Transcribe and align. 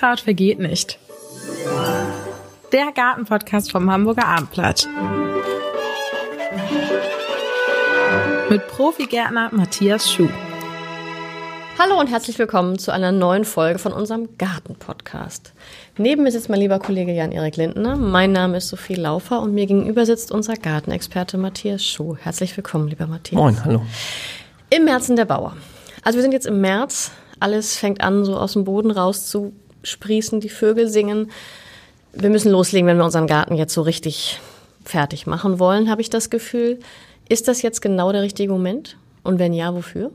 Unkraut 0.00 0.20
vergeht 0.20 0.60
nicht. 0.60 0.96
Der 2.70 2.92
Gartenpodcast 2.94 3.72
vom 3.72 3.90
Hamburger 3.90 4.26
Abendblatt. 4.26 4.86
Mit 8.48 8.68
Profigärtner 8.68 9.48
Matthias 9.50 10.12
Schuh. 10.12 10.28
Hallo 11.80 11.98
und 11.98 12.06
herzlich 12.06 12.38
willkommen 12.38 12.78
zu 12.78 12.92
einer 12.92 13.10
neuen 13.10 13.44
Folge 13.44 13.80
von 13.80 13.92
unserem 13.92 14.28
Garten-Podcast. 14.38 15.52
Neben 15.96 16.22
mir 16.22 16.30
sitzt 16.30 16.48
mein 16.48 16.60
lieber 16.60 16.78
Kollege 16.78 17.12
Jan-Erik 17.12 17.56
Lindner. 17.56 17.96
Mein 17.96 18.30
Name 18.30 18.58
ist 18.58 18.68
Sophie 18.68 18.94
Laufer 18.94 19.40
und 19.40 19.52
mir 19.52 19.66
gegenüber 19.66 20.06
sitzt 20.06 20.30
unser 20.30 20.54
Gartenexperte 20.54 21.38
Matthias 21.38 21.84
Schuh. 21.84 22.16
Herzlich 22.16 22.56
willkommen, 22.56 22.86
lieber 22.86 23.08
Matthias. 23.08 23.36
Moin, 23.36 23.64
hallo. 23.64 23.82
Im 24.70 24.84
Märzen 24.84 25.16
der 25.16 25.24
Bauer. 25.24 25.56
Also 26.04 26.18
wir 26.18 26.22
sind 26.22 26.30
jetzt 26.30 26.46
im 26.46 26.60
März. 26.60 27.10
Alles 27.40 27.76
fängt 27.76 28.00
an, 28.00 28.24
so 28.24 28.36
aus 28.36 28.52
dem 28.52 28.62
Boden 28.62 28.92
raus 28.92 29.28
zu 29.28 29.54
sprießen. 29.82 30.40
Die 30.40 30.48
Vögel 30.48 30.88
singen. 30.88 31.30
Wir 32.12 32.30
müssen 32.30 32.50
loslegen, 32.50 32.86
wenn 32.86 32.96
wir 32.96 33.04
unseren 33.04 33.26
Garten 33.26 33.54
jetzt 33.54 33.74
so 33.74 33.82
richtig 33.82 34.40
fertig 34.84 35.26
machen 35.26 35.58
wollen, 35.58 35.90
habe 35.90 36.00
ich 36.00 36.10
das 36.10 36.30
Gefühl. 36.30 36.78
Ist 37.28 37.48
das 37.48 37.62
jetzt 37.62 37.82
genau 37.82 38.10
der 38.12 38.22
richtige 38.22 38.50
Moment? 38.50 38.96
Und 39.22 39.38
wenn 39.38 39.52
ja, 39.52 39.74
wofür? 39.74 40.10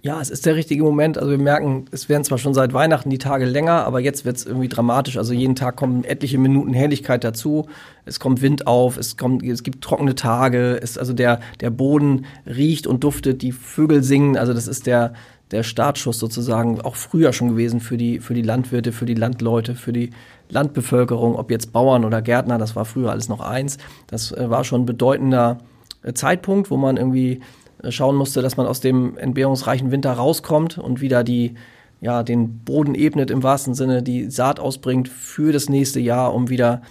Ja, 0.00 0.20
es 0.20 0.30
ist 0.30 0.46
der 0.46 0.54
richtige 0.54 0.84
Moment. 0.84 1.18
Also 1.18 1.30
wir 1.30 1.38
merken, 1.38 1.86
es 1.90 2.08
werden 2.08 2.22
zwar 2.22 2.38
schon 2.38 2.54
seit 2.54 2.72
Weihnachten 2.72 3.10
die 3.10 3.18
Tage 3.18 3.44
länger, 3.44 3.84
aber 3.84 3.98
jetzt 3.98 4.24
wird 4.24 4.36
es 4.36 4.46
irgendwie 4.46 4.68
dramatisch. 4.68 5.18
Also 5.18 5.34
jeden 5.34 5.56
Tag 5.56 5.74
kommen 5.76 6.04
etliche 6.04 6.38
Minuten 6.38 6.72
Helligkeit 6.72 7.24
dazu. 7.24 7.66
Es 8.04 8.20
kommt 8.20 8.40
Wind 8.40 8.68
auf, 8.68 8.96
es 8.96 9.16
kommt, 9.16 9.42
es 9.42 9.64
gibt 9.64 9.82
trockene 9.82 10.14
Tage. 10.14 10.78
Es, 10.80 10.96
also 10.96 11.12
der 11.12 11.40
der 11.60 11.70
Boden 11.70 12.26
riecht 12.46 12.86
und 12.86 13.02
duftet, 13.02 13.42
die 13.42 13.50
Vögel 13.50 14.04
singen. 14.04 14.36
Also 14.36 14.54
das 14.54 14.68
ist 14.68 14.86
der 14.86 15.14
der 15.50 15.62
Startschuss 15.62 16.18
sozusagen 16.18 16.80
auch 16.80 16.96
früher 16.96 17.32
schon 17.32 17.48
gewesen 17.48 17.80
für 17.80 17.96
die 17.96 18.20
für 18.20 18.34
die 18.34 18.42
Landwirte, 18.42 18.92
für 18.92 19.06
die 19.06 19.14
Landleute, 19.14 19.74
für 19.74 19.92
die 19.92 20.10
Landbevölkerung, 20.50 21.36
ob 21.36 21.50
jetzt 21.50 21.72
Bauern 21.72 22.04
oder 22.04 22.22
Gärtner. 22.22 22.58
Das 22.58 22.76
war 22.76 22.84
früher 22.84 23.10
alles 23.10 23.28
noch 23.28 23.40
eins. 23.40 23.78
Das 24.06 24.32
äh, 24.32 24.50
war 24.50 24.64
schon 24.64 24.82
ein 24.82 24.86
bedeutender 24.86 25.58
äh, 26.02 26.12
Zeitpunkt, 26.12 26.70
wo 26.70 26.76
man 26.76 26.96
irgendwie 26.96 27.40
äh, 27.82 27.90
schauen 27.90 28.16
musste, 28.16 28.42
dass 28.42 28.56
man 28.56 28.66
aus 28.66 28.80
dem 28.80 29.16
entbehrungsreichen 29.18 29.90
Winter 29.90 30.12
rauskommt 30.12 30.78
und 30.78 31.00
wieder 31.00 31.24
die, 31.24 31.54
ja, 32.00 32.22
den 32.22 32.58
Boden 32.60 32.94
ebnet 32.94 33.30
im 33.30 33.42
wahrsten 33.42 33.74
Sinne, 33.74 34.02
die 34.02 34.30
Saat 34.30 34.60
ausbringt 34.60 35.08
für 35.08 35.52
das 35.52 35.68
nächste 35.68 36.00
Jahr, 36.00 36.34
um 36.34 36.48
wieder 36.48 36.82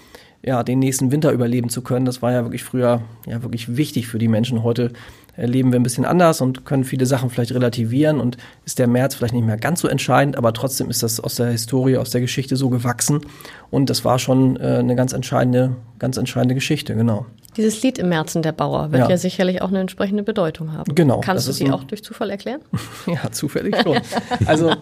ja, 0.43 0.63
den 0.63 0.79
nächsten 0.79 1.11
Winter 1.11 1.31
überleben 1.31 1.69
zu 1.69 1.81
können. 1.81 2.05
Das 2.05 2.21
war 2.21 2.31
ja 2.31 2.43
wirklich 2.43 2.63
früher 2.63 3.01
ja 3.25 3.41
wirklich 3.41 3.75
wichtig 3.75 4.07
für 4.07 4.19
die 4.19 4.27
Menschen. 4.27 4.63
Heute 4.63 4.93
leben 5.37 5.71
wir 5.71 5.79
ein 5.79 5.83
bisschen 5.83 6.05
anders 6.05 6.41
und 6.41 6.65
können 6.65 6.83
viele 6.83 7.05
Sachen 7.05 7.29
vielleicht 7.29 7.53
relativieren 7.53 8.19
und 8.19 8.37
ist 8.65 8.79
der 8.79 8.87
März 8.87 9.15
vielleicht 9.15 9.33
nicht 9.33 9.45
mehr 9.45 9.57
ganz 9.57 9.81
so 9.81 9.87
entscheidend, 9.87 10.37
aber 10.37 10.53
trotzdem 10.53 10.89
ist 10.89 11.03
das 11.03 11.19
aus 11.19 11.35
der 11.35 11.47
Historie, 11.47 11.97
aus 11.97 12.09
der 12.09 12.21
Geschichte 12.21 12.55
so 12.55 12.69
gewachsen 12.69 13.21
und 13.69 13.89
das 13.89 14.03
war 14.03 14.19
schon 14.19 14.57
äh, 14.57 14.77
eine 14.77 14.95
ganz 14.95 15.13
entscheidende, 15.13 15.75
ganz 15.99 16.17
entscheidende 16.17 16.55
Geschichte, 16.55 16.95
genau. 16.95 17.25
Dieses 17.57 17.81
Lied 17.81 17.97
im 17.97 18.09
Märzen 18.09 18.43
der 18.43 18.51
Bauer 18.51 18.91
wird 18.91 19.03
ja, 19.03 19.09
ja 19.09 19.17
sicherlich 19.17 19.63
auch 19.63 19.69
eine 19.69 19.79
entsprechende 19.79 20.21
Bedeutung 20.21 20.73
haben. 20.73 20.93
Genau. 20.93 21.21
Kannst 21.21 21.47
du 21.47 21.51
sie 21.51 21.71
auch 21.71 21.83
durch 21.83 22.03
Zufall 22.03 22.29
erklären? 22.29 22.61
ja, 23.07 23.31
zufällig 23.31 23.75
schon. 23.81 23.97
also, 24.45 24.73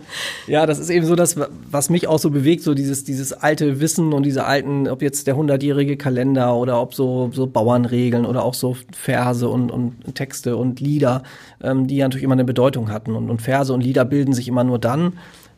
ja, 0.46 0.66
das 0.66 0.80
ist 0.80 0.90
eben 0.90 1.06
so 1.06 1.16
das, 1.16 1.38
was 1.72 1.90
mich 1.90 2.08
auch 2.08 2.20
so 2.20 2.30
bewegt, 2.30 2.64
so 2.64 2.74
dieses, 2.74 3.06
dieses 3.06 3.32
alte 3.32 3.80
Wissen 3.80 4.12
und 4.12 4.24
diese 4.24 4.46
alten, 4.46 4.90
ob 4.90 5.02
jetzt 5.02 5.26
der 5.26 5.38
hundertjährige 5.38 5.96
Kalender 5.96 6.54
oder 6.56 6.82
ob 6.82 6.94
so, 6.94 7.32
so 7.34 7.48
Bauernregeln 7.48 8.26
oder 8.26 8.44
auch 8.44 8.54
so 8.54 8.76
Verse 8.92 9.48
und, 9.48 9.72
und 9.72 10.14
Texte 10.14 10.58
und 10.58 10.82
Lieder, 10.82 11.24
ähm, 11.64 11.88
die 11.88 11.96
ja 11.96 12.06
natürlich 12.06 12.26
immer 12.26 12.34
eine 12.34 12.44
Bedeutung 12.44 12.92
hatten. 12.92 13.16
Und, 13.16 13.30
und 13.30 13.42
Verse 13.42 13.74
und 13.74 13.82
Lieder 13.82 14.04
bilden 14.04 14.34
sich 14.34 14.50
immer 14.50 14.66
nur 14.66 14.80
dann, 14.80 15.14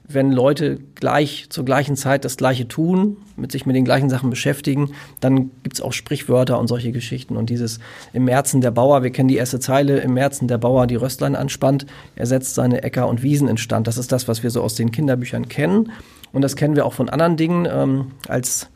wenn 0.09 0.31
Leute 0.31 0.79
gleich 0.95 1.47
zur 1.49 1.65
gleichen 1.65 1.95
Zeit 1.97 2.23
das 2.23 2.37
Gleiche 2.37 2.67
tun, 2.67 3.17
mit 3.35 3.51
sich 3.51 3.65
mit 3.65 3.75
den 3.75 3.83
gleichen 3.83 4.09
Sachen 4.09 4.29
beschäftigen, 4.29 4.91
dann 5.19 5.51
gibt's 5.63 5.81
auch 5.81 5.91
Sprichwörter 5.91 6.59
und 6.59 6.67
solche 6.67 6.91
Geschichten. 6.91 7.35
Und 7.35 7.49
dieses 7.49 7.79
im 8.13 8.25
Märzen 8.25 8.61
der 8.61 8.71
Bauer, 8.71 9.03
wir 9.03 9.11
kennen 9.11 9.27
die 9.27 9.35
erste 9.35 9.59
Zeile, 9.59 9.99
im 9.99 10.13
Märzen 10.13 10.47
der 10.47 10.57
Bauer 10.57 10.87
die 10.87 10.95
Röstlein 10.95 11.35
anspannt, 11.35 11.85
er 12.15 12.25
setzt 12.25 12.55
seine 12.55 12.83
Äcker 12.83 13.07
und 13.07 13.21
Wiesen 13.21 13.47
instand. 13.47 13.87
Das 13.87 13.97
ist 13.97 14.11
das, 14.11 14.27
was 14.27 14.43
wir 14.43 14.49
so 14.49 14.61
aus 14.61 14.75
den 14.75 14.91
Kinderbüchern 14.91 15.49
kennen. 15.49 15.91
Und 16.31 16.41
das 16.41 16.55
kennen 16.55 16.75
wir 16.75 16.85
auch 16.85 16.93
von 16.93 17.09
anderen 17.09 17.37
Dingen. 17.37 17.67
Ähm, 17.69 18.11
als 18.27 18.69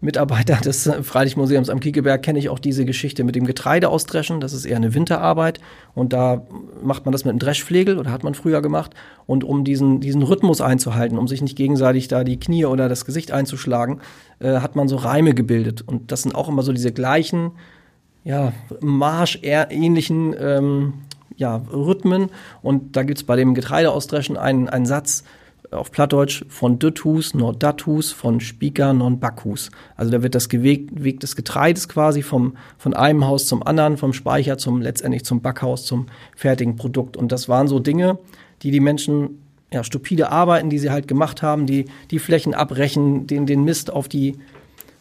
Mitarbeiter 0.00 0.56
des 0.64 0.90
Freilichtmuseums 1.02 1.70
am 1.70 1.80
Kiekeberg 1.80 2.22
kenne 2.22 2.38
ich 2.38 2.48
auch 2.48 2.58
diese 2.58 2.84
Geschichte 2.84 3.24
mit 3.24 3.34
dem 3.34 3.46
Getreide 3.46 3.88
ausdreschen. 3.88 4.40
Das 4.40 4.52
ist 4.52 4.64
eher 4.64 4.76
eine 4.76 4.94
Winterarbeit 4.94 5.60
und 5.94 6.12
da 6.12 6.46
macht 6.82 7.04
man 7.06 7.12
das 7.12 7.24
mit 7.24 7.30
einem 7.30 7.38
Dreschflegel 7.38 7.98
oder 7.98 8.10
hat 8.10 8.24
man 8.24 8.34
früher 8.34 8.62
gemacht. 8.62 8.92
Und 9.26 9.44
um 9.44 9.64
diesen, 9.64 10.00
diesen 10.00 10.22
Rhythmus 10.22 10.60
einzuhalten, 10.60 11.18
um 11.18 11.28
sich 11.28 11.42
nicht 11.42 11.56
gegenseitig 11.56 12.08
da 12.08 12.24
die 12.24 12.38
Knie 12.38 12.66
oder 12.66 12.88
das 12.88 13.04
Gesicht 13.04 13.32
einzuschlagen, 13.32 14.00
äh, 14.38 14.60
hat 14.60 14.76
man 14.76 14.88
so 14.88 14.96
Reime 14.96 15.34
gebildet. 15.34 15.82
Und 15.86 16.12
das 16.12 16.22
sind 16.22 16.34
auch 16.34 16.48
immer 16.48 16.62
so 16.62 16.72
diese 16.72 16.92
gleichen, 16.92 17.52
ja, 18.24 18.52
Marsch-ähnlichen 18.80 20.34
ähm, 20.38 20.94
ja, 21.36 21.56
Rhythmen. 21.72 22.30
Und 22.60 22.96
da 22.96 23.02
gibt's 23.02 23.24
bei 23.24 23.36
dem 23.36 23.54
Getreideausdreschen 23.54 24.36
einen, 24.36 24.68
einen 24.68 24.86
Satz, 24.86 25.24
auf 25.70 25.90
Plattdeutsch 25.90 26.44
von 26.48 26.78
Düthus, 26.78 27.34
nord 27.34 27.62
Dathus, 27.62 28.12
von 28.12 28.40
Spieker, 28.40 28.92
non. 28.92 29.20
Also 29.96 30.12
da 30.12 30.22
wird 30.22 30.34
das 30.34 30.50
Weg, 30.50 30.90
Weg 30.92 31.20
des 31.20 31.36
Getreides 31.36 31.88
quasi 31.88 32.22
vom, 32.22 32.56
von 32.78 32.94
einem 32.94 33.26
Haus 33.26 33.46
zum 33.46 33.62
anderen, 33.66 33.96
vom 33.96 34.12
Speicher 34.12 34.58
zum 34.58 34.80
letztendlich 34.80 35.24
zum 35.24 35.40
Backhaus, 35.40 35.84
zum 35.84 36.06
fertigen 36.34 36.76
Produkt. 36.76 37.16
Und 37.16 37.32
das 37.32 37.48
waren 37.48 37.68
so 37.68 37.78
Dinge, 37.78 38.18
die 38.62 38.70
die 38.70 38.80
Menschen, 38.80 39.42
ja, 39.72 39.82
stupide 39.82 40.30
Arbeiten, 40.30 40.70
die 40.70 40.78
sie 40.78 40.90
halt 40.90 41.08
gemacht 41.08 41.42
haben, 41.42 41.66
die, 41.66 41.86
die 42.10 42.18
Flächen 42.18 42.54
abbrechen, 42.54 43.26
den, 43.26 43.46
den 43.46 43.64
Mist 43.64 43.92
auf 43.92 44.08
die, 44.08 44.36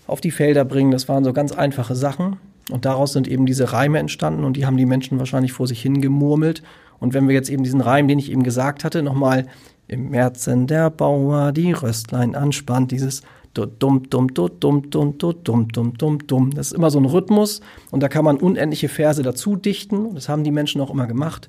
auf 0.07 0.21
die 0.21 0.31
Felder 0.31 0.65
bringen. 0.65 0.91
Das 0.91 1.07
waren 1.07 1.23
so 1.23 1.33
ganz 1.33 1.51
einfache 1.51 1.95
Sachen. 1.95 2.37
Und 2.71 2.85
daraus 2.85 3.13
sind 3.13 3.27
eben 3.27 3.45
diese 3.45 3.73
Reime 3.73 3.99
entstanden 3.99 4.43
und 4.43 4.57
die 4.57 4.65
haben 4.65 4.77
die 4.77 4.87
Menschen 4.87 5.19
wahrscheinlich 5.19 5.53
vor 5.53 5.67
sich 5.67 5.81
hingemurmelt. 5.81 6.63
Und 6.99 7.13
wenn 7.13 7.27
wir 7.27 7.35
jetzt 7.35 7.49
eben 7.49 7.63
diesen 7.63 7.81
Reim, 7.81 8.07
den 8.07 8.17
ich 8.17 8.31
eben 8.31 8.43
gesagt 8.43 8.83
hatte, 8.83 9.03
nochmal 9.03 9.45
im 9.87 10.09
Märzen 10.09 10.67
der 10.67 10.89
Bauer 10.89 11.51
die 11.51 11.71
Röstlein 11.71 12.35
anspannt, 12.35 12.91
dieses 12.91 13.21
dumm, 13.53 14.09
dumm, 14.09 14.33
dumm, 14.33 14.59
dumm, 14.59 14.89
dumm, 14.89 15.17
dumm, 15.17 15.67
dumm, 15.69 15.97
dumm, 15.97 16.27
dumm. 16.27 16.51
Das 16.51 16.67
ist 16.67 16.73
immer 16.73 16.91
so 16.91 16.99
ein 16.99 17.05
Rhythmus 17.05 17.61
und 17.91 18.01
da 18.01 18.09
kann 18.09 18.25
man 18.25 18.37
unendliche 18.37 18.89
Verse 18.89 19.21
dazu 19.23 19.55
dichten. 19.55 20.13
Das 20.13 20.27
haben 20.29 20.43
die 20.43 20.51
Menschen 20.51 20.81
auch 20.81 20.89
immer 20.89 21.07
gemacht. 21.07 21.47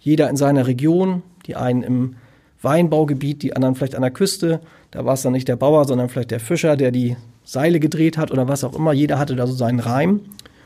Jeder 0.00 0.30
in 0.30 0.36
seiner 0.36 0.66
Region, 0.66 1.22
die 1.46 1.56
einen 1.56 1.82
im 1.82 2.16
Weinbaugebiet, 2.62 3.42
die 3.42 3.54
anderen 3.54 3.74
vielleicht 3.74 3.94
an 3.94 4.02
der 4.02 4.10
Küste. 4.10 4.60
Da 4.90 5.04
war 5.04 5.14
es 5.14 5.22
dann 5.22 5.32
nicht 5.32 5.48
der 5.48 5.56
Bauer, 5.56 5.84
sondern 5.84 6.08
vielleicht 6.08 6.30
der 6.30 6.40
Fischer, 6.40 6.76
der 6.76 6.90
die 6.90 7.16
Seile 7.44 7.80
gedreht 7.80 8.16
hat 8.16 8.30
oder 8.30 8.48
was 8.48 8.64
auch 8.64 8.74
immer. 8.74 8.92
Jeder 8.92 9.18
hatte 9.18 9.36
da 9.36 9.46
so 9.46 9.54
seinen 9.54 9.80
Reim 9.80 10.20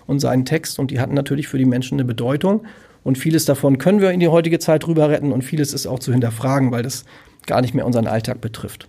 und 0.07 0.21
seinen 0.21 0.45
Text 0.45 0.79
und 0.79 0.91
die 0.91 1.01
hatten 1.01 1.15
natürlich 1.15 1.49
für 1.49 1.59
die 1.59 1.65
Menschen 1.65 1.97
eine 1.97 2.05
Bedeutung. 2.05 2.63
Und 3.07 3.19
vieles 3.19 3.45
davon 3.45 3.79
können 3.79 4.01
wir 4.01 4.11
in 4.11 4.19
die 4.19 4.27
heutige 4.27 4.59
Zeit 4.59 4.85
rüber 4.89 5.09
retten 5.09 5.31
und 5.31 5.43
vieles 5.43 5.73
ist 5.73 5.87
auch 5.87 6.01
zu 6.01 6.11
hinterfragen, 6.11 6.73
weil 6.73 6.83
das 6.83 7.05
gar 7.47 7.61
nicht 7.61 7.73
mehr 7.73 7.87
unseren 7.87 8.09
Alltag 8.09 8.41
betrifft. 8.41 8.89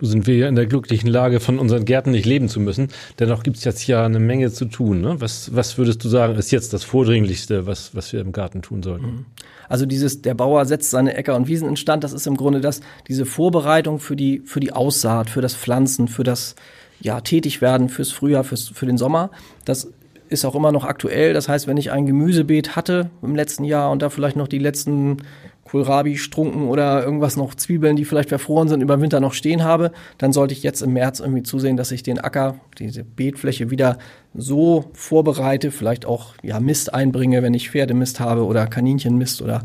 Sind 0.00 0.26
wir 0.26 0.38
ja 0.38 0.48
in 0.48 0.54
der 0.54 0.64
glücklichen 0.64 1.10
Lage, 1.10 1.38
von 1.38 1.58
unseren 1.58 1.84
Gärten 1.84 2.12
nicht 2.12 2.24
leben 2.24 2.48
zu 2.48 2.60
müssen. 2.60 2.88
Dennoch 3.18 3.42
gibt 3.42 3.58
es 3.58 3.64
jetzt 3.64 3.86
ja 3.86 4.06
eine 4.06 4.20
Menge 4.20 4.50
zu 4.50 4.64
tun. 4.64 5.02
Ne? 5.02 5.20
Was, 5.20 5.54
was 5.54 5.76
würdest 5.76 6.02
du 6.02 6.08
sagen, 6.08 6.34
ist 6.36 6.50
jetzt 6.50 6.72
das 6.72 6.82
Vordringlichste, 6.82 7.66
was, 7.66 7.94
was 7.94 8.10
wir 8.14 8.22
im 8.22 8.32
Garten 8.32 8.62
tun 8.62 8.82
sollten? 8.82 9.04
Mhm. 9.04 9.26
Also 9.68 9.84
dieses, 9.84 10.22
der 10.22 10.32
Bauer 10.32 10.64
setzt 10.64 10.88
seine 10.88 11.14
Äcker 11.14 11.36
und 11.36 11.46
Wiesen 11.46 11.68
instand, 11.68 12.04
das 12.04 12.14
ist 12.14 12.26
im 12.26 12.38
Grunde 12.38 12.62
das, 12.62 12.80
diese 13.06 13.26
Vorbereitung 13.26 13.98
für 13.98 14.16
die, 14.16 14.40
für 14.46 14.60
die 14.60 14.72
Aussaat, 14.72 15.28
für 15.28 15.42
das 15.42 15.54
Pflanzen, 15.54 16.08
für 16.08 16.24
das, 16.24 16.54
ja, 17.02 17.20
Tätigwerden 17.20 17.90
fürs 17.90 18.12
Frühjahr, 18.12 18.44
fürs, 18.44 18.68
für 18.68 18.86
den 18.86 18.96
Sommer. 18.96 19.30
Das 19.66 19.88
ist 20.30 20.44
auch 20.44 20.54
immer 20.54 20.72
noch 20.72 20.84
aktuell. 20.84 21.34
Das 21.34 21.48
heißt, 21.48 21.66
wenn 21.66 21.76
ich 21.76 21.90
ein 21.90 22.06
Gemüsebeet 22.06 22.76
hatte 22.76 23.10
im 23.22 23.34
letzten 23.34 23.64
Jahr 23.64 23.90
und 23.90 24.00
da 24.00 24.10
vielleicht 24.10 24.36
noch 24.36 24.48
die 24.48 24.58
letzten 24.58 25.18
Kohlrabi, 25.64 26.16
Strunken 26.16 26.68
oder 26.68 27.04
irgendwas 27.04 27.36
noch 27.36 27.54
Zwiebeln, 27.54 27.96
die 27.96 28.04
vielleicht 28.04 28.28
verfroren 28.28 28.68
sind, 28.68 28.80
über 28.80 29.00
Winter 29.00 29.20
noch 29.20 29.34
stehen 29.34 29.62
habe, 29.62 29.92
dann 30.18 30.32
sollte 30.32 30.52
ich 30.52 30.62
jetzt 30.62 30.82
im 30.82 30.92
März 30.92 31.20
irgendwie 31.20 31.42
zusehen, 31.42 31.76
dass 31.76 31.92
ich 31.92 32.02
den 32.02 32.18
Acker, 32.18 32.56
diese 32.78 33.04
Beetfläche 33.04 33.70
wieder 33.70 33.98
so 34.34 34.86
vorbereite, 34.92 35.70
vielleicht 35.70 36.06
auch 36.06 36.34
ja 36.42 36.58
Mist 36.58 36.92
einbringe, 36.92 37.42
wenn 37.42 37.54
ich 37.54 37.70
Pferdemist 37.70 38.18
habe 38.18 38.46
oder 38.46 38.66
Kaninchenmist 38.66 39.42
oder 39.42 39.62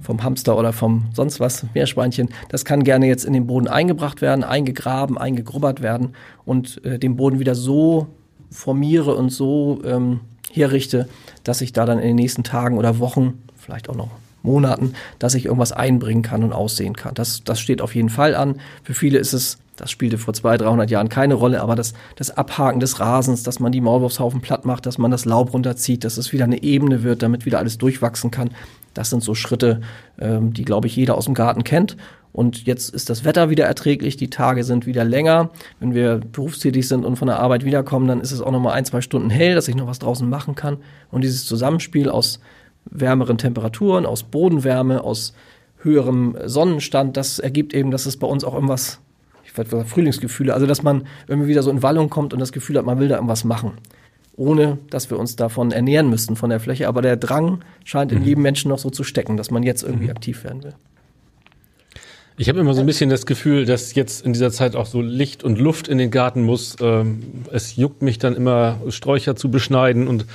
vom 0.00 0.22
Hamster 0.22 0.58
oder 0.58 0.74
vom 0.74 1.06
sonst 1.14 1.40
was, 1.40 1.64
Meerschweinchen. 1.74 2.28
Das 2.50 2.66
kann 2.66 2.84
gerne 2.84 3.06
jetzt 3.06 3.24
in 3.24 3.32
den 3.32 3.46
Boden 3.46 3.68
eingebracht 3.68 4.20
werden, 4.20 4.44
eingegraben, 4.44 5.16
eingegrubbert 5.16 5.82
werden 5.82 6.14
und 6.44 6.84
äh, 6.84 6.98
den 6.98 7.16
Boden 7.16 7.38
wieder 7.38 7.54
so 7.54 8.08
formiere 8.50 9.14
und 9.14 9.30
so 9.30 9.80
ähm, 9.84 10.20
herrichte, 10.52 11.08
dass 11.44 11.60
ich 11.60 11.72
da 11.72 11.86
dann 11.86 11.98
in 11.98 12.08
den 12.08 12.16
nächsten 12.16 12.44
Tagen 12.44 12.78
oder 12.78 12.98
Wochen, 12.98 13.42
vielleicht 13.56 13.88
auch 13.88 13.96
noch 13.96 14.10
Monaten, 14.46 14.94
dass 15.18 15.34
ich 15.34 15.44
irgendwas 15.44 15.72
einbringen 15.72 16.22
kann 16.22 16.42
und 16.42 16.52
aussehen 16.52 16.96
kann. 16.96 17.14
Das, 17.14 17.44
das 17.44 17.60
steht 17.60 17.82
auf 17.82 17.94
jeden 17.94 18.08
Fall 18.08 18.34
an. 18.34 18.60
Für 18.82 18.94
viele 18.94 19.18
ist 19.18 19.34
es, 19.34 19.58
das 19.76 19.90
spielte 19.90 20.16
vor 20.16 20.32
200, 20.32 20.62
300 20.62 20.90
Jahren 20.90 21.10
keine 21.10 21.34
Rolle, 21.34 21.60
aber 21.60 21.74
das, 21.76 21.92
das 22.14 22.30
Abhaken 22.30 22.80
des 22.80 22.98
Rasens, 22.98 23.42
dass 23.42 23.60
man 23.60 23.72
die 23.72 23.82
Maulwurfshaufen 23.82 24.40
platt 24.40 24.64
macht, 24.64 24.86
dass 24.86 24.96
man 24.96 25.10
das 25.10 25.26
Laub 25.26 25.52
runterzieht, 25.52 26.04
dass 26.04 26.16
es 26.16 26.32
wieder 26.32 26.44
eine 26.44 26.62
Ebene 26.62 27.02
wird, 27.02 27.22
damit 27.22 27.44
wieder 27.44 27.58
alles 27.58 27.76
durchwachsen 27.76 28.30
kann, 28.30 28.50
Das 28.94 29.10
sind 29.10 29.22
so 29.22 29.34
Schritte, 29.34 29.82
ähm, 30.18 30.54
die, 30.54 30.64
glaube 30.64 30.86
ich, 30.86 30.96
jeder 30.96 31.18
aus 31.18 31.26
dem 31.26 31.34
Garten 31.34 31.64
kennt. 31.64 31.96
Und 32.36 32.66
jetzt 32.66 32.94
ist 32.94 33.08
das 33.08 33.24
Wetter 33.24 33.48
wieder 33.48 33.64
erträglich, 33.64 34.18
die 34.18 34.28
Tage 34.28 34.62
sind 34.62 34.84
wieder 34.84 35.04
länger. 35.04 35.48
Wenn 35.80 35.94
wir 35.94 36.18
berufstätig 36.18 36.86
sind 36.86 37.06
und 37.06 37.16
von 37.16 37.28
der 37.28 37.38
Arbeit 37.38 37.64
wiederkommen, 37.64 38.06
dann 38.08 38.20
ist 38.20 38.30
es 38.30 38.42
auch 38.42 38.50
noch 38.50 38.60
mal 38.60 38.74
ein, 38.74 38.84
zwei 38.84 39.00
Stunden 39.00 39.30
hell, 39.30 39.54
dass 39.54 39.68
ich 39.68 39.74
noch 39.74 39.86
was 39.86 40.00
draußen 40.00 40.28
machen 40.28 40.54
kann. 40.54 40.76
Und 41.10 41.24
dieses 41.24 41.46
Zusammenspiel 41.46 42.10
aus 42.10 42.38
wärmeren 42.84 43.38
Temperaturen, 43.38 44.04
aus 44.04 44.22
Bodenwärme, 44.22 45.02
aus 45.02 45.32
höherem 45.78 46.36
Sonnenstand, 46.44 47.16
das 47.16 47.38
ergibt 47.38 47.72
eben, 47.72 47.90
dass 47.90 48.04
es 48.04 48.18
bei 48.18 48.26
uns 48.26 48.44
auch 48.44 48.52
irgendwas, 48.52 49.00
ich 49.46 49.56
würde 49.56 49.70
sagen, 49.70 49.86
Frühlingsgefühle, 49.86 50.52
also 50.52 50.66
dass 50.66 50.82
man 50.82 51.06
irgendwie 51.28 51.48
wieder 51.48 51.62
so 51.62 51.70
in 51.70 51.82
Wallung 51.82 52.10
kommt 52.10 52.34
und 52.34 52.40
das 52.40 52.52
Gefühl 52.52 52.76
hat, 52.76 52.84
man 52.84 52.98
will 52.98 53.08
da 53.08 53.14
irgendwas 53.14 53.44
machen. 53.44 53.78
Ohne 54.36 54.76
dass 54.90 55.08
wir 55.08 55.18
uns 55.18 55.36
davon 55.36 55.72
ernähren 55.72 56.10
müssten 56.10 56.36
von 56.36 56.50
der 56.50 56.60
Fläche. 56.60 56.86
Aber 56.86 57.00
der 57.00 57.16
Drang 57.16 57.60
scheint 57.84 58.12
in 58.12 58.22
jedem 58.22 58.42
Menschen 58.42 58.68
noch 58.68 58.78
so 58.78 58.90
zu 58.90 59.04
stecken, 59.04 59.38
dass 59.38 59.50
man 59.50 59.62
jetzt 59.62 59.82
irgendwie 59.82 60.10
aktiv 60.10 60.44
werden 60.44 60.62
will. 60.64 60.74
Ich 62.38 62.50
habe 62.50 62.60
immer 62.60 62.74
so 62.74 62.80
ein 62.80 62.86
bisschen 62.86 63.08
das 63.08 63.24
Gefühl, 63.24 63.64
dass 63.64 63.94
jetzt 63.94 64.24
in 64.24 64.34
dieser 64.34 64.50
Zeit 64.50 64.76
auch 64.76 64.86
so 64.86 65.00
Licht 65.00 65.42
und 65.42 65.58
Luft 65.58 65.88
in 65.88 65.96
den 65.96 66.10
Garten 66.10 66.42
muss. 66.42 66.76
Ähm, 66.80 67.22
es 67.50 67.76
juckt 67.76 68.02
mich 68.02 68.18
dann 68.18 68.36
immer, 68.36 68.78
Sträucher 68.88 69.36
zu 69.36 69.50
beschneiden. 69.50 70.06
Und 70.06 70.26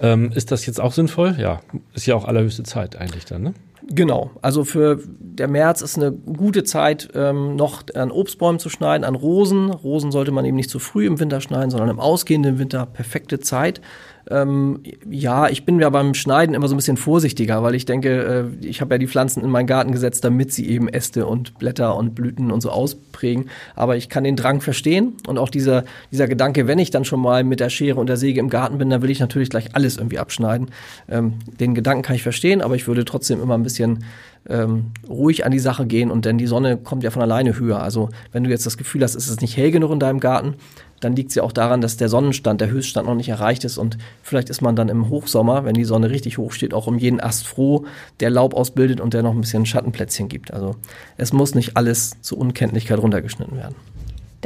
ähm, 0.00 0.32
ist 0.34 0.50
das 0.50 0.66
jetzt 0.66 0.80
auch 0.80 0.92
sinnvoll? 0.92 1.36
Ja, 1.38 1.60
ist 1.94 2.06
ja 2.06 2.16
auch 2.16 2.24
allerhöchste 2.24 2.64
Zeit 2.64 2.96
eigentlich 2.96 3.26
dann, 3.26 3.42
ne? 3.42 3.54
Genau, 3.88 4.32
also 4.42 4.64
für 4.64 4.98
der 5.20 5.46
März 5.46 5.80
ist 5.80 5.96
eine 5.96 6.10
gute 6.10 6.64
Zeit, 6.64 7.08
ähm, 7.14 7.54
noch 7.54 7.84
an 7.94 8.10
Obstbäumen 8.10 8.58
zu 8.58 8.68
schneiden, 8.68 9.04
an 9.04 9.14
Rosen. 9.14 9.70
Rosen 9.70 10.10
sollte 10.10 10.32
man 10.32 10.44
eben 10.44 10.56
nicht 10.56 10.70
zu 10.70 10.80
früh 10.80 11.06
im 11.06 11.20
Winter 11.20 11.40
schneiden, 11.40 11.70
sondern 11.70 11.90
im 11.90 12.00
ausgehenden 12.00 12.58
Winter 12.58 12.84
perfekte 12.84 13.38
Zeit. 13.38 13.80
Ähm, 14.28 14.80
ja, 15.08 15.48
ich 15.48 15.64
bin 15.64 15.78
ja 15.78 15.88
beim 15.90 16.14
Schneiden 16.14 16.54
immer 16.54 16.66
so 16.66 16.74
ein 16.74 16.78
bisschen 16.78 16.96
vorsichtiger, 16.96 17.62
weil 17.62 17.74
ich 17.74 17.84
denke, 17.84 18.50
äh, 18.62 18.66
ich 18.66 18.80
habe 18.80 18.94
ja 18.94 18.98
die 18.98 19.06
Pflanzen 19.06 19.42
in 19.44 19.50
meinen 19.50 19.66
Garten 19.66 19.92
gesetzt, 19.92 20.24
damit 20.24 20.52
sie 20.52 20.68
eben 20.68 20.88
Äste 20.88 21.26
und 21.26 21.58
Blätter 21.58 21.96
und 21.96 22.14
Blüten 22.14 22.50
und 22.50 22.60
so 22.60 22.70
ausprägen. 22.70 23.48
Aber 23.76 23.96
ich 23.96 24.08
kann 24.08 24.24
den 24.24 24.34
Drang 24.34 24.60
verstehen 24.60 25.14
und 25.28 25.38
auch 25.38 25.48
dieser, 25.48 25.84
dieser 26.10 26.26
Gedanke, 26.26 26.66
wenn 26.66 26.78
ich 26.78 26.90
dann 26.90 27.04
schon 27.04 27.20
mal 27.20 27.44
mit 27.44 27.60
der 27.60 27.70
Schere 27.70 28.00
und 28.00 28.08
der 28.08 28.16
Säge 28.16 28.40
im 28.40 28.50
Garten 28.50 28.78
bin, 28.78 28.90
dann 28.90 29.02
will 29.02 29.10
ich 29.10 29.20
natürlich 29.20 29.50
gleich 29.50 29.74
alles 29.74 29.96
irgendwie 29.96 30.18
abschneiden. 30.18 30.68
Ähm, 31.08 31.34
den 31.60 31.74
Gedanken 31.74 32.02
kann 32.02 32.16
ich 32.16 32.22
verstehen, 32.22 32.62
aber 32.62 32.74
ich 32.74 32.88
würde 32.88 33.04
trotzdem 33.04 33.40
immer 33.40 33.54
ein 33.54 33.62
bisschen 33.62 34.04
ähm, 34.48 34.92
ruhig 35.08 35.44
an 35.44 35.52
die 35.52 35.58
Sache 35.58 35.86
gehen 35.86 36.10
und 36.10 36.24
denn 36.24 36.38
die 36.38 36.46
Sonne 36.46 36.76
kommt 36.76 37.02
ja 37.02 37.10
von 37.10 37.22
alleine 37.22 37.58
höher. 37.58 37.82
Also 37.82 38.08
wenn 38.32 38.44
du 38.44 38.50
jetzt 38.50 38.66
das 38.66 38.76
Gefühl 38.76 39.02
hast, 39.02 39.14
ist 39.14 39.28
es 39.28 39.40
nicht 39.40 39.56
hell 39.56 39.70
genug 39.70 39.92
in 39.92 40.00
deinem 40.00 40.20
Garten, 40.20 40.54
dann 41.00 41.14
liegt 41.14 41.30
es 41.30 41.34
ja 41.34 41.42
auch 41.42 41.52
daran, 41.52 41.80
dass 41.80 41.96
der 41.96 42.08
Sonnenstand, 42.08 42.60
der 42.60 42.70
Höchststand 42.70 43.06
noch 43.06 43.14
nicht 43.14 43.28
erreicht 43.28 43.64
ist 43.64 43.78
und 43.78 43.98
vielleicht 44.22 44.48
ist 44.48 44.62
man 44.62 44.76
dann 44.76 44.88
im 44.88 45.08
Hochsommer, 45.08 45.64
wenn 45.64 45.74
die 45.74 45.84
Sonne 45.84 46.10
richtig 46.10 46.38
hoch 46.38 46.52
steht, 46.52 46.72
auch 46.72 46.86
um 46.86 46.98
jeden 46.98 47.20
Ast 47.20 47.46
froh, 47.46 47.84
der 48.20 48.30
Laub 48.30 48.54
ausbildet 48.54 49.00
und 49.00 49.14
der 49.14 49.22
noch 49.22 49.32
ein 49.32 49.40
bisschen 49.40 49.66
Schattenplätzchen 49.66 50.28
gibt. 50.28 50.52
Also 50.52 50.76
es 51.16 51.32
muss 51.32 51.54
nicht 51.54 51.76
alles 51.76 52.16
zur 52.22 52.38
Unkenntlichkeit 52.38 52.98
runtergeschnitten 52.98 53.56
werden. 53.56 53.74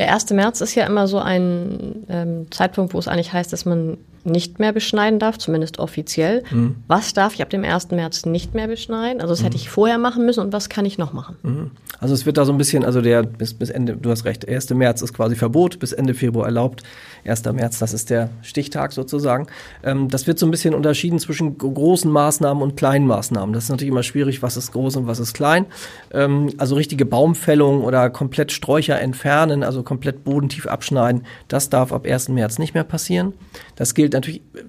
Der 0.01 0.15
1. 0.15 0.31
März 0.31 0.63
ist 0.63 0.75
ja 0.75 0.87
immer 0.87 1.07
so 1.07 1.19
ein 1.19 2.07
ähm, 2.09 2.51
Zeitpunkt, 2.51 2.95
wo 2.95 2.99
es 2.99 3.07
eigentlich 3.07 3.35
heißt, 3.35 3.53
dass 3.53 3.67
man 3.67 3.99
nicht 4.25 4.59
mehr 4.59 4.73
beschneiden 4.73 5.19
darf, 5.19 5.37
zumindest 5.37 5.79
offiziell. 5.79 6.43
Mhm. 6.51 6.77
Was 6.89 7.13
darf 7.13 7.35
ich 7.35 7.43
ab 7.43 7.51
dem 7.51 7.65
1. 7.65 7.91
März 7.91 8.25
nicht 8.25 8.55
mehr 8.55 8.67
beschneiden? 8.67 9.21
Also 9.21 9.33
das 9.33 9.41
mhm. 9.41 9.45
hätte 9.45 9.57
ich 9.57 9.69
vorher 9.69 9.99
machen 9.99 10.25
müssen 10.25 10.41
und 10.41 10.55
was 10.55 10.71
kann 10.71 10.87
ich 10.87 10.97
noch 10.97 11.13
machen? 11.13 11.37
Mhm. 11.43 11.71
Also 11.99 12.15
es 12.15 12.25
wird 12.25 12.39
da 12.39 12.47
so 12.47 12.53
ein 12.53 12.57
bisschen, 12.57 12.83
also 12.83 13.03
der 13.03 13.25
bis, 13.25 13.53
bis 13.53 13.69
Ende, 13.69 13.95
du 13.95 14.09
hast 14.09 14.25
recht, 14.25 14.49
1. 14.49 14.71
März 14.71 15.03
ist 15.03 15.13
quasi 15.13 15.37
Verbot, 15.37 15.79
bis 15.79 15.93
Ende 15.93 16.15
Februar 16.15 16.47
erlaubt. 16.47 16.83
1. 17.25 17.45
März, 17.45 17.79
das 17.79 17.93
ist 17.93 18.11
der 18.11 18.31
Stichtag 18.43 18.93
sozusagen. 18.93 19.47
Ähm, 19.83 20.09
das 20.09 20.27
wird 20.27 20.39
so 20.39 20.47
ein 20.47 20.51
bisschen 20.51 20.75
unterschieden 20.75 21.19
zwischen 21.19 21.57
großen 21.59 22.11
Maßnahmen 22.11 22.63
und 22.63 22.77
kleinen 22.77 23.07
Maßnahmen. 23.07 23.53
Das 23.53 23.65
ist 23.65 23.71
natürlich 23.71 23.93
immer 23.93 24.03
schwierig, 24.03 24.43
was 24.43 24.57
ist 24.57 24.73
groß 24.73 24.97
und 24.97 25.07
was 25.07 25.19
ist 25.19 25.35
klein. 25.35 25.67
Ähm, 26.13 26.51
also 26.59 26.75
richtige 26.75 27.05
Baumfällung 27.07 27.83
oder 27.83 28.11
komplett 28.11 28.53
Sträucher 28.53 29.01
entfernen, 29.01 29.63
also 29.63 29.83
komplett 29.83 30.25
bodentief 30.25 30.67
abschneiden, 30.67 31.25
das 31.49 31.71
darf 31.71 31.93
ab 31.93 32.07
1. 32.07 32.29
März 32.31 32.59
nicht 32.59 32.75
mehr 32.75 32.85
passieren. 32.85 33.33
Das 33.77 33.95
gilt 33.95 34.13
natürlich 34.13 34.43
äh, 34.55 34.63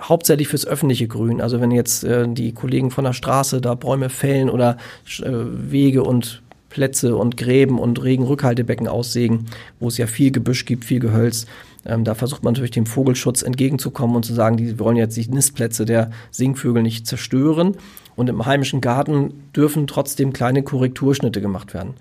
hauptsächlich 0.00 0.48
fürs 0.48 0.66
öffentliche 0.66 1.08
Grün. 1.08 1.40
Also 1.40 1.60
wenn 1.60 1.70
jetzt 1.70 2.04
äh, 2.04 2.26
die 2.28 2.52
Kollegen 2.52 2.90
von 2.90 3.04
der 3.04 3.12
Straße 3.12 3.60
da 3.60 3.74
Bäume 3.74 4.10
fällen 4.10 4.50
oder 4.50 4.76
äh, 5.20 5.30
Wege 5.30 6.02
und 6.02 6.42
Plätze 6.68 7.16
und 7.16 7.36
Gräben 7.36 7.78
und 7.78 8.02
Regenrückhaltebecken 8.02 8.88
aussägen, 8.88 9.46
wo 9.80 9.88
es 9.88 9.98
ja 9.98 10.06
viel 10.06 10.30
Gebüsch 10.30 10.64
gibt, 10.64 10.84
viel 10.84 11.00
Gehölz. 11.00 11.46
Ähm, 11.86 12.04
da 12.04 12.14
versucht 12.14 12.42
man 12.42 12.52
natürlich 12.52 12.72
dem 12.72 12.86
Vogelschutz 12.86 13.42
entgegenzukommen 13.42 14.16
und 14.16 14.24
zu 14.24 14.34
sagen, 14.34 14.56
die 14.56 14.78
wollen 14.78 14.96
jetzt 14.96 15.16
die 15.16 15.28
Nistplätze 15.28 15.84
der 15.84 16.10
Singvögel 16.30 16.82
nicht 16.82 17.06
zerstören. 17.06 17.76
Und 18.16 18.28
im 18.28 18.46
heimischen 18.46 18.80
Garten 18.80 19.50
dürfen 19.54 19.86
trotzdem 19.86 20.32
kleine 20.32 20.62
Korrekturschnitte 20.62 21.40
gemacht 21.40 21.72
werden. 21.72 21.94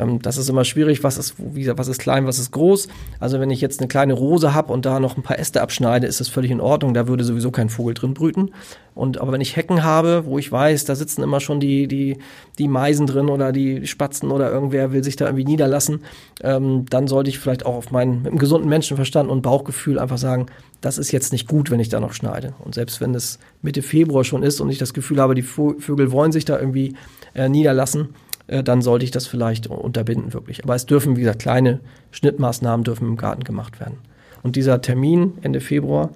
Ähm, 0.00 0.20
das 0.22 0.36
ist 0.38 0.48
immer 0.48 0.64
schwierig, 0.64 1.04
was 1.04 1.18
ist, 1.18 1.34
wie 1.38 1.66
was 1.76 1.88
ist 1.88 2.00
klein, 2.00 2.26
was 2.26 2.38
ist 2.38 2.50
groß. 2.50 2.88
Also 3.18 3.38
wenn 3.38 3.50
ich 3.50 3.60
jetzt 3.60 3.80
eine 3.80 3.88
kleine 3.88 4.14
Rose 4.14 4.54
habe 4.54 4.72
und 4.72 4.86
da 4.86 4.98
noch 4.98 5.16
ein 5.16 5.22
paar 5.22 5.38
Äste 5.38 5.60
abschneide, 5.60 6.06
ist 6.06 6.20
das 6.20 6.28
völlig 6.28 6.50
in 6.50 6.60
Ordnung. 6.60 6.94
Da 6.94 7.06
würde 7.06 7.24
sowieso 7.24 7.50
kein 7.50 7.68
Vogel 7.68 7.94
drin 7.94 8.14
brüten. 8.14 8.50
Und 8.94 9.20
aber 9.20 9.32
wenn 9.32 9.40
ich 9.40 9.56
Hecken 9.56 9.84
habe, 9.84 10.24
wo 10.26 10.38
ich 10.38 10.50
weiß, 10.50 10.84
da 10.84 10.94
sitzen 10.94 11.22
immer 11.22 11.40
schon 11.40 11.60
die 11.60 11.86
die 11.86 12.18
die 12.58 12.68
Meisen 12.68 13.06
drin 13.06 13.28
oder 13.28 13.52
die 13.52 13.86
Spatzen 13.86 14.30
oder 14.30 14.50
irgendwer 14.50 14.92
will 14.92 15.04
sich 15.04 15.16
da 15.16 15.26
irgendwie 15.26 15.44
niederlassen, 15.44 16.00
ähm, 16.42 16.86
dann 16.90 17.06
sollte 17.06 17.30
ich 17.30 17.38
vielleicht 17.38 17.66
auch 17.66 17.74
auf 17.74 17.90
meinen 17.90 18.22
mit 18.22 18.28
einem 18.28 18.38
gesunden 18.38 18.68
Menschenverstand 18.68 19.30
und 19.30 19.42
Bauchgefühl 19.42 19.98
einfach 19.98 20.18
sagen, 20.18 20.46
das 20.80 20.98
ist 20.98 21.12
jetzt 21.12 21.32
nicht 21.32 21.46
gut, 21.46 21.70
wenn 21.70 21.80
ich 21.80 21.88
da 21.88 22.00
noch 22.00 22.14
schneide. 22.14 22.54
Und 22.58 22.74
selbst 22.74 23.00
wenn 23.00 23.14
es 23.14 23.38
Mitte 23.62 23.82
Februar 23.82 24.24
schon 24.24 24.42
ist 24.42 24.60
und 24.60 24.70
ich 24.70 24.78
das 24.78 24.94
Gefühl 24.94 25.20
habe, 25.20 25.34
die 25.34 25.42
Vögel 25.42 26.10
wollen 26.10 26.32
sich 26.32 26.44
da 26.44 26.58
irgendwie 26.58 26.94
äh, 27.34 27.48
niederlassen, 27.48 28.14
äh, 28.50 28.64
dann 28.64 28.82
sollte 28.82 29.04
ich 29.04 29.10
das 29.10 29.26
vielleicht 29.26 29.68
unterbinden 29.68 30.34
wirklich. 30.34 30.64
Aber 30.64 30.74
es 30.74 30.84
dürfen, 30.84 31.16
wie 31.16 31.20
gesagt, 31.20 31.40
kleine 31.40 31.80
Schnittmaßnahmen 32.10 32.84
dürfen 32.84 33.06
im 33.06 33.16
Garten 33.16 33.44
gemacht 33.44 33.80
werden. 33.80 33.98
Und 34.42 34.56
dieser 34.56 34.80
Termin 34.82 35.34
Ende 35.42 35.60
Februar 35.60 36.10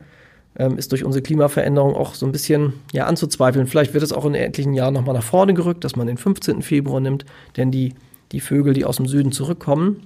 ähm, 0.57 0.77
ist 0.77 0.91
durch 0.91 1.05
unsere 1.05 1.23
Klimaveränderung 1.23 1.95
auch 1.95 2.15
so 2.15 2.27
ein 2.27 2.33
bisschen 2.33 2.73
ja, 2.93 3.07
anzuzweifeln. 3.07 3.67
Vielleicht 3.69 3.95
wird 3.95 4.03
es 4.03 4.13
auch 4.13 4.25
in 4.25 4.35
etlichen 4.35 4.75
Jahren 4.75 4.95
nochmal 4.95 5.15
nach 5.15 5.23
vorne 5.23 5.55
gerückt, 5.55 5.85
dass 5.85 5.95
man 5.95 6.09
den 6.09 6.17
15. 6.17 6.63
Februar 6.63 7.01
nimmt, 7.01 7.25
denn 7.57 7.71
die, 7.71 7.95
die 8.33 8.41
Vögel, 8.41 8.75
die 8.75 8.85
aus 8.85 8.97
dem 8.97 9.07
Süden 9.07 9.31
zurückkommen, 9.31 10.03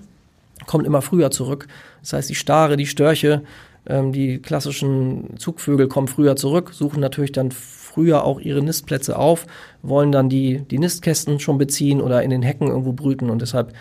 kommen 0.67 0.85
immer 0.85 1.01
früher 1.01 1.31
zurück. 1.31 1.67
Das 2.03 2.13
heißt, 2.13 2.29
die 2.29 2.35
Stare, 2.35 2.77
die 2.77 2.87
Störche, 2.87 3.43
ähm, 3.88 4.12
die 4.12 4.38
klassischen 4.38 5.38
Zugvögel 5.38 5.88
kommen 5.88 6.08
früher 6.08 6.37
zurück, 6.37 6.73
suchen 6.73 7.00
natürlich 7.00 7.32
dann 7.32 7.50
früher 7.50 8.25
auch 8.25 8.38
ihre 8.40 8.62
Nistplätze 8.62 9.19
auf, 9.19 9.46
wollen 9.82 10.12
dann 10.12 10.29
die, 10.29 10.61
die 10.70 10.79
Nistkästen 10.79 11.40
schon 11.40 11.58
beziehen 11.58 12.00
oder 12.00 12.23
in 12.23 12.31
den 12.31 12.43
Hecken 12.43 12.69
irgendwo 12.69 12.93
brüten 12.93 13.31
und 13.31 13.43
deshalb, 13.43 13.73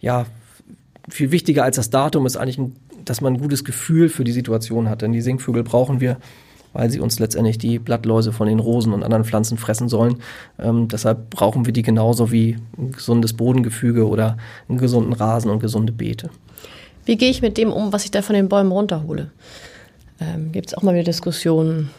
ja, 0.00 0.26
viel 1.08 1.30
wichtiger 1.30 1.64
als 1.64 1.76
das 1.76 1.90
Datum 1.90 2.26
ist 2.26 2.36
eigentlich, 2.36 2.58
ein, 2.58 2.74
dass 3.04 3.20
man 3.20 3.34
ein 3.34 3.40
gutes 3.40 3.64
Gefühl 3.64 4.08
für 4.08 4.24
die 4.24 4.32
Situation 4.32 4.88
hat, 4.88 5.02
denn 5.02 5.12
die 5.12 5.20
Singvögel 5.20 5.62
brauchen 5.62 6.00
wir, 6.00 6.16
weil 6.72 6.90
sie 6.90 7.00
uns 7.00 7.18
letztendlich 7.18 7.58
die 7.58 7.78
Blattläuse 7.78 8.32
von 8.32 8.48
den 8.48 8.58
Rosen 8.58 8.92
und 8.92 9.02
anderen 9.02 9.24
Pflanzen 9.24 9.56
fressen 9.56 9.88
sollen. 9.88 10.16
Ähm, 10.58 10.88
deshalb 10.88 11.30
brauchen 11.30 11.64
wir 11.64 11.72
die 11.72 11.82
genauso 11.82 12.32
wie 12.32 12.56
ein 12.76 12.92
gesundes 12.92 13.32
Bodengefüge 13.32 14.06
oder 14.06 14.36
einen 14.68 14.78
gesunden 14.78 15.12
Rasen 15.12 15.50
und 15.50 15.60
gesunde 15.60 15.92
Beete. 15.92 16.30
Wie 17.06 17.16
gehe 17.16 17.30
ich 17.30 17.40
mit 17.40 17.56
dem 17.56 17.72
um, 17.72 17.92
was 17.92 18.04
ich 18.04 18.10
da 18.10 18.20
von 18.20 18.34
den 18.34 18.48
Bäumen 18.48 18.72
runterhole? 18.72 19.30
Ähm, 20.20 20.52
Gibt 20.52 20.68
es 20.68 20.74
auch 20.74 20.82
mal 20.82 20.94
wieder 20.94 21.04
Diskussionen, 21.04 21.90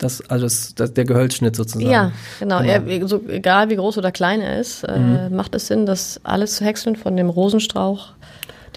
das, 0.00 0.22
also 0.30 0.46
das, 0.46 0.74
das, 0.74 0.94
der 0.94 1.04
Gehölzschnitt 1.04 1.56
sozusagen. 1.56 1.90
Ja, 1.90 2.12
genau. 2.38 2.60
genau. 2.60 2.86
Er, 2.88 3.08
so, 3.08 3.20
egal 3.28 3.68
wie 3.68 3.76
groß 3.76 3.98
oder 3.98 4.12
klein 4.12 4.40
er 4.40 4.60
ist, 4.60 4.84
äh, 4.84 4.98
mhm. 4.98 5.34
macht 5.34 5.54
es 5.54 5.66
Sinn, 5.66 5.86
das 5.86 6.20
alles 6.22 6.56
zu 6.56 6.64
häckseln, 6.64 6.96
von 6.96 7.16
dem 7.16 7.28
Rosenstrauch, 7.28 8.10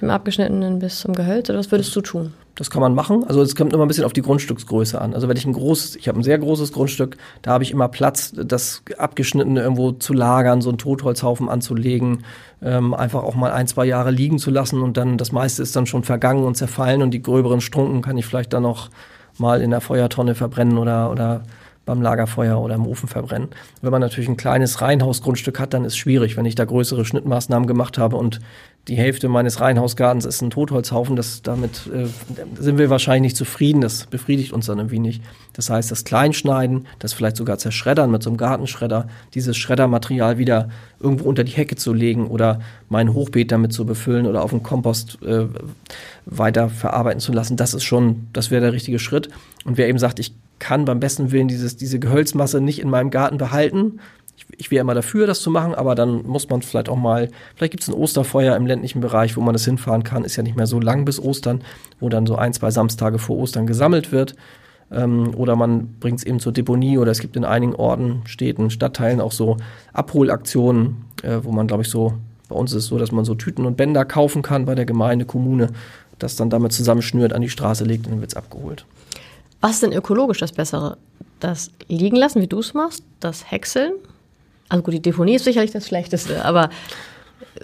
dem 0.02 0.10
abgeschnittenen 0.10 0.80
bis 0.80 1.00
zum 1.00 1.14
Gehölz? 1.14 1.50
Oder 1.50 1.60
was 1.60 1.72
würdest 1.72 1.96
du 1.96 2.02
tun? 2.02 2.34
Das 2.56 2.70
kann 2.70 2.82
man 2.82 2.94
machen. 2.94 3.24
Also 3.28 3.42
es 3.42 3.56
kommt 3.56 3.74
immer 3.74 3.86
ein 3.86 3.88
bisschen 3.88 4.04
auf 4.04 4.14
die 4.14 4.22
Grundstücksgröße 4.22 5.00
an. 5.00 5.14
Also 5.14 5.30
wenn 5.30 5.38
ich 5.38 5.46
ein 5.46 5.54
großes, 5.54 5.96
ich 5.96 6.08
habe 6.08 6.20
ein 6.20 6.24
sehr 6.24 6.38
großes 6.38 6.74
Grundstück, 6.74 7.18
da 7.42 7.52
habe 7.52 7.64
ich 7.64 7.72
immer 7.72 7.88
Platz, 7.88 8.34
das 8.36 8.84
abgeschnittene 8.98 9.62
irgendwo 9.62 9.94
zu 9.94 10.14
lagern, 10.14 10.62
so 10.62 10.70
einen 10.70 10.78
Totholzhaufen 10.78 11.48
anzulegen, 11.48 12.24
ähm, 12.62 12.94
einfach 12.94 13.24
auch 13.24 13.36
mal 13.36 13.52
ein, 13.52 13.68
zwei 13.68 13.86
Jahre 13.86 14.12
liegen 14.12 14.38
zu 14.38 14.52
lassen 14.52 14.82
und 14.82 14.98
dann 14.98 15.18
das 15.18 15.32
meiste 15.32 15.64
ist 15.64 15.76
dann 15.76 15.86
schon 15.86 16.04
vergangen 16.04 16.44
und 16.44 16.56
zerfallen 16.56 17.02
und 17.02 17.12
die 17.12 17.22
gröberen 17.22 17.62
Strunken 17.62 18.02
kann 18.02 18.18
ich 18.18 18.26
vielleicht 18.26 18.54
dann 18.54 18.64
noch 18.64 18.90
mal 19.38 19.62
in 19.62 19.72
der 19.72 19.82
Feuertonne 19.82 20.36
verbrennen 20.36 20.78
oder, 20.78 21.10
oder 21.10 21.44
beim 21.86 22.02
Lagerfeuer 22.02 22.60
oder 22.60 22.76
im 22.76 22.86
Ofen 22.86 23.10
verbrennen. 23.10 23.50
Wenn 23.82 23.92
man 23.92 24.02
natürlich 24.02 24.30
ein 24.30 24.38
kleines 24.38 24.82
Reihenhausgrundstück 24.82 25.60
hat, 25.60 25.74
dann 25.74 25.84
ist 25.84 25.94
es 25.94 25.98
schwierig, 25.98 26.38
wenn 26.38 26.46
ich 26.46 26.56
da 26.56 26.66
größere 26.66 27.06
Schnittmaßnahmen 27.06 27.68
gemacht 27.68 27.98
habe 27.98 28.18
und 28.18 28.40
die 28.88 28.96
Hälfte 28.96 29.30
meines 29.30 29.62
Reihenhausgartens 29.62 30.26
ist 30.26 30.42
ein 30.42 30.50
Totholzhaufen, 30.50 31.16
das, 31.16 31.44
damit 31.44 31.88
äh, 31.94 32.08
sind 32.60 32.80
wir 32.80 32.90
wahrscheinlich 32.90 33.32
nicht 33.34 33.38
zufrieden, 33.38 33.80
das 33.80 34.08
befriedigt 34.08 34.54
uns 34.54 34.66
dann 34.66 34.80
irgendwie 34.80 35.00
nicht. 35.00 35.22
Das 35.54 35.70
heißt, 35.70 35.92
das 35.92 36.04
Kleinschneiden, 36.04 36.88
das 36.98 37.14
vielleicht 37.14 37.38
sogar 37.38 37.60
zerschreddern 37.60 38.10
mit 38.10 38.24
so 38.24 38.30
einem 38.30 38.38
Gartenschredder, 38.38 39.08
dieses 39.36 39.56
Schreddermaterial 39.56 40.40
wieder 40.40 40.70
irgendwo 41.00 41.30
unter 41.30 41.44
die 41.44 41.52
Hecke 41.52 41.76
zu 41.76 41.94
legen 41.94 42.28
oder 42.28 42.60
mein 42.90 43.14
Hochbeet 43.14 43.52
damit 43.52 43.72
zu 43.72 43.86
befüllen 43.86 44.26
oder 44.26 44.42
auf 44.42 44.50
dem 44.50 44.64
Kompost 44.64 45.20
äh, 45.22 45.46
weiter 46.26 46.70
verarbeiten 46.70 47.20
zu 47.20 47.34
lassen, 47.34 47.58
das 47.58 47.76
ist 47.76 47.84
schon, 47.84 48.28
das 48.34 48.50
wäre 48.50 48.62
der 48.62 48.74
richtige 48.74 48.98
Schritt. 49.00 49.30
Und 49.64 49.78
wer 49.78 49.90
eben 49.90 50.00
sagt, 50.00 50.20
ich 50.20 50.34
kann 50.62 50.86
beim 50.86 51.00
besten 51.00 51.32
Willen 51.32 51.48
dieses, 51.48 51.76
diese 51.76 52.00
Gehölzmasse 52.00 52.62
nicht 52.62 52.80
in 52.80 52.90
meinem 52.90 53.10
Garten 53.10 53.38
behalten. 53.38 54.00
Ich, 54.50 54.60
ich 54.60 54.72
wäre 54.72 54.82
immer 54.82 54.94
dafür, 54.94 55.28
das 55.28 55.42
zu 55.42 55.52
machen, 55.52 55.76
aber 55.76 55.96
dann 55.96 56.26
muss 56.26 56.50
man 56.50 56.62
vielleicht 56.62 56.90
auch 56.90 56.98
mal, 56.98 57.30
vielleicht 57.56 57.72
gibt 57.72 57.84
es 57.84 57.90
ein 57.90 57.96
Osterfeuer 57.96 58.56
im 58.56 58.66
ländlichen 58.66 59.02
Bereich, 59.02 59.38
wo 59.38 59.42
man 59.42 59.54
das 59.54 59.66
hinfahren 59.66 60.04
kann. 60.04 60.24
Ist 60.24 60.36
ja 60.36 60.44
nicht 60.44 60.56
mehr 60.56 60.68
so 60.68 60.80
lang 60.80 61.06
bis 61.06 61.20
Ostern, 61.20 61.62
wo 62.00 62.10
dann 62.10 62.26
so 62.26 62.36
ein, 62.36 62.54
zwei 62.54 62.72
Samstage 62.72 63.20
vor 63.20 63.38
Ostern 63.38 63.68
gesammelt 63.68 64.12
wird. 64.12 64.36
Ähm, 64.92 65.34
oder 65.36 65.56
man 65.56 65.96
bringt 66.00 66.20
es 66.20 66.26
eben 66.26 66.40
zur 66.40 66.52
Deponie 66.52 66.98
oder 66.98 67.12
es 67.12 67.20
gibt 67.20 67.36
in 67.36 67.46
einigen 67.46 67.76
Orten, 67.76 68.22
Städten, 68.26 68.70
Stadtteilen 68.70 69.22
auch 69.22 69.32
so 69.32 69.58
Abholaktionen, 69.94 71.06
äh, 71.24 71.38
wo 71.42 71.52
man, 71.52 71.68
glaube 71.68 71.84
ich, 71.84 71.90
so, 71.90 72.14
bei 72.50 72.56
uns 72.56 72.72
ist 72.72 72.84
es 72.84 72.86
so, 72.88 72.98
dass 72.98 73.12
man 73.12 73.24
so 73.24 73.36
Tüten 73.36 73.66
und 73.66 73.78
Bänder 73.78 74.04
kaufen 74.04 74.42
kann 74.42 74.66
bei 74.66 74.76
der 74.76 74.86
Gemeinde, 74.86 75.26
Kommune, 75.26 75.70
das 76.20 76.36
dann 76.36 76.50
damit 76.50 76.74
zusammenschnürt, 76.74 77.34
an 77.34 77.42
die 77.42 77.50
Straße 77.50 77.86
legt 77.86 78.06
und 78.06 78.14
dann 78.14 78.22
wird 78.22 78.32
es 78.32 78.38
abgeholt. 78.38 78.86
Was 79.62 79.72
ist 79.74 79.84
denn 79.84 79.94
ökologisch 79.94 80.40
das 80.40 80.52
Bessere? 80.52 80.98
Das 81.40 81.72
liegen 81.88 82.18
lassen, 82.18 82.42
wie 82.42 82.48
du 82.48 82.60
es 82.60 82.74
machst, 82.74 83.04
das 83.20 83.50
Häckseln? 83.50 83.94
Also 84.72 84.84
gut, 84.84 84.94
die 84.94 85.02
Deponie 85.02 85.36
ist 85.36 85.44
sicherlich 85.44 85.72
das 85.72 85.86
Schlechteste, 85.86 86.46
aber 86.46 86.70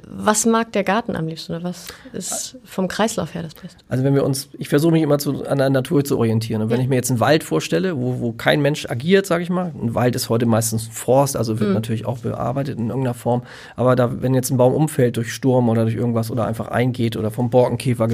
was 0.05 0.45
mag 0.45 0.73
der 0.73 0.83
Garten 0.83 1.15
am 1.15 1.25
liebsten 1.25 1.53
oder 1.53 1.63
was 1.63 1.87
ist 2.11 2.57
vom 2.65 2.89
Kreislauf 2.89 3.33
her 3.33 3.43
das 3.43 3.55
Beste? 3.55 3.77
Also 3.87 4.03
wenn 4.03 4.13
wir 4.13 4.25
uns, 4.25 4.49
ich 4.57 4.67
versuche 4.67 4.91
mich 4.91 5.01
immer 5.01 5.17
zu, 5.17 5.45
an 5.45 5.57
der 5.57 5.69
Natur 5.69 6.03
zu 6.03 6.17
orientieren. 6.17 6.61
Und 6.61 6.69
wenn 6.69 6.79
ja. 6.79 6.83
ich 6.83 6.89
mir 6.89 6.95
jetzt 6.95 7.09
einen 7.09 7.21
Wald 7.21 7.45
vorstelle, 7.45 7.95
wo, 7.95 8.19
wo 8.19 8.33
kein 8.33 8.61
Mensch 8.61 8.85
agiert, 8.89 9.25
sage 9.25 9.43
ich 9.43 9.49
mal, 9.49 9.71
ein 9.81 9.95
Wald 9.95 10.17
ist 10.17 10.27
heute 10.27 10.45
meistens 10.45 10.89
Forst, 10.91 11.37
also 11.37 11.61
wird 11.61 11.69
mhm. 11.69 11.75
natürlich 11.75 12.05
auch 12.05 12.17
bearbeitet 12.17 12.77
in 12.77 12.89
irgendeiner 12.89 13.13
Form. 13.13 13.43
Aber 13.77 13.95
da, 13.95 14.21
wenn 14.21 14.33
jetzt 14.33 14.51
ein 14.51 14.57
Baum 14.57 14.73
umfällt 14.73 15.15
durch 15.15 15.33
Sturm 15.33 15.69
oder 15.69 15.83
durch 15.83 15.95
irgendwas 15.95 16.29
oder 16.29 16.45
einfach 16.45 16.67
eingeht 16.67 17.15
oder 17.15 17.31
vom 17.31 17.49
Borkenkäfer 17.49 18.09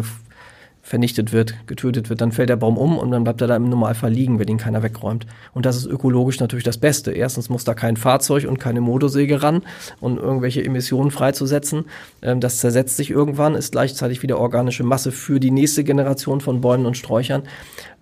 vernichtet 0.94 1.34
wird, 1.34 1.56
getötet 1.66 2.12
wird, 2.12 2.22
dann 2.22 2.32
fällt 2.32 2.50
der 2.50 2.56
Baum 2.56 2.78
um 2.78 3.00
und 3.00 3.10
dann 3.10 3.24
bleibt 3.24 3.42
er 3.42 3.48
da 3.48 3.56
im 3.56 3.68
Normalfall 3.68 4.12
liegen, 4.12 4.38
wenn 4.38 4.48
ihn 4.48 4.60
keiner 4.60 4.84
wegräumt. 4.84 5.26
Und 5.52 5.66
das 5.66 5.76
ist 5.76 5.88
ökologisch 5.88 6.40
natürlich 6.40 6.64
das 6.64 6.78
Beste. 6.78 7.12
Erstens 7.12 7.50
muss 7.50 7.64
da 7.64 7.74
kein 7.74 7.98
Fahrzeug 7.98 8.46
und 8.48 8.60
keine 8.60 8.80
Motorsäge 8.80 9.42
ran 9.42 9.64
und 10.02 10.20
irgendwelche 10.20 10.64
Emissionen 10.64 11.10
freizusetzen. 11.10 11.86
Ähm, 12.22 12.42
das 12.42 12.60
zersetzt 12.60 12.96
sich 12.96 13.10
irgendwann, 13.10 13.56
ist 13.56 13.72
gleichzeitig 13.72 14.22
wieder 14.22 14.38
organische 14.38 14.84
Masse 14.84 15.12
für 15.12 15.40
die 15.40 15.50
nächste 15.50 15.84
Generation 15.84 16.42
von 16.42 16.62
Bäumen 16.62 16.86
und 16.86 16.96
Sträuchern. 16.96 17.42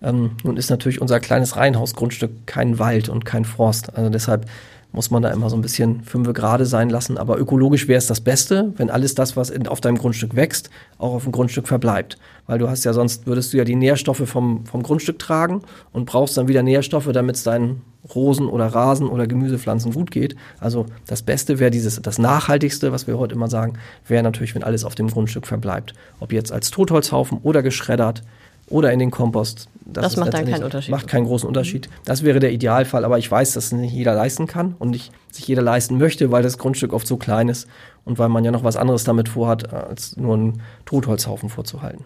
Ähm, 0.02 0.32
nun 0.44 0.58
ist 0.58 0.68
natürlich 0.68 1.00
unser 1.00 1.18
kleines 1.18 1.56
Reihenhausgrundstück 1.56 2.46
kein 2.46 2.78
Wald 2.78 3.08
und 3.08 3.24
kein 3.24 3.46
Forst. 3.46 3.96
Also 3.96 4.10
deshalb 4.10 4.44
muss 4.92 5.10
man 5.10 5.22
da 5.22 5.30
immer 5.30 5.50
so 5.50 5.56
ein 5.56 5.62
bisschen 5.62 6.02
fünfe 6.04 6.32
gerade 6.32 6.66
sein 6.66 6.90
lassen. 6.90 7.18
Aber 7.18 7.38
ökologisch 7.38 7.88
wäre 7.88 7.98
es 7.98 8.06
das 8.06 8.20
Beste, 8.20 8.72
wenn 8.76 8.90
alles 8.90 9.14
das, 9.14 9.36
was 9.36 9.50
in, 9.50 9.66
auf 9.66 9.80
deinem 9.80 9.98
Grundstück 9.98 10.36
wächst, 10.36 10.70
auch 10.98 11.14
auf 11.14 11.24
dem 11.24 11.32
Grundstück 11.32 11.66
verbleibt. 11.66 12.18
Weil 12.46 12.58
du 12.58 12.68
hast 12.68 12.84
ja 12.84 12.92
sonst, 12.92 13.26
würdest 13.26 13.52
du 13.52 13.56
ja 13.56 13.64
die 13.64 13.76
Nährstoffe 13.76 14.28
vom, 14.28 14.66
vom 14.66 14.82
Grundstück 14.82 15.18
tragen 15.18 15.62
und 15.92 16.04
brauchst 16.04 16.36
dann 16.36 16.48
wieder 16.48 16.62
Nährstoffe, 16.62 17.10
damit 17.12 17.36
es 17.36 17.42
deinen 17.42 17.82
Rosen 18.14 18.48
oder 18.48 18.66
Rasen 18.66 19.08
oder 19.08 19.26
Gemüsepflanzen 19.26 19.92
gut 19.92 20.10
geht. 20.10 20.36
Also 20.58 20.86
das 21.06 21.22
Beste 21.22 21.58
wäre 21.58 21.70
dieses, 21.70 22.00
das 22.02 22.18
Nachhaltigste, 22.18 22.92
was 22.92 23.06
wir 23.06 23.18
heute 23.18 23.34
immer 23.34 23.48
sagen, 23.48 23.74
wäre 24.06 24.22
natürlich, 24.22 24.54
wenn 24.54 24.64
alles 24.64 24.84
auf 24.84 24.94
dem 24.94 25.08
Grundstück 25.08 25.46
verbleibt. 25.46 25.94
Ob 26.20 26.32
jetzt 26.32 26.52
als 26.52 26.70
Totholzhaufen 26.70 27.38
oder 27.42 27.62
geschreddert 27.62 28.22
oder 28.68 28.92
in 28.92 28.98
den 28.98 29.10
Kompost. 29.10 29.68
Das, 29.84 30.04
das 30.04 30.16
macht 30.16 30.34
dann 30.34 30.46
keinen 30.46 30.64
Unterschied. 30.64 30.90
Macht 30.90 31.08
keinen 31.08 31.26
großen 31.26 31.46
Unterschied. 31.46 31.88
Das 32.04 32.22
wäre 32.22 32.38
der 32.38 32.52
Idealfall, 32.52 33.04
aber 33.04 33.18
ich 33.18 33.30
weiß, 33.30 33.52
dass 33.52 33.66
es 33.66 33.72
nicht 33.72 33.92
jeder 33.92 34.14
leisten 34.14 34.46
kann 34.46 34.74
und 34.78 34.90
nicht 34.90 35.12
sich 35.30 35.46
jeder 35.46 35.62
leisten 35.62 35.98
möchte, 35.98 36.30
weil 36.30 36.42
das 36.42 36.58
Grundstück 36.58 36.92
oft 36.92 37.06
so 37.06 37.16
klein 37.16 37.48
ist 37.48 37.68
und 38.04 38.18
weil 38.18 38.28
man 38.28 38.44
ja 38.44 38.50
noch 38.50 38.64
was 38.64 38.76
anderes 38.76 39.04
damit 39.04 39.28
vorhat, 39.28 39.72
als 39.72 40.16
nur 40.16 40.34
einen 40.34 40.62
Totholzhaufen 40.84 41.48
vorzuhalten. 41.48 42.04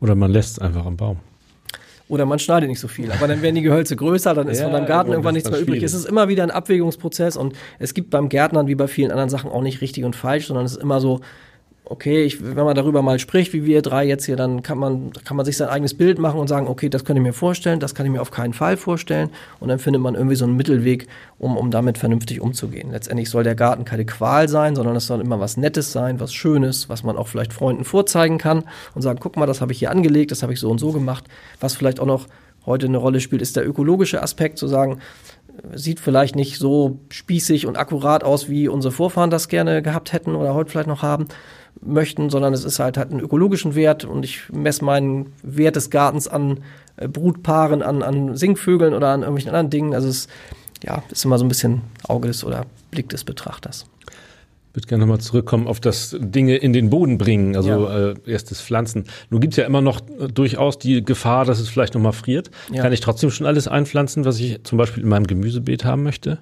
Oder 0.00 0.14
man 0.14 0.30
lässt 0.30 0.52
es 0.52 0.58
einfach 0.58 0.84
am 0.84 0.96
Baum. 0.96 1.18
Oder 2.08 2.26
man 2.26 2.38
schneidet 2.38 2.68
nicht 2.68 2.80
so 2.80 2.88
viel. 2.88 3.10
Aber 3.10 3.26
dann 3.26 3.40
werden 3.40 3.54
die 3.54 3.62
Gehölze 3.62 3.96
größer, 3.96 4.34
dann 4.34 4.48
ist 4.48 4.58
ja, 4.58 4.64
von 4.64 4.74
deinem 4.74 4.86
Garten 4.86 5.12
irgendwann 5.12 5.34
nichts 5.34 5.50
mehr 5.50 5.60
übrig. 5.60 5.82
Es 5.82 5.94
ist 5.94 6.04
immer 6.04 6.28
wieder 6.28 6.42
ein 6.42 6.50
Abwägungsprozess 6.50 7.36
und 7.38 7.54
es 7.78 7.94
gibt 7.94 8.10
beim 8.10 8.28
Gärtnern 8.28 8.66
wie 8.66 8.74
bei 8.74 8.86
vielen 8.86 9.10
anderen 9.10 9.30
Sachen 9.30 9.50
auch 9.50 9.62
nicht 9.62 9.80
richtig 9.80 10.04
und 10.04 10.14
falsch, 10.14 10.48
sondern 10.48 10.66
es 10.66 10.72
ist 10.72 10.82
immer 10.82 11.00
so, 11.00 11.20
okay, 11.92 12.24
ich, 12.24 12.42
wenn 12.42 12.64
man 12.64 12.74
darüber 12.74 13.02
mal 13.02 13.18
spricht, 13.18 13.52
wie 13.52 13.66
wir 13.66 13.82
drei 13.82 14.06
jetzt 14.06 14.24
hier, 14.24 14.34
dann 14.34 14.62
kann 14.62 14.78
man, 14.78 15.12
kann 15.24 15.36
man 15.36 15.44
sich 15.44 15.58
sein 15.58 15.68
eigenes 15.68 15.92
Bild 15.92 16.18
machen 16.18 16.40
und 16.40 16.48
sagen, 16.48 16.66
okay, 16.66 16.88
das 16.88 17.04
könnte 17.04 17.20
ich 17.20 17.26
mir 17.26 17.34
vorstellen, 17.34 17.80
das 17.80 17.94
kann 17.94 18.06
ich 18.06 18.12
mir 18.12 18.22
auf 18.22 18.30
keinen 18.30 18.54
Fall 18.54 18.78
vorstellen. 18.78 19.28
Und 19.60 19.68
dann 19.68 19.78
findet 19.78 20.00
man 20.00 20.14
irgendwie 20.14 20.34
so 20.34 20.46
einen 20.46 20.56
Mittelweg, 20.56 21.06
um, 21.38 21.54
um 21.54 21.70
damit 21.70 21.98
vernünftig 21.98 22.40
umzugehen. 22.40 22.92
Letztendlich 22.92 23.28
soll 23.28 23.44
der 23.44 23.54
Garten 23.54 23.84
keine 23.84 24.06
Qual 24.06 24.48
sein, 24.48 24.74
sondern 24.74 24.96
es 24.96 25.06
soll 25.06 25.20
immer 25.20 25.38
was 25.38 25.58
Nettes 25.58 25.92
sein, 25.92 26.18
was 26.18 26.32
Schönes, 26.32 26.88
was 26.88 27.02
man 27.02 27.18
auch 27.18 27.28
vielleicht 27.28 27.52
Freunden 27.52 27.84
vorzeigen 27.84 28.38
kann 28.38 28.64
und 28.94 29.02
sagen, 29.02 29.18
guck 29.20 29.36
mal, 29.36 29.46
das 29.46 29.60
habe 29.60 29.72
ich 29.72 29.78
hier 29.78 29.90
angelegt, 29.90 30.30
das 30.30 30.42
habe 30.42 30.54
ich 30.54 30.60
so 30.60 30.70
und 30.70 30.78
so 30.78 30.92
gemacht. 30.92 31.24
Was 31.60 31.74
vielleicht 31.74 32.00
auch 32.00 32.06
noch 32.06 32.26
heute 32.64 32.86
eine 32.86 32.96
Rolle 32.96 33.20
spielt, 33.20 33.42
ist 33.42 33.56
der 33.56 33.68
ökologische 33.68 34.22
Aspekt, 34.22 34.56
zu 34.56 34.66
sagen, 34.66 35.00
sieht 35.74 36.00
vielleicht 36.00 36.36
nicht 36.36 36.58
so 36.58 37.00
spießig 37.10 37.66
und 37.66 37.76
akkurat 37.76 38.24
aus, 38.24 38.48
wie 38.48 38.68
unsere 38.68 38.92
Vorfahren 38.92 39.28
das 39.28 39.48
gerne 39.48 39.82
gehabt 39.82 40.14
hätten 40.14 40.34
oder 40.34 40.54
heute 40.54 40.70
vielleicht 40.70 40.88
noch 40.88 41.02
haben 41.02 41.26
möchten, 41.80 42.30
sondern 42.30 42.52
es 42.52 42.64
ist 42.64 42.78
halt, 42.78 42.96
hat 42.96 43.10
einen 43.10 43.20
ökologischen 43.20 43.74
Wert 43.74 44.04
und 44.04 44.24
ich 44.24 44.42
messe 44.52 44.84
meinen 44.84 45.32
Wert 45.42 45.76
des 45.76 45.90
Gartens 45.90 46.28
an 46.28 46.60
äh, 46.96 47.08
Brutpaaren, 47.08 47.82
an, 47.82 48.02
an 48.02 48.36
Singvögeln 48.36 48.94
oder 48.94 49.08
an 49.08 49.20
irgendwelchen 49.20 49.50
anderen 49.50 49.70
Dingen. 49.70 49.94
Also 49.94 50.08
es 50.08 50.28
ja, 50.82 51.02
ist 51.10 51.24
immer 51.24 51.38
so 51.38 51.44
ein 51.44 51.48
bisschen 51.48 51.82
Auge 52.06 52.28
des 52.28 52.44
oder 52.44 52.66
Blick 52.90 53.08
des 53.08 53.24
Betrachters. 53.24 53.86
Ich 54.70 54.76
würde 54.76 54.88
gerne 54.88 55.02
nochmal 55.02 55.20
zurückkommen 55.20 55.66
auf 55.66 55.80
das 55.80 56.16
Dinge 56.18 56.56
in 56.56 56.72
den 56.72 56.88
Boden 56.88 57.18
bringen, 57.18 57.56
also 57.56 57.68
ja. 57.68 58.10
äh, 58.10 58.14
erstes 58.24 58.62
Pflanzen. 58.62 59.04
Nun 59.28 59.42
gibt 59.42 59.52
es 59.52 59.58
ja 59.58 59.66
immer 59.66 59.82
noch 59.82 60.00
äh, 60.18 60.28
durchaus 60.28 60.78
die 60.78 61.04
Gefahr, 61.04 61.44
dass 61.44 61.60
es 61.60 61.68
vielleicht 61.68 61.92
nochmal 61.92 62.14
friert. 62.14 62.50
Ja. 62.72 62.82
Kann 62.82 62.92
ich 62.92 63.00
trotzdem 63.00 63.30
schon 63.30 63.46
alles 63.46 63.68
einpflanzen, 63.68 64.24
was 64.24 64.40
ich 64.40 64.64
zum 64.64 64.78
Beispiel 64.78 65.02
in 65.02 65.10
meinem 65.10 65.26
Gemüsebeet 65.26 65.84
haben 65.84 66.02
möchte? 66.02 66.38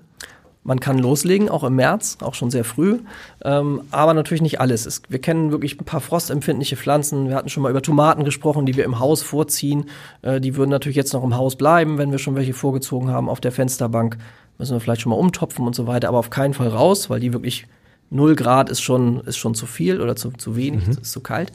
Man 0.63 0.79
kann 0.79 0.99
loslegen, 0.99 1.49
auch 1.49 1.65
im 1.65 1.77
März, 1.77 2.19
auch 2.21 2.35
schon 2.35 2.51
sehr 2.51 2.65
früh, 2.65 2.99
ähm, 3.45 3.81
aber 3.91 4.13
natürlich 4.13 4.43
nicht 4.43 4.61
alles. 4.61 4.85
Es, 4.85 5.01
wir 5.09 5.19
kennen 5.19 5.51
wirklich 5.53 5.81
ein 5.81 5.87
paar 5.87 6.03
frostempfindliche 6.03 6.77
Pflanzen. 6.77 7.29
Wir 7.29 7.37
hatten 7.37 7.49
schon 7.49 7.63
mal 7.63 7.71
über 7.71 7.81
Tomaten 7.81 8.25
gesprochen, 8.25 8.67
die 8.67 8.77
wir 8.77 8.85
im 8.85 8.99
Haus 8.99 9.23
vorziehen. 9.23 9.87
Äh, 10.21 10.41
die 10.41 10.57
würden 10.57 10.71
natürlich 10.71 10.97
jetzt 10.97 11.15
noch 11.15 11.25
im 11.25 11.35
Haus 11.35 11.57
bleiben, 11.57 11.97
wenn 11.97 12.13
wir 12.13 12.19
schon 12.19 12.37
welche 12.37 12.53
vorgezogen 12.53 13.09
haben 13.09 13.31
auf 13.31 13.41
der 13.41 13.53
Fensterbank. 13.53 14.19
Müssen 14.59 14.75
wir 14.75 14.81
vielleicht 14.81 15.01
schon 15.01 15.11
mal 15.11 15.17
umtopfen 15.17 15.67
und 15.67 15.75
so 15.75 15.87
weiter, 15.87 16.09
aber 16.09 16.19
auf 16.19 16.29
keinen 16.29 16.53
Fall 16.53 16.69
raus, 16.69 17.09
weil 17.09 17.21
die 17.21 17.33
wirklich 17.33 17.67
0 18.11 18.35
Grad 18.37 18.69
ist 18.69 18.83
schon, 18.83 19.21
ist 19.21 19.39
schon 19.39 19.55
zu 19.55 19.65
viel 19.65 20.01
oder 20.01 20.15
zu, 20.17 20.31
zu 20.33 20.57
wenig, 20.57 20.87
mhm. 20.87 20.93
ist 21.01 21.13
zu 21.13 21.21
kalt. 21.21 21.53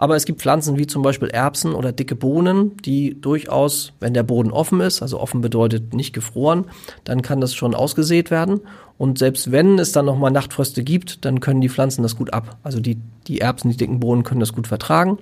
Aber 0.00 0.16
es 0.16 0.24
gibt 0.24 0.40
Pflanzen 0.40 0.78
wie 0.78 0.86
zum 0.86 1.02
Beispiel 1.02 1.28
Erbsen 1.28 1.74
oder 1.74 1.92
dicke 1.92 2.16
Bohnen, 2.16 2.74
die 2.78 3.20
durchaus, 3.20 3.92
wenn 4.00 4.14
der 4.14 4.22
Boden 4.22 4.50
offen 4.50 4.80
ist, 4.80 5.02
also 5.02 5.20
offen 5.20 5.42
bedeutet 5.42 5.92
nicht 5.92 6.14
gefroren, 6.14 6.64
dann 7.04 7.20
kann 7.20 7.42
das 7.42 7.54
schon 7.54 7.74
ausgesät 7.74 8.30
werden. 8.30 8.62
Und 8.96 9.18
selbst 9.18 9.52
wenn 9.52 9.78
es 9.78 9.92
dann 9.92 10.06
nochmal 10.06 10.30
Nachtfröste 10.30 10.84
gibt, 10.84 11.26
dann 11.26 11.40
können 11.40 11.60
die 11.60 11.68
Pflanzen 11.68 12.02
das 12.02 12.16
gut 12.16 12.32
ab. 12.32 12.56
Also 12.62 12.80
die, 12.80 12.96
die 13.26 13.42
Erbsen, 13.42 13.70
die 13.70 13.76
dicken 13.76 14.00
Bohnen 14.00 14.22
können 14.22 14.40
das 14.40 14.54
gut 14.54 14.68
vertragen. 14.68 15.18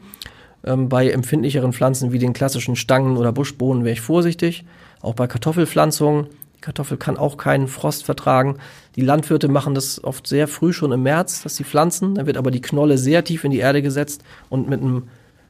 Ähm, 0.62 0.88
bei 0.88 1.10
empfindlicheren 1.10 1.72
Pflanzen 1.72 2.12
wie 2.12 2.20
den 2.20 2.32
klassischen 2.32 2.76
Stangen- 2.76 3.16
oder 3.16 3.32
Buschbohnen 3.32 3.82
wäre 3.82 3.94
ich 3.94 4.00
vorsichtig. 4.00 4.64
Auch 5.00 5.14
bei 5.14 5.26
Kartoffelpflanzungen 5.26 6.28
die 6.58 6.62
Kartoffel 6.62 6.96
kann 6.96 7.16
auch 7.16 7.36
keinen 7.36 7.68
Frost 7.68 8.04
vertragen. 8.04 8.56
Die 8.96 9.02
Landwirte 9.02 9.46
machen 9.46 9.76
das 9.76 10.02
oft 10.02 10.26
sehr 10.26 10.48
früh 10.48 10.72
schon 10.72 10.90
im 10.90 11.04
März, 11.04 11.44
dass 11.44 11.54
sie 11.54 11.62
pflanzen. 11.62 12.16
Dann 12.16 12.26
wird 12.26 12.36
aber 12.36 12.50
die 12.50 12.60
Knolle 12.60 12.98
sehr 12.98 13.22
tief 13.22 13.44
in 13.44 13.52
die 13.52 13.60
Erde 13.60 13.80
gesetzt 13.80 14.24
und 14.48 14.68
mit 14.68 14.80
einem 14.80 15.04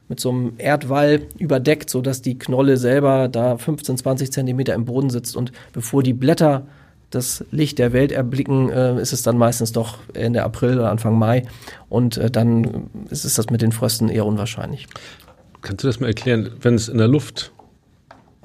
mit 0.07 0.19
so 0.19 0.29
einem 0.31 0.53
Erdwall 0.57 1.21
überdeckt, 1.37 1.89
sodass 1.89 2.23
die 2.23 2.37
Knolle 2.37 2.77
selber 2.77 3.27
da 3.27 3.57
15, 3.57 3.97
20 3.97 4.31
Zentimeter 4.31 4.73
im 4.73 4.85
Boden 4.85 5.11
sitzt. 5.11 5.35
Und 5.35 5.51
bevor 5.71 6.01
die 6.01 6.13
Blätter 6.13 6.65
das 7.11 7.45
Licht 7.51 7.77
der 7.77 7.93
Welt 7.93 8.11
erblicken, 8.11 8.71
äh, 8.71 8.99
ist 8.99 9.13
es 9.13 9.21
dann 9.21 9.37
meistens 9.37 9.71
doch 9.71 9.99
Ende 10.13 10.43
April 10.43 10.79
oder 10.79 10.89
Anfang 10.89 11.17
Mai. 11.17 11.45
Und 11.89 12.17
äh, 12.17 12.31
dann 12.31 12.89
ist 13.09 13.23
es 13.23 13.35
das 13.35 13.51
mit 13.51 13.61
den 13.61 13.71
Frösten 13.71 14.09
eher 14.09 14.25
unwahrscheinlich. 14.25 14.87
Kannst 15.61 15.83
du 15.83 15.87
das 15.87 15.99
mal 15.99 16.07
erklären, 16.07 16.51
wenn 16.61 16.73
es 16.73 16.87
in 16.87 16.97
der 16.97 17.07
Luft 17.07 17.51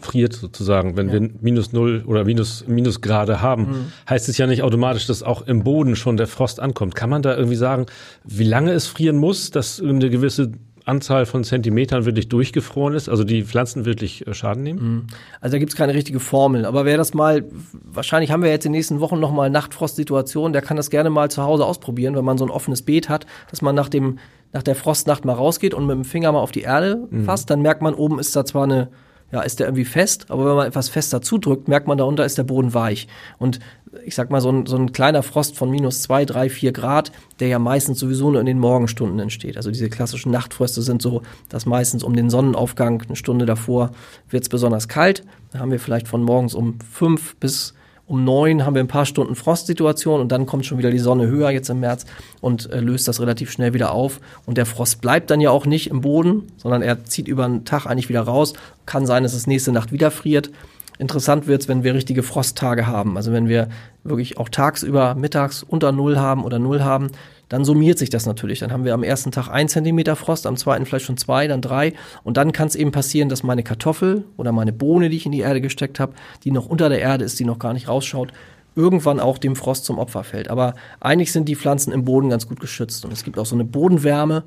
friert 0.04 0.32
sozusagen. 0.34 0.96
Wenn 0.96 1.08
ja. 1.08 1.14
wir 1.14 1.30
minus 1.40 1.72
null 1.72 2.04
oder 2.06 2.24
minus, 2.24 2.66
Minusgrade 2.66 3.40
haben, 3.40 3.62
mhm. 3.62 3.92
heißt 4.08 4.28
es 4.28 4.38
ja 4.38 4.46
nicht 4.46 4.62
automatisch, 4.62 5.06
dass 5.06 5.22
auch 5.22 5.42
im 5.42 5.64
Boden 5.64 5.96
schon 5.96 6.16
der 6.16 6.26
Frost 6.26 6.60
ankommt. 6.60 6.94
Kann 6.94 7.10
man 7.10 7.22
da 7.22 7.36
irgendwie 7.36 7.56
sagen, 7.56 7.86
wie 8.24 8.44
lange 8.44 8.72
es 8.72 8.86
frieren 8.86 9.16
muss, 9.16 9.50
dass 9.50 9.80
eine 9.80 10.10
gewisse 10.10 10.52
Anzahl 10.84 11.24
von 11.24 11.44
Zentimetern 11.44 12.04
wirklich 12.04 12.28
durchgefroren 12.28 12.94
ist, 12.94 13.08
also 13.08 13.24
die 13.24 13.42
Pflanzen 13.42 13.86
wirklich 13.86 14.26
äh, 14.26 14.34
Schaden 14.34 14.62
nehmen? 14.62 14.80
Mhm. 14.82 15.06
Also 15.40 15.54
da 15.54 15.58
gibt 15.58 15.72
es 15.72 15.76
keine 15.76 15.94
richtige 15.94 16.20
Formel, 16.20 16.66
aber 16.66 16.84
wer 16.84 16.98
das 16.98 17.14
mal, 17.14 17.44
wahrscheinlich 17.72 18.30
haben 18.30 18.42
wir 18.42 18.50
jetzt 18.50 18.66
in 18.66 18.72
den 18.72 18.78
nächsten 18.78 19.00
Wochen 19.00 19.18
nochmal 19.18 19.48
Nachtfrostsituation, 19.48 20.52
der 20.52 20.62
kann 20.62 20.76
das 20.76 20.90
gerne 20.90 21.10
mal 21.10 21.30
zu 21.30 21.42
Hause 21.42 21.64
ausprobieren, 21.64 22.14
wenn 22.16 22.24
man 22.24 22.36
so 22.36 22.44
ein 22.44 22.50
offenes 22.50 22.82
Beet 22.82 23.08
hat, 23.08 23.26
dass 23.50 23.62
man 23.62 23.74
nach 23.74 23.88
dem 23.88 24.18
nach 24.52 24.62
der 24.62 24.76
Frostnacht 24.76 25.24
mal 25.24 25.32
rausgeht 25.32 25.74
und 25.74 25.84
mit 25.84 25.96
dem 25.96 26.04
Finger 26.04 26.30
mal 26.30 26.38
auf 26.38 26.52
die 26.52 26.60
Erde 26.60 27.08
mhm. 27.10 27.24
fasst, 27.24 27.50
dann 27.50 27.60
merkt 27.60 27.82
man, 27.82 27.92
oben 27.92 28.20
ist 28.20 28.36
da 28.36 28.44
zwar 28.44 28.62
eine 28.62 28.88
ja, 29.34 29.42
ist 29.42 29.58
der 29.58 29.66
irgendwie 29.66 29.84
fest, 29.84 30.26
aber 30.28 30.46
wenn 30.46 30.54
man 30.54 30.68
etwas 30.68 30.88
fester 30.88 31.20
zudrückt, 31.20 31.66
merkt 31.66 31.88
man, 31.88 31.98
darunter 31.98 32.24
ist 32.24 32.38
der 32.38 32.44
Boden 32.44 32.72
weich. 32.72 33.08
Und 33.36 33.58
ich 34.04 34.14
sag 34.14 34.30
mal, 34.30 34.40
so 34.40 34.48
ein, 34.48 34.66
so 34.66 34.76
ein 34.76 34.92
kleiner 34.92 35.24
Frost 35.24 35.56
von 35.56 35.70
minus 35.70 36.02
zwei, 36.02 36.24
drei, 36.24 36.48
vier 36.48 36.70
Grad, 36.70 37.10
der 37.40 37.48
ja 37.48 37.58
meistens 37.58 37.98
sowieso 37.98 38.30
nur 38.30 38.38
in 38.38 38.46
den 38.46 38.60
Morgenstunden 38.60 39.18
entsteht. 39.18 39.56
Also 39.56 39.72
diese 39.72 39.88
klassischen 39.88 40.30
Nachtfröste 40.30 40.82
sind 40.82 41.02
so, 41.02 41.22
dass 41.48 41.66
meistens 41.66 42.04
um 42.04 42.14
den 42.14 42.30
Sonnenaufgang, 42.30 43.02
eine 43.02 43.16
Stunde 43.16 43.44
davor, 43.44 43.90
wird 44.30 44.44
es 44.44 44.48
besonders 44.48 44.86
kalt. 44.86 45.24
Da 45.50 45.58
haben 45.58 45.72
wir 45.72 45.80
vielleicht 45.80 46.06
von 46.06 46.22
morgens 46.22 46.54
um 46.54 46.78
fünf 46.78 47.34
bis 47.34 47.74
um 48.06 48.24
neun 48.24 48.66
haben 48.66 48.74
wir 48.74 48.82
ein 48.82 48.88
paar 48.88 49.06
Stunden 49.06 49.34
Frostsituation 49.34 50.20
und 50.20 50.30
dann 50.30 50.46
kommt 50.46 50.66
schon 50.66 50.78
wieder 50.78 50.90
die 50.90 50.98
Sonne 50.98 51.26
höher 51.26 51.50
jetzt 51.50 51.70
im 51.70 51.80
März 51.80 52.04
und 52.40 52.70
äh, 52.70 52.80
löst 52.80 53.08
das 53.08 53.20
relativ 53.20 53.50
schnell 53.50 53.72
wieder 53.72 53.92
auf. 53.92 54.20
Und 54.44 54.58
der 54.58 54.66
Frost 54.66 55.00
bleibt 55.00 55.30
dann 55.30 55.40
ja 55.40 55.50
auch 55.50 55.64
nicht 55.64 55.88
im 55.88 56.02
Boden, 56.02 56.44
sondern 56.58 56.82
er 56.82 57.04
zieht 57.04 57.28
über 57.28 57.46
den 57.46 57.64
Tag 57.64 57.86
eigentlich 57.86 58.10
wieder 58.10 58.22
raus. 58.22 58.52
Kann 58.84 59.06
sein, 59.06 59.22
dass 59.22 59.32
es 59.32 59.46
nächste 59.46 59.72
Nacht 59.72 59.90
wieder 59.90 60.10
friert. 60.10 60.50
Interessant 60.98 61.46
wird's, 61.46 61.66
wenn 61.66 61.82
wir 61.82 61.94
richtige 61.94 62.22
Frosttage 62.22 62.86
haben. 62.86 63.16
Also 63.16 63.32
wenn 63.32 63.48
wir 63.48 63.68
wirklich 64.04 64.38
auch 64.38 64.48
tagsüber 64.48 65.14
mittags 65.14 65.62
unter 65.62 65.90
Null 65.90 66.18
haben 66.18 66.44
oder 66.44 66.58
Null 66.58 66.82
haben, 66.82 67.10
dann 67.48 67.64
summiert 67.64 67.98
sich 67.98 68.10
das 68.10 68.26
natürlich. 68.26 68.60
Dann 68.60 68.72
haben 68.72 68.84
wir 68.84 68.94
am 68.94 69.02
ersten 69.02 69.30
Tag 69.30 69.48
ein 69.48 69.68
Zentimeter 69.68 70.16
Frost, 70.16 70.46
am 70.46 70.56
zweiten 70.56 70.86
vielleicht 70.86 71.06
schon 71.06 71.16
zwei, 71.16 71.46
dann 71.46 71.60
drei. 71.60 71.92
Und 72.22 72.36
dann 72.36 72.52
kann 72.52 72.68
es 72.68 72.76
eben 72.76 72.92
passieren, 72.92 73.28
dass 73.28 73.42
meine 73.42 73.62
Kartoffel 73.62 74.24
oder 74.36 74.52
meine 74.52 74.72
Bohne, 74.72 75.10
die 75.10 75.16
ich 75.16 75.26
in 75.26 75.32
die 75.32 75.40
Erde 75.40 75.60
gesteckt 75.60 76.00
habe, 76.00 76.14
die 76.44 76.50
noch 76.50 76.66
unter 76.66 76.88
der 76.88 77.00
Erde 77.00 77.24
ist, 77.24 77.38
die 77.38 77.44
noch 77.44 77.58
gar 77.58 77.72
nicht 77.72 77.88
rausschaut, 77.88 78.32
irgendwann 78.76 79.20
auch 79.20 79.38
dem 79.38 79.56
Frost 79.56 79.84
zum 79.84 79.98
Opfer 79.98 80.24
fällt. 80.24 80.48
Aber 80.48 80.74
eigentlich 81.00 81.32
sind 81.32 81.48
die 81.48 81.56
Pflanzen 81.56 81.92
im 81.92 82.04
Boden 82.04 82.30
ganz 82.30 82.48
gut 82.48 82.60
geschützt. 82.60 83.04
Und 83.04 83.12
es 83.12 83.24
gibt 83.24 83.38
auch 83.38 83.46
so 83.46 83.54
eine 83.54 83.64
Bodenwärme. 83.64 84.44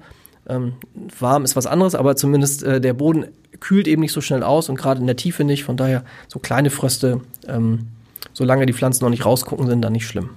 Ähm, 0.49 0.73
warm 1.19 1.43
ist 1.43 1.55
was 1.55 1.67
anderes, 1.67 1.95
aber 1.95 2.15
zumindest 2.15 2.63
äh, 2.63 2.81
der 2.81 2.93
Boden 2.93 3.27
kühlt 3.59 3.87
eben 3.87 4.01
nicht 4.01 4.11
so 4.11 4.21
schnell 4.21 4.43
aus 4.43 4.69
und 4.69 4.75
gerade 4.75 4.99
in 4.99 5.07
der 5.07 5.15
Tiefe 5.15 5.43
nicht. 5.43 5.63
Von 5.63 5.77
daher 5.77 6.03
so 6.27 6.39
kleine 6.39 6.69
Fröste, 6.69 7.21
ähm, 7.47 7.87
solange 8.33 8.65
die 8.65 8.73
Pflanzen 8.73 9.03
noch 9.03 9.09
nicht 9.09 9.25
rausgucken, 9.25 9.67
sind 9.67 9.81
dann 9.81 9.93
nicht 9.93 10.07
schlimm. 10.07 10.29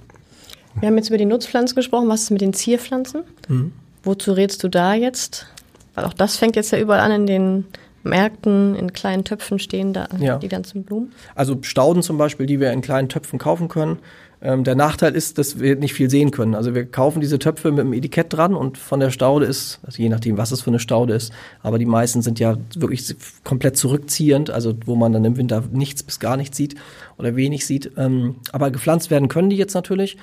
Wir 0.79 0.87
haben 0.87 0.97
jetzt 0.97 1.09
über 1.09 1.17
die 1.17 1.25
Nutzpflanzen 1.25 1.75
gesprochen. 1.75 2.07
Was 2.09 2.23
ist 2.23 2.31
mit 2.31 2.41
den 2.41 2.53
Zierpflanzen? 2.53 3.23
Mhm. 3.47 3.73
Wozu 4.03 4.31
rätst 4.33 4.63
du 4.63 4.67
da 4.69 4.93
jetzt? 4.93 5.47
Weil 5.95 6.05
auch 6.05 6.13
das 6.13 6.37
fängt 6.37 6.55
jetzt 6.55 6.71
ja 6.71 6.79
überall 6.79 7.01
an 7.01 7.11
in 7.11 7.27
den 7.27 7.65
Märkten, 8.03 8.75
in 8.75 8.93
kleinen 8.93 9.23
Töpfen 9.23 9.59
stehen 9.59 9.93
da 9.93 10.07
Ja. 10.19 10.37
die 10.37 10.47
ganzen 10.47 10.83
Blumen. 10.83 11.11
Also 11.35 11.57
Stauden 11.61 12.01
zum 12.01 12.17
Beispiel, 12.17 12.45
die 12.47 12.59
wir 12.59 12.71
in 12.71 12.81
kleinen 12.81 13.09
Töpfen 13.09 13.37
kaufen 13.37 13.67
können. 13.67 13.99
Ähm, 14.43 14.63
der 14.63 14.73
Nachteil 14.73 15.13
ist, 15.15 15.37
dass 15.37 15.59
wir 15.59 15.75
nicht 15.75 15.93
viel 15.93 16.09
sehen 16.09 16.31
können. 16.31 16.55
Also 16.55 16.73
wir 16.73 16.85
kaufen 16.85 17.21
diese 17.21 17.37
Töpfe 17.37 17.69
mit 17.69 17.81
einem 17.81 17.93
Etikett 17.93 18.33
dran 18.33 18.55
und 18.55 18.79
von 18.79 18.99
der 18.99 19.11
Staude 19.11 19.45
ist, 19.45 19.79
also 19.83 20.01
je 20.01 20.09
nachdem, 20.09 20.37
was 20.37 20.51
es 20.51 20.61
für 20.61 20.71
eine 20.71 20.79
Staude 20.79 21.13
ist, 21.13 21.31
aber 21.61 21.77
die 21.77 21.85
meisten 21.85 22.23
sind 22.23 22.39
ja 22.39 22.57
wirklich 22.75 23.15
komplett 23.43 23.77
zurückziehend, 23.77 24.49
also 24.49 24.73
wo 24.87 24.95
man 24.95 25.13
dann 25.13 25.25
im 25.25 25.37
Winter 25.37 25.63
nichts 25.71 26.01
bis 26.01 26.19
gar 26.19 26.37
nichts 26.37 26.57
sieht 26.57 26.73
oder 27.19 27.35
wenig 27.35 27.67
sieht. 27.67 27.91
Ähm, 27.97 28.37
aber 28.51 28.71
gepflanzt 28.71 29.11
werden 29.11 29.27
können 29.27 29.51
die 29.51 29.57
jetzt 29.57 29.75
natürlich. 29.75 30.17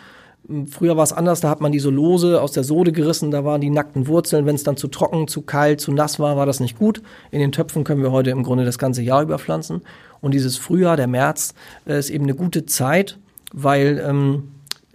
Früher 0.71 0.97
war 0.97 1.05
es 1.05 1.13
anders, 1.13 1.41
da 1.41 1.51
hat 1.51 1.61
man 1.61 1.73
die 1.73 1.79
so 1.79 1.91
lose 1.91 2.41
aus 2.41 2.53
der 2.53 2.65
Sode 2.65 2.93
gerissen, 2.93 3.31
da 3.31 3.45
waren 3.45 3.61
die 3.61 3.69
nackten 3.69 4.07
Wurzeln. 4.07 4.47
Wenn 4.47 4.55
es 4.55 4.63
dann 4.63 4.79
zu 4.79 4.89
trocken, 4.89 5.29
zu 5.29 5.43
kalt, 5.43 5.81
zu 5.81 5.93
nass 5.93 6.19
war, 6.19 6.39
war 6.39 6.47
das 6.47 6.59
nicht 6.59 6.79
gut. 6.79 7.03
In 7.31 7.41
den 7.41 7.53
Töpfen 7.53 7.85
können 7.85 8.03
wir 8.03 8.13
heute 8.13 8.31
im 8.31 8.45
Grunde 8.45 8.65
das 8.65 8.79
ganze 8.79 9.03
Jahr 9.03 9.23
über 9.23 9.39
pflanzen. 9.39 9.83
Und 10.23 10.33
dieses 10.33 10.57
Frühjahr, 10.57 10.97
der 10.97 11.07
März, 11.07 11.55
äh, 11.87 11.99
ist 11.99 12.09
eben 12.09 12.25
eine 12.25 12.35
gute 12.35 12.65
Zeit, 12.65 13.19
weil 13.53 14.03
ähm, 14.03 14.45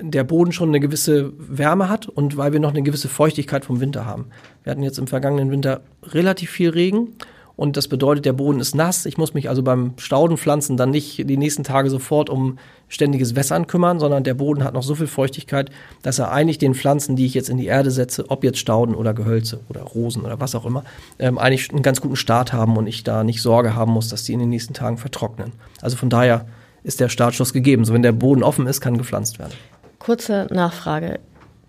der 0.01 0.23
Boden 0.23 0.51
schon 0.51 0.69
eine 0.69 0.79
gewisse 0.79 1.33
Wärme 1.37 1.87
hat 1.87 2.09
und 2.09 2.35
weil 2.35 2.51
wir 2.51 2.59
noch 2.59 2.71
eine 2.71 2.81
gewisse 2.81 3.07
Feuchtigkeit 3.07 3.63
vom 3.63 3.79
Winter 3.79 4.07
haben. 4.07 4.25
Wir 4.63 4.71
hatten 4.71 4.83
jetzt 4.83 4.97
im 4.97 5.07
vergangenen 5.07 5.51
Winter 5.51 5.81
relativ 6.03 6.49
viel 6.49 6.69
Regen 6.69 7.09
und 7.55 7.77
das 7.77 7.87
bedeutet, 7.87 8.25
der 8.25 8.33
Boden 8.33 8.59
ist 8.59 8.73
nass. 8.73 9.05
Ich 9.05 9.17
muss 9.17 9.35
mich 9.35 9.47
also 9.47 9.61
beim 9.61 9.93
Staudenpflanzen 9.97 10.75
dann 10.75 10.89
nicht 10.89 11.29
die 11.29 11.37
nächsten 11.37 11.63
Tage 11.63 11.89
sofort 11.89 12.29
um 12.29 12.57
ständiges 12.87 13.35
Wässern 13.35 13.67
kümmern, 13.67 13.99
sondern 13.99 14.23
der 14.23 14.33
Boden 14.33 14.63
hat 14.63 14.73
noch 14.73 14.81
so 14.81 14.95
viel 14.95 15.07
Feuchtigkeit, 15.07 15.69
dass 16.01 16.17
er 16.17 16.31
eigentlich 16.31 16.57
den 16.57 16.73
Pflanzen, 16.73 17.15
die 17.15 17.25
ich 17.25 17.35
jetzt 17.35 17.49
in 17.49 17.57
die 17.57 17.67
Erde 17.67 17.91
setze, 17.91 18.29
ob 18.29 18.43
jetzt 18.43 18.57
Stauden 18.57 18.95
oder 18.95 19.13
Gehölze 19.13 19.59
oder 19.69 19.81
Rosen 19.81 20.23
oder 20.23 20.39
was 20.39 20.55
auch 20.55 20.65
immer, 20.65 20.83
ähm, 21.19 21.37
eigentlich 21.37 21.69
einen 21.69 21.83
ganz 21.83 22.01
guten 22.01 22.15
Start 22.15 22.53
haben 22.53 22.75
und 22.75 22.87
ich 22.87 23.03
da 23.03 23.23
nicht 23.23 23.41
Sorge 23.41 23.75
haben 23.75 23.91
muss, 23.91 24.09
dass 24.09 24.23
die 24.23 24.33
in 24.33 24.39
den 24.39 24.49
nächsten 24.49 24.73
Tagen 24.73 24.97
vertrocknen. 24.97 25.51
Also 25.79 25.95
von 25.95 26.09
daher 26.09 26.47
ist 26.81 26.99
der 26.99 27.09
Startschuss 27.09 27.53
gegeben. 27.53 27.85
So 27.85 27.93
wenn 27.93 28.01
der 28.01 28.11
Boden 28.13 28.41
offen 28.41 28.65
ist, 28.65 28.81
kann 28.81 28.97
gepflanzt 28.97 29.37
werden. 29.37 29.53
Kurze 29.99 30.47
Nachfrage. 30.51 31.19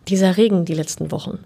Dieser 0.09 0.37
Regen 0.37 0.65
die 0.65 0.75
letzten 0.75 1.13
Wochen 1.13 1.39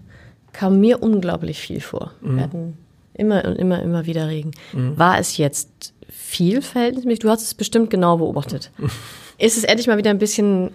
kam 0.53 0.79
mir 0.79 1.03
unglaublich 1.03 1.59
viel 1.59 1.81
vor. 1.81 2.11
Wir 2.21 2.43
hatten 2.43 2.77
immer 3.19 3.45
und 3.45 3.55
immer, 3.57 3.81
immer 3.81 4.05
wieder 4.05 4.27
Regen. 4.27 4.51
War 4.73 5.19
es 5.19 5.37
jetzt 5.37 5.93
viel 6.09 6.61
verhältnismäßig? 6.61 7.19
Du 7.19 7.29
hast 7.29 7.41
es 7.41 7.53
bestimmt 7.53 7.89
genau 7.89 8.17
beobachtet. 8.17 8.71
ist 9.37 9.57
es 9.57 9.63
endlich 9.63 9.87
mal 9.87 9.97
wieder 9.97 10.09
ein 10.11 10.19
bisschen 10.19 10.71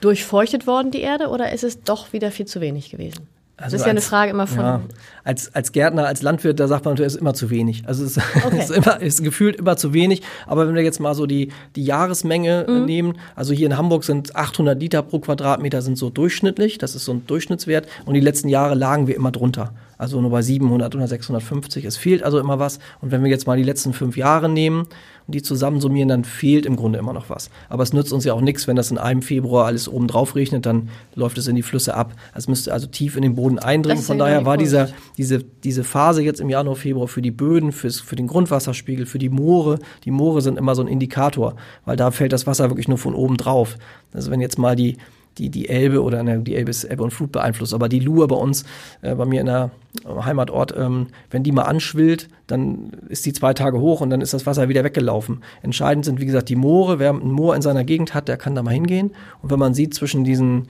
durchfeuchtet 0.00 0.66
worden, 0.66 0.90
die 0.90 1.00
Erde, 1.00 1.28
oder 1.28 1.52
ist 1.52 1.64
es 1.64 1.82
doch 1.82 2.12
wieder 2.12 2.30
viel 2.30 2.46
zu 2.46 2.60
wenig 2.60 2.90
gewesen? 2.90 3.26
das 3.56 3.72
ist 3.72 3.82
ja 3.82 3.86
eine 3.92 4.00
Frage 4.00 4.32
immer 4.32 4.48
von. 4.48 4.58
Ja, 4.58 4.80
als, 5.22 5.54
als 5.54 5.70
Gärtner, 5.70 6.06
als 6.08 6.22
Landwirt, 6.22 6.58
da 6.58 6.66
sagt 6.66 6.84
man 6.84 6.94
natürlich, 6.94 7.06
es 7.06 7.14
ist 7.14 7.20
immer 7.20 7.34
zu 7.34 7.50
wenig. 7.50 7.84
Also 7.86 8.04
es 8.04 8.16
ist, 8.16 8.24
Okay. 8.44 8.58
ist, 8.58 8.70
immer, 8.72 8.96
es 9.00 9.14
ist 9.14 9.22
gefühlt 9.22 9.54
immer 9.56 9.76
zu 9.76 9.94
wenig. 9.94 10.22
Aber 10.48 10.66
wenn 10.66 10.74
wir 10.74 10.82
jetzt 10.82 10.98
mal 10.98 11.14
so 11.14 11.24
die, 11.26 11.52
die 11.76 11.84
Jahresmenge 11.84 12.66
Mhm. 12.68 12.76
äh, 12.76 12.80
nehmen, 12.80 13.18
also 13.36 13.54
hier 13.54 13.66
in 13.66 13.76
Hamburg 13.76 14.02
sind 14.02 14.34
800 14.34 14.78
Liter 14.80 15.02
pro 15.02 15.20
Quadratmeter 15.20 15.82
sind 15.82 15.96
so 15.96 16.10
durchschnittlich. 16.10 16.78
Das 16.78 16.96
ist 16.96 17.04
so 17.04 17.12
ein 17.12 17.26
Durchschnittswert. 17.28 17.86
Und 18.04 18.14
die 18.14 18.20
letzten 18.20 18.48
Jahre 18.48 18.74
lagen 18.74 19.06
wir 19.06 19.14
immer 19.14 19.30
drunter. 19.30 19.72
Also 20.04 20.20
nur 20.20 20.30
bei 20.30 20.42
700 20.42 20.94
oder 20.94 21.08
650. 21.08 21.82
Es 21.86 21.96
fehlt 21.96 22.22
also 22.22 22.38
immer 22.38 22.58
was. 22.58 22.78
Und 23.00 23.10
wenn 23.10 23.22
wir 23.24 23.30
jetzt 23.30 23.46
mal 23.46 23.56
die 23.56 23.62
letzten 23.62 23.94
fünf 23.94 24.18
Jahre 24.18 24.50
nehmen 24.50 24.80
und 24.80 25.34
die 25.34 25.40
zusammensummieren, 25.40 26.10
dann 26.10 26.24
fehlt 26.24 26.66
im 26.66 26.76
Grunde 26.76 26.98
immer 26.98 27.14
noch 27.14 27.30
was. 27.30 27.48
Aber 27.70 27.82
es 27.82 27.94
nützt 27.94 28.12
uns 28.12 28.26
ja 28.26 28.34
auch 28.34 28.42
nichts, 28.42 28.68
wenn 28.68 28.76
das 28.76 28.90
in 28.90 28.98
einem 28.98 29.22
Februar 29.22 29.64
alles 29.64 29.88
oben 29.88 30.06
drauf 30.06 30.36
regnet, 30.36 30.66
dann 30.66 30.90
läuft 31.14 31.38
es 31.38 31.48
in 31.48 31.56
die 31.56 31.62
Flüsse 31.62 31.94
ab. 31.94 32.12
Es 32.34 32.48
müsste 32.48 32.70
also 32.70 32.86
tief 32.86 33.16
in 33.16 33.22
den 33.22 33.34
Boden 33.34 33.58
eindringen. 33.58 34.02
Von 34.02 34.18
daher 34.18 34.44
war 34.44 34.58
dieser, 34.58 34.90
diese, 35.16 35.38
diese 35.42 35.84
Phase 35.84 36.22
jetzt 36.22 36.42
im 36.42 36.50
Januar, 36.50 36.76
Februar 36.76 37.08
für 37.08 37.22
die 37.22 37.30
Böden, 37.30 37.72
fürs, 37.72 38.00
für 38.00 38.16
den 38.16 38.26
Grundwasserspiegel, 38.26 39.06
für 39.06 39.18
die 39.18 39.30
Moore. 39.30 39.78
Die 40.04 40.10
Moore 40.10 40.42
sind 40.42 40.58
immer 40.58 40.74
so 40.74 40.82
ein 40.82 40.88
Indikator, 40.88 41.56
weil 41.86 41.96
da 41.96 42.10
fällt 42.10 42.34
das 42.34 42.46
Wasser 42.46 42.68
wirklich 42.68 42.88
nur 42.88 42.98
von 42.98 43.14
oben 43.14 43.38
drauf. 43.38 43.78
Also 44.12 44.30
wenn 44.30 44.42
jetzt 44.42 44.58
mal 44.58 44.76
die, 44.76 44.98
die, 45.38 45.50
die 45.50 45.68
Elbe 45.68 46.02
oder 46.02 46.22
ne, 46.22 46.38
die 46.40 46.54
Elbe 46.54 46.70
ist 46.70 46.84
Ebbe 46.84 47.02
und 47.02 47.12
Flut 47.12 47.32
beeinflusst, 47.32 47.74
aber 47.74 47.88
die 47.88 48.00
Lur 48.00 48.28
bei 48.28 48.36
uns, 48.36 48.64
äh, 49.02 49.14
bei 49.14 49.24
mir 49.24 49.40
in 49.40 49.46
der 49.46 49.70
Heimatort, 50.06 50.74
ähm, 50.76 51.08
wenn 51.30 51.42
die 51.42 51.52
mal 51.52 51.62
anschwillt, 51.62 52.28
dann 52.46 52.90
ist 53.08 53.26
die 53.26 53.32
zwei 53.32 53.54
Tage 53.54 53.80
hoch 53.80 54.00
und 54.00 54.10
dann 54.10 54.20
ist 54.20 54.34
das 54.34 54.46
Wasser 54.46 54.68
wieder 54.68 54.84
weggelaufen. 54.84 55.42
Entscheidend 55.62 56.04
sind, 56.04 56.20
wie 56.20 56.26
gesagt, 56.26 56.48
die 56.48 56.56
Moore. 56.56 56.98
Wer 56.98 57.10
ein 57.10 57.30
Moor 57.30 57.56
in 57.56 57.62
seiner 57.62 57.84
Gegend 57.84 58.14
hat, 58.14 58.28
der 58.28 58.36
kann 58.36 58.54
da 58.54 58.62
mal 58.62 58.74
hingehen. 58.74 59.12
Und 59.42 59.50
wenn 59.50 59.58
man 59.58 59.74
sieht 59.74 59.94
zwischen 59.94 60.24
diesen 60.24 60.68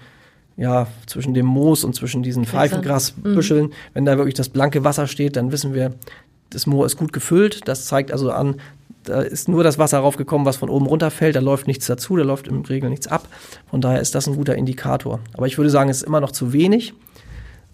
ja, 0.57 0.87
zwischen 1.07 1.35
dem 1.35 1.47
Moos 1.47 1.83
und 1.83 1.95
zwischen 1.95 2.23
diesen 2.23 2.45
Pfeifengrasbüscheln, 2.45 3.73
wenn 3.93 4.05
da 4.05 4.17
wirklich 4.17 4.35
das 4.35 4.49
blanke 4.49 4.85
Wasser 4.85 5.09
steht, 5.09 5.35
dann 5.37 5.51
wissen 5.51 5.75
wir, 5.75 5.95
das 6.51 6.67
Moor 6.67 6.87
ist 6.87 6.97
gut 6.97 7.13
gefüllt. 7.13 7.63
Das 7.67 7.87
zeigt 7.87 8.13
also 8.13 8.31
an, 8.31 8.57
da 9.05 9.21
ist 9.21 9.49
nur 9.49 9.63
das 9.63 9.79
Wasser 9.79 9.99
raufgekommen, 9.99 10.47
was 10.47 10.57
von 10.57 10.69
oben 10.69 10.87
runterfällt. 10.87 11.37
Da 11.37 11.41
läuft 11.41 11.67
nichts 11.67 11.87
dazu, 11.87 12.17
da 12.17 12.25
läuft 12.25 12.49
im 12.49 12.63
Regel 12.63 12.91
nichts 12.91 13.07
ab. 13.07 13.29
Von 13.71 13.81
daher 13.81 14.01
ist 14.01 14.15
das 14.15 14.27
ein 14.27 14.37
guter 14.37 14.57
Indikator. 14.57 15.21
Aber 15.35 15.47
ich 15.47 15.59
würde 15.59 15.71
sagen, 15.71 15.91
es 15.91 15.99
ist 15.99 16.03
immer 16.05 16.21
noch 16.21 16.33
zu 16.33 16.53
wenig. 16.53 16.95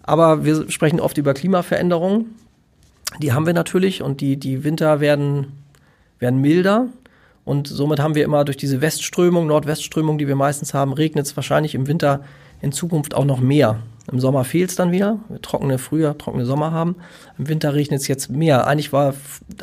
Aber 0.03 0.45
wir 0.45 0.69
sprechen 0.69 0.99
oft 0.99 1.17
über 1.17 1.33
Klimaveränderungen. 1.33 2.35
Die 3.21 3.33
haben 3.33 3.45
wir 3.45 3.53
natürlich 3.53 4.01
und 4.01 4.21
die, 4.21 4.37
die 4.37 4.63
Winter 4.63 4.99
werden, 4.99 5.47
werden 6.19 6.39
milder. 6.39 6.87
Und 7.43 7.67
somit 7.67 7.99
haben 7.99 8.15
wir 8.15 8.23
immer 8.23 8.45
durch 8.45 8.57
diese 8.57 8.81
Westströmung, 8.81 9.47
Nordwestströmung, 9.47 10.17
die 10.17 10.27
wir 10.27 10.35
meistens 10.35 10.73
haben, 10.73 10.93
regnet 10.93 11.25
es 11.25 11.35
wahrscheinlich 11.35 11.75
im 11.75 11.87
Winter 11.87 12.21
in 12.61 12.71
Zukunft 12.71 13.15
auch 13.15 13.25
noch 13.25 13.39
mehr. 13.39 13.79
Im 14.11 14.19
Sommer 14.19 14.43
fehlt 14.43 14.69
es 14.69 14.75
dann 14.75 14.91
wieder. 14.91 15.19
Wir 15.29 15.41
trockene 15.41 15.77
Frühjahr, 15.77 16.17
trockene 16.17 16.45
Sommer 16.45 16.71
haben. 16.71 16.95
Im 17.37 17.47
Winter 17.47 17.73
regnet 17.73 18.01
es 18.01 18.07
jetzt 18.07 18.29
mehr. 18.29 18.67
Eigentlich 18.67 18.91
war 18.91 19.13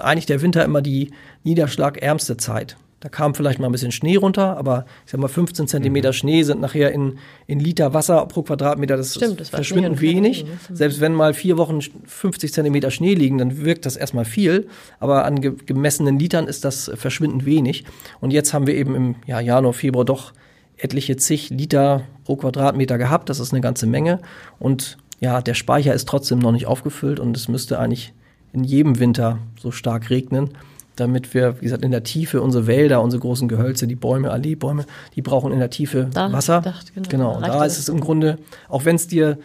eigentlich 0.01 0.27
der 0.27 0.43
Winter 0.43 0.65
immer 0.65 0.83
die 0.83 1.13
niederschlagärmste 1.45 2.37
Zeit. 2.37 2.77
Da 3.01 3.09
kam 3.09 3.35
vielleicht 3.35 3.61
mal 3.61 3.67
ein 3.67 3.73
bisschen 3.73 3.93
Schnee 3.93 4.17
runter, 4.17 4.57
aber 4.57 4.85
ich 5.07 5.13
sag 5.13 5.21
mal 5.21 5.29
15 5.29 5.65
Mhm. 5.65 5.69
Zentimeter 5.69 6.13
Schnee 6.13 6.43
sind 6.43 6.61
nachher 6.61 6.91
in, 6.91 7.19
in 7.47 7.61
Liter 7.61 7.95
Wasser 7.95 8.27
pro 8.27 8.43
Quadratmeter. 8.43 8.97
Das 8.97 9.15
Stimmt, 9.15 9.41
ist 9.41 9.53
das 9.55 9.69
kein 9.69 10.01
wenig. 10.01 10.45
Ne? 10.45 10.51
Selbst 10.73 11.01
wenn 11.01 11.15
mal 11.15 11.33
vier 11.33 11.59
Wochen 11.59 11.81
50 11.81 12.53
Zentimeter 12.53 12.91
Schnee 12.91 13.15
liegen, 13.15 13.39
dann 13.39 13.65
wirkt 13.65 13.87
das 13.87 13.97
erstmal 13.97 14.25
viel. 14.25 14.67
Aber 14.99 15.25
an 15.25 15.41
ge 15.41 15.53
gemessenen 15.65 16.19
Litern 16.19 16.49
ist 16.49 16.65
das 16.65 16.91
verschwindend 16.95 17.47
wenig. 17.47 17.85
Und 18.21 18.33
jetzt 18.33 18.53
haben 18.53 18.67
wir 18.67 18.75
eben 18.75 18.97
im 18.97 19.15
ja, 19.27 19.39
Januar, 19.39 19.75
Februar 19.75 20.05
doch 20.05 20.33
etliche 20.79 21.17
zig 21.17 21.51
Liter 21.51 22.03
pro 22.25 22.37
Quadratmeter 22.37 22.99
gehabt. 22.99 23.29
Das 23.29 23.41
ist 23.41 23.53
eine 23.53 23.61
ganze 23.61 23.87
Menge. 23.87 24.21
Und 24.59 24.99
ja, 25.21 25.41
der 25.43 25.55
Speicher 25.55 25.95
ist 25.95 26.09
trotzdem 26.09 26.39
noch 26.39 26.53
nicht 26.53 26.67
aufgefüllt 26.67 27.21
und 27.21 27.37
es 27.37 27.49
müsste 27.49 27.79
eigentlich 27.79 28.13
in 28.53 28.65
jedem 28.65 28.99
Winter 28.99 29.39
so 29.61 29.71
stark 29.71 30.11
regnen, 30.11 30.51
damit 30.97 31.35
wir, 31.35 31.57
wie 31.61 31.65
gesagt, 31.65 31.85
in 31.85 31.91
der 31.91 32.03
Tiefe 32.03 32.41
unsere 32.41 32.67
Wälder, 32.67 33.03
unsere 33.03 33.21
großen 33.21 33.49
Gehölze, 33.49 33.87
die 33.87 33.95
Bäume, 33.95 34.31
Alleebäume, 34.31 34.85
die 35.15 35.23
brauchen 35.23 35.53
in 35.53 35.59
der 35.59 35.71
Tiefe 35.71 36.09
Da 36.13 36.33
Wasser. 36.33 36.59
gedacht, 36.59 36.95
genau. 36.95 37.09
genau. 37.09 37.31
Da 37.33 37.37
Und 37.37 37.43
reicht 37.43 37.55
da 37.55 37.59
ja 37.59 37.65
ist 37.67 37.79
es 37.79 37.89
im 37.89 38.01
Grunde, 38.01 38.39
auch 38.69 38.85
wenn 38.85 38.97
es 38.97 39.07
dir 39.07 39.39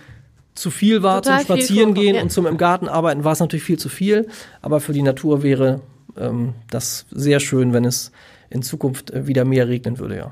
zu 0.55 0.69
viel 0.69 1.01
war 1.01 1.21
Total 1.21 1.45
zum 1.45 1.57
Kurve, 1.57 2.15
ja. 2.15 2.21
und 2.21 2.31
zum 2.31 2.45
im 2.45 2.57
Garten 2.57 2.87
arbeiten, 2.87 3.23
war 3.23 3.33
es 3.33 3.39
natürlich 3.39 3.63
viel 3.63 3.79
zu 3.79 3.89
viel. 3.89 4.27
Aber 4.61 4.79
für 4.79 4.93
die 4.93 5.01
Natur 5.01 5.41
wäre 5.41 5.81
ähm, 6.17 6.53
das 6.69 7.05
sehr 7.11 7.39
schön, 7.39 7.73
wenn 7.73 7.85
es 7.85 8.11
in 8.49 8.61
Zukunft 8.61 9.11
äh, 9.11 9.25
wieder 9.27 9.45
mehr 9.45 9.67
regnen 9.67 9.97
würde, 9.97 10.17
ja. 10.17 10.31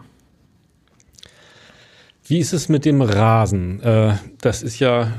Wie 2.32 2.40
ist 2.40 2.54
es 2.54 2.70
mit 2.70 2.86
dem 2.86 3.02
Rasen? 3.02 3.84
Äh, 3.84 4.14
das 4.40 4.64
ist 4.64 4.80
ja 4.80 5.12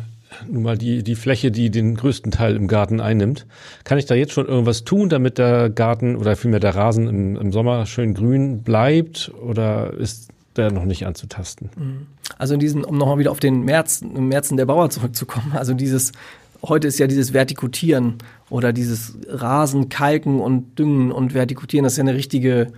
nun 0.49 0.63
mal 0.63 0.79
die, 0.79 1.03
die 1.03 1.15
Fläche, 1.15 1.51
die 1.51 1.71
den 1.71 1.95
größten 1.95 2.33
Teil 2.33 2.57
im 2.57 2.69
Garten 2.69 3.01
einnimmt. 3.01 3.45
Kann 3.85 3.99
ich 3.99 4.07
da 4.07 4.15
jetzt 4.15 4.33
schon 4.33 4.47
irgendwas 4.47 4.85
tun, 4.85 5.11
damit 5.11 5.37
der 5.37 5.69
Garten 5.69 6.17
oder 6.17 6.37
vielmehr 6.37 6.59
der 6.59 6.75
Rasen 6.75 7.09
im, 7.11 7.37
im 7.37 7.53
Sommer 7.53 7.85
schön 7.85 8.15
grün 8.15 8.63
bleibt 8.63 9.31
oder 9.43 9.93
ist 9.93 10.31
der 10.57 10.73
noch 10.73 10.87
nicht 10.87 11.05
anzutasten? 11.05 11.69
Also 12.39 12.55
in 12.55 12.61
diesen, 12.61 12.83
um 12.83 12.97
nochmal 12.97 13.19
wieder 13.19 13.31
auf 13.31 13.41
den 13.41 13.63
März, 13.63 14.01
Märzen 14.01 14.57
der 14.57 14.65
Bauer 14.65 14.89
zurückzukommen, 14.89 15.53
also 15.55 15.75
dieses, 15.75 16.13
heute 16.63 16.89
ist 16.89 16.99
ja 16.99 17.09
dieses 17.09 17.35
Vertikutieren 17.35 18.15
oder 18.49 18.73
dieses 18.73 19.19
Rasen, 19.29 19.91
Kalken 19.91 20.41
und 20.41 20.79
Düngen 20.79 21.13
und 21.13 21.35
Vertikutieren, 21.35 21.85
das 21.85 21.93
ist 21.93 21.99
ja 21.99 22.05
eine 22.05 22.15
richtige 22.15 22.69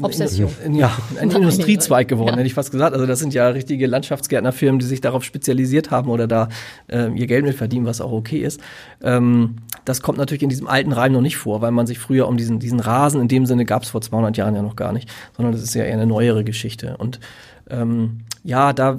Obsession. 0.00 0.48
Ja, 0.72 0.90
ein 1.20 1.30
Industriezweig 1.30 2.08
geworden, 2.08 2.30
ja. 2.30 2.36
hätte 2.36 2.46
ich 2.46 2.54
fast 2.54 2.70
gesagt. 2.70 2.94
Also 2.94 3.04
das 3.04 3.18
sind 3.18 3.34
ja 3.34 3.48
richtige 3.48 3.86
Landschaftsgärtnerfirmen, 3.86 4.78
die 4.78 4.86
sich 4.86 5.02
darauf 5.02 5.22
spezialisiert 5.22 5.90
haben 5.90 6.08
oder 6.08 6.26
da 6.26 6.48
äh, 6.88 7.10
ihr 7.12 7.26
Geld 7.26 7.44
mit 7.44 7.54
verdienen, 7.54 7.84
was 7.84 8.00
auch 8.00 8.10
okay 8.10 8.38
ist. 8.38 8.60
Ähm, 9.02 9.56
das 9.84 10.00
kommt 10.00 10.16
natürlich 10.16 10.42
in 10.42 10.48
diesem 10.48 10.66
alten 10.66 10.92
Reim 10.92 11.12
noch 11.12 11.20
nicht 11.20 11.36
vor, 11.36 11.60
weil 11.60 11.72
man 11.72 11.86
sich 11.86 11.98
früher 11.98 12.26
um 12.26 12.38
diesen, 12.38 12.58
diesen 12.58 12.80
Rasen, 12.80 13.20
in 13.20 13.28
dem 13.28 13.44
Sinne 13.44 13.66
gab 13.66 13.82
es 13.82 13.90
vor 13.90 14.00
200 14.00 14.36
Jahren 14.38 14.54
ja 14.54 14.62
noch 14.62 14.76
gar 14.76 14.94
nicht, 14.94 15.10
sondern 15.36 15.52
das 15.52 15.62
ist 15.62 15.74
ja 15.74 15.84
eher 15.84 15.94
eine 15.94 16.06
neuere 16.06 16.42
Geschichte. 16.42 16.96
Und 16.96 17.20
ähm, 17.68 18.20
ja, 18.44 18.72
da 18.72 18.98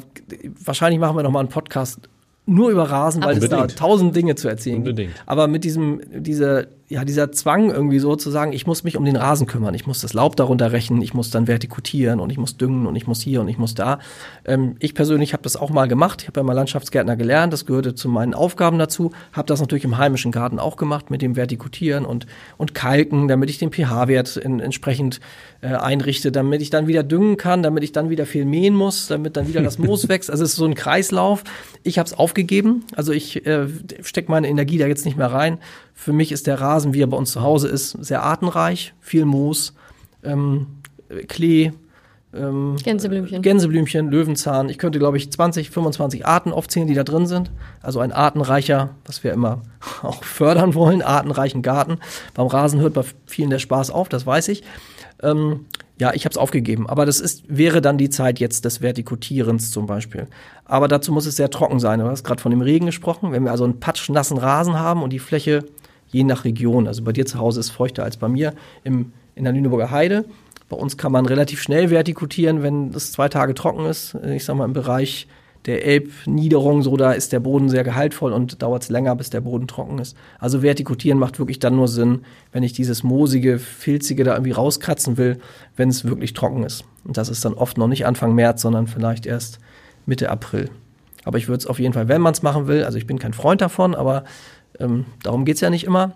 wahrscheinlich 0.63 0.99
machen 0.99 1.17
wir 1.17 1.23
noch 1.23 1.32
mal 1.32 1.39
einen 1.39 1.49
Podcast 1.49 2.01
nur 2.45 2.69
über 2.71 2.84
Rasen, 2.84 3.23
weil 3.23 3.38
es 3.38 3.47
da 3.47 3.58
Unbedingt. 3.58 3.79
tausend 3.79 4.15
Dinge 4.15 4.36
zu 4.36 4.49
erzählen 4.49 4.77
Unbedingt. 4.77 5.13
gibt. 5.13 5.23
Aber 5.25 5.47
mit 5.47 5.63
diesem, 5.63 6.01
diese, 6.13 6.67
ja, 6.93 7.03
dieser 7.06 7.32
Zwang 7.32 7.71
irgendwie 7.71 7.97
so 7.97 8.15
zu 8.15 8.29
sagen, 8.29 8.53
ich 8.53 8.67
muss 8.67 8.84
mich 8.84 8.97
um 8.97 9.03
den 9.03 9.15
Rasen 9.15 9.47
kümmern, 9.47 9.73
ich 9.73 9.88
muss 9.88 10.01
das 10.01 10.13
Laub 10.13 10.36
darunter 10.36 10.71
rächen, 10.71 11.01
ich 11.01 11.15
muss 11.15 11.32
dann 11.32 11.47
vertikutieren 11.47 12.19
und 12.19 12.29
ich 12.29 12.38
muss 12.38 12.56
düngen 12.56 12.86
und 12.86 12.95
ich 12.95 13.08
muss 13.08 13.19
hier 13.19 13.41
und 13.41 13.47
ich 13.47 13.58
muss 13.58 13.73
da. 13.73 13.97
Ähm, 14.45 14.75
ich 14.77 14.93
persönlich 14.93 15.34
habe 15.34 15.41
das 15.41 15.56
auch 15.56 15.71
mal 15.71 15.88
gemacht. 15.88 16.21
Ich 16.21 16.27
habe 16.27 16.39
ja 16.39 16.43
mal 16.43 16.53
Landschaftsgärtner 16.53 17.15
gelernt, 17.15 17.51
das 17.51 17.65
gehörte 17.65 17.95
zu 17.95 18.10
meinen 18.10 18.36
Aufgaben 18.36 18.77
dazu. 18.77 19.12
Habe 19.32 19.47
das 19.47 19.60
natürlich 19.60 19.86
im 19.86 19.97
heimischen 19.97 20.32
Garten 20.32 20.60
auch 20.60 20.77
gemacht 20.77 21.10
mit 21.10 21.23
dem 21.23 21.36
Vertikutieren 21.36 22.06
und, 22.06 22.27
und 22.58 22.75
Kalken, 22.75 23.27
damit 23.27 23.49
ich 23.49 23.58
den 23.58 23.71
pH-Wert 23.71 24.38
entsprechend 24.38 25.19
äh, 25.62 25.69
einrichte, 25.69 26.32
damit 26.32 26.62
ich 26.62 26.69
dann 26.69 26.86
wieder 26.86 27.01
düngen 27.01 27.38
kann, 27.38 27.63
damit 27.63 27.84
ich 27.84 27.91
dann 27.91 28.12
wieder 28.12 28.27
viel 28.27 28.45
mähen 28.45 28.75
muss, 28.75 29.08
damit 29.08 29.36
dann 29.36 29.47
wieder 29.47 29.63
das 29.63 29.79
Moos 29.79 30.10
wächst. 30.10 30.29
Also 30.29 30.43
es 30.43 30.51
ist 30.51 30.58
so 30.58 30.65
ein 30.65 30.75
Kreislauf. 30.75 31.43
Ich 31.82 31.97
habe 31.97 32.06
es 32.06 32.13
aufgegeben. 32.13 32.86
Also 32.95 33.13
ich 33.13 33.47
äh, 33.47 33.65
stecke 34.03 34.29
meine 34.29 34.47
Energie 34.47 34.77
da 34.77 34.86
jetzt 34.86 35.06
nicht 35.06 35.17
mehr 35.17 35.32
rein. 35.32 35.58
Für 35.93 36.13
mich 36.13 36.32
ist 36.32 36.47
der 36.47 36.60
Rasen, 36.60 36.93
wie 36.93 37.01
er 37.01 37.08
bei 37.08 37.17
uns 37.17 37.32
zu 37.32 37.41
Hause 37.41 37.67
ist, 37.67 37.91
sehr 37.91 38.23
artenreich, 38.23 38.93
viel 38.99 39.25
Moos, 39.25 39.73
ähm, 40.23 40.67
Klee, 41.27 41.71
ähm, 42.34 42.77
Gänseblümchen. 42.84 43.41
Gänseblümchen, 43.41 44.10
Löwenzahn. 44.10 44.69
Ich 44.69 44.79
könnte, 44.79 44.97
glaube 44.97 45.17
ich, 45.17 45.32
20, 45.32 45.69
25 45.69 46.25
Arten 46.25 46.51
aufzählen, 46.51 46.88
die 46.88 46.95
da 46.95 47.03
drin 47.03 47.27
sind. 47.27 47.51
Also 47.82 47.99
ein 47.99 48.12
artenreicher, 48.12 48.89
was 49.06 49.23
wir 49.23 49.34
immer 49.34 49.62
auch 50.01 50.23
fördern 50.23 50.73
wollen, 50.73 51.01
artenreichen 51.01 51.62
Garten. 51.62 51.99
Beim 52.34 52.47
Rasen 52.47 52.79
hört 52.79 52.95
bei 52.95 53.03
vielen 53.25 53.51
der 53.51 53.60
Spaß 53.60 53.91
auf, 53.91 54.10
das 54.10 54.25
weiß 54.25 54.47
ich. 54.47 54.63
Ähm, 55.21 55.65
ja, 55.99 56.12
ich 56.13 56.25
habe 56.25 56.32
es 56.32 56.38
aufgegeben. 56.38 56.89
Aber 56.89 57.06
das 57.06 57.19
ist, 57.19 57.43
wäre 57.47 57.82
dann 57.82 57.97
die 57.97 58.10
Zeit 58.10 58.39
jetzt 58.39 58.65
des 58.65 58.82
Vertikutierens 58.82 59.71
zum 59.71 59.86
Beispiel. 59.86 60.27
Aber 60.65 60.88
dazu 60.88 61.12
muss 61.12 61.25
es 61.25 61.36
sehr 61.36 61.49
trocken 61.49 61.79
sein. 61.79 61.99
Du 61.99 62.06
hast 62.06 62.23
gerade 62.23 62.41
von 62.41 62.51
dem 62.51 62.62
Regen 62.62 62.88
gesprochen. 62.88 63.32
Wenn 63.32 63.43
wir 63.43 63.51
also 63.51 63.63
einen 63.63 63.79
patschnassen 63.79 64.38
Rasen 64.38 64.79
haben 64.79 65.03
und 65.03 65.12
die 65.12 65.19
Fläche 65.19 65.63
je 66.08 66.23
nach 66.23 66.45
Region, 66.45 66.88
also 66.88 67.03
bei 67.03 67.12
dir 67.12 67.25
zu 67.25 67.39
Hause 67.39 67.60
ist 67.60 67.69
feuchter 67.69 68.03
als 68.03 68.17
bei 68.17 68.27
mir, 68.27 68.53
im, 68.84 69.13
in 69.36 69.43
der 69.43 69.53
Lüneburger 69.53 69.91
Heide. 69.91 70.25
Bei 70.69 70.77
uns 70.77 70.97
kann 70.97 71.12
man 71.12 71.25
relativ 71.25 71.62
schnell 71.62 71.89
vertikutieren, 71.89 72.63
wenn 72.63 72.89
es 72.93 73.12
zwei 73.12 73.29
Tage 73.29 73.53
trocken 73.53 73.86
ist. 73.86 74.15
Ich 74.25 74.45
sag 74.45 74.56
mal 74.56 74.65
im 74.65 74.73
Bereich 74.73 75.27
der 75.65 75.86
Elbniederung, 75.86 76.82
so 76.82 76.97
da 76.97 77.13
ist 77.13 77.32
der 77.32 77.39
Boden 77.39 77.69
sehr 77.69 77.84
gehaltvoll 77.84 78.34
und 78.34 78.62
dauert 78.62 78.84
es 78.84 78.89
länger, 78.89 79.15
bis 79.15 79.30
der 79.30 79.41
Boden 79.41 79.67
trocken 79.67 79.99
ist. 79.99 80.17
Also 80.39 80.62
vertikutieren 80.62 81.19
macht 81.19 81.39
wirklich 81.39 81.60
dann 81.60 81.76
nur 81.76 81.88
Sinn, 81.88 82.21
wenn 82.52 82.63
ich 82.63 82.73
dieses 82.73 83.04
moosige, 83.04 83.60
filzige 83.60 84.23
da 84.23 84.34
irgendwie 84.34 84.52
rauskratzen 84.52 85.17
will, 85.17 85.39
wenn 85.76 85.89
es 85.89 86.04
wirklich 86.06 86.34
trocken 86.34 86.63
ist. 86.63 86.84
Und 87.06 87.17
das 87.17 87.30
ist 87.30 87.45
dann 87.45 87.54
oft 87.54 87.78
noch 87.78 87.88
nicht 87.88 88.06
Anfang 88.06 88.36
März, 88.36 88.62
sondern 88.62 88.88
vielleicht 88.88 89.26
erst 89.26 89.60
Mitte 90.06 90.30
April. 90.30 90.69
Aber 91.23 91.38
ich 91.38 91.47
würde 91.47 91.60
es 91.60 91.67
auf 91.67 91.80
jeden 91.80 91.93
Fall, 91.93 92.10
wenn 92.10 92.21
man 92.21 92.34
es 92.34 92.43
machen 92.43 92.67
will, 92.67 92.84
also 92.84 92.97
ich 92.97 93.08
bin 93.08 93.19
kein 93.19 93.34
Freund 93.34 93.62
davon, 93.62 93.95
aber 93.95 94.26
ähm, 94.80 95.06
darum 95.23 95.45
geht's 95.45 95.62
ja 95.62 95.69
nicht 95.69 95.86
immer. 95.86 96.15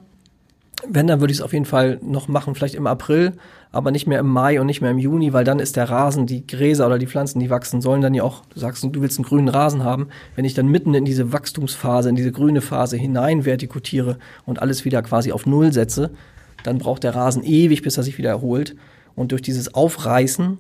Wenn, 0.88 1.08
dann 1.08 1.20
würde 1.20 1.32
ich 1.32 1.40
es 1.40 1.44
auf 1.44 1.54
jeden 1.54 1.66
Fall 1.66 2.00
noch 2.04 2.28
machen, 2.28 2.54
vielleicht 2.54 2.76
im 2.76 2.86
April, 2.86 3.34
aber 3.72 3.92
nicht 3.92 4.06
mehr 4.06 4.20
im 4.20 4.28
Mai 4.28 4.62
und 4.62 4.68
nicht 4.68 4.82
mehr 4.82 4.92
im 4.92 5.00
Juni, 5.00 5.34
weil 5.34 5.44
dann 5.44 5.60
ist 5.60 5.76
der 5.76 5.90
Rasen, 5.90 6.28
die 6.28 6.46
Gräser 6.46 6.86
oder 6.86 7.00
die 7.00 7.08
Pflanzen, 7.08 7.40
die 7.40 7.50
wachsen, 7.50 7.82
sollen 7.82 8.02
dann 8.02 8.14
ja 8.14 8.24
auch, 8.24 8.46
du 8.54 8.60
sagst, 8.60 8.84
du 8.84 9.02
willst 9.02 9.18
einen 9.18 9.26
grünen 9.26 9.50
Rasen 9.50 9.84
haben. 9.84 10.10
Wenn 10.36 10.46
ich 10.46 10.54
dann 10.54 10.68
mitten 10.68 10.94
in 10.94 11.04
diese 11.04 11.34
Wachstumsphase, 11.34 12.10
in 12.10 12.16
diese 12.16 12.32
grüne 12.32 12.62
Phase 12.62 12.96
hinein 12.96 13.44
vertikutiere 13.44 14.18
und 14.46 14.62
alles 14.62 14.86
wieder 14.86 15.02
quasi 15.02 15.32
auf 15.32 15.46
Null 15.46 15.74
setze, 15.74 16.12
dann 16.64 16.78
braucht 16.78 17.04
der 17.04 17.16
Rasen 17.16 17.44
ewig, 17.44 17.82
bis 17.82 17.98
er 17.98 18.04
sich 18.04 18.18
wieder 18.18 18.30
erholt. 18.30 18.76
Und 19.16 19.32
durch 19.32 19.42
dieses 19.42 19.74
Aufreißen 19.74 20.60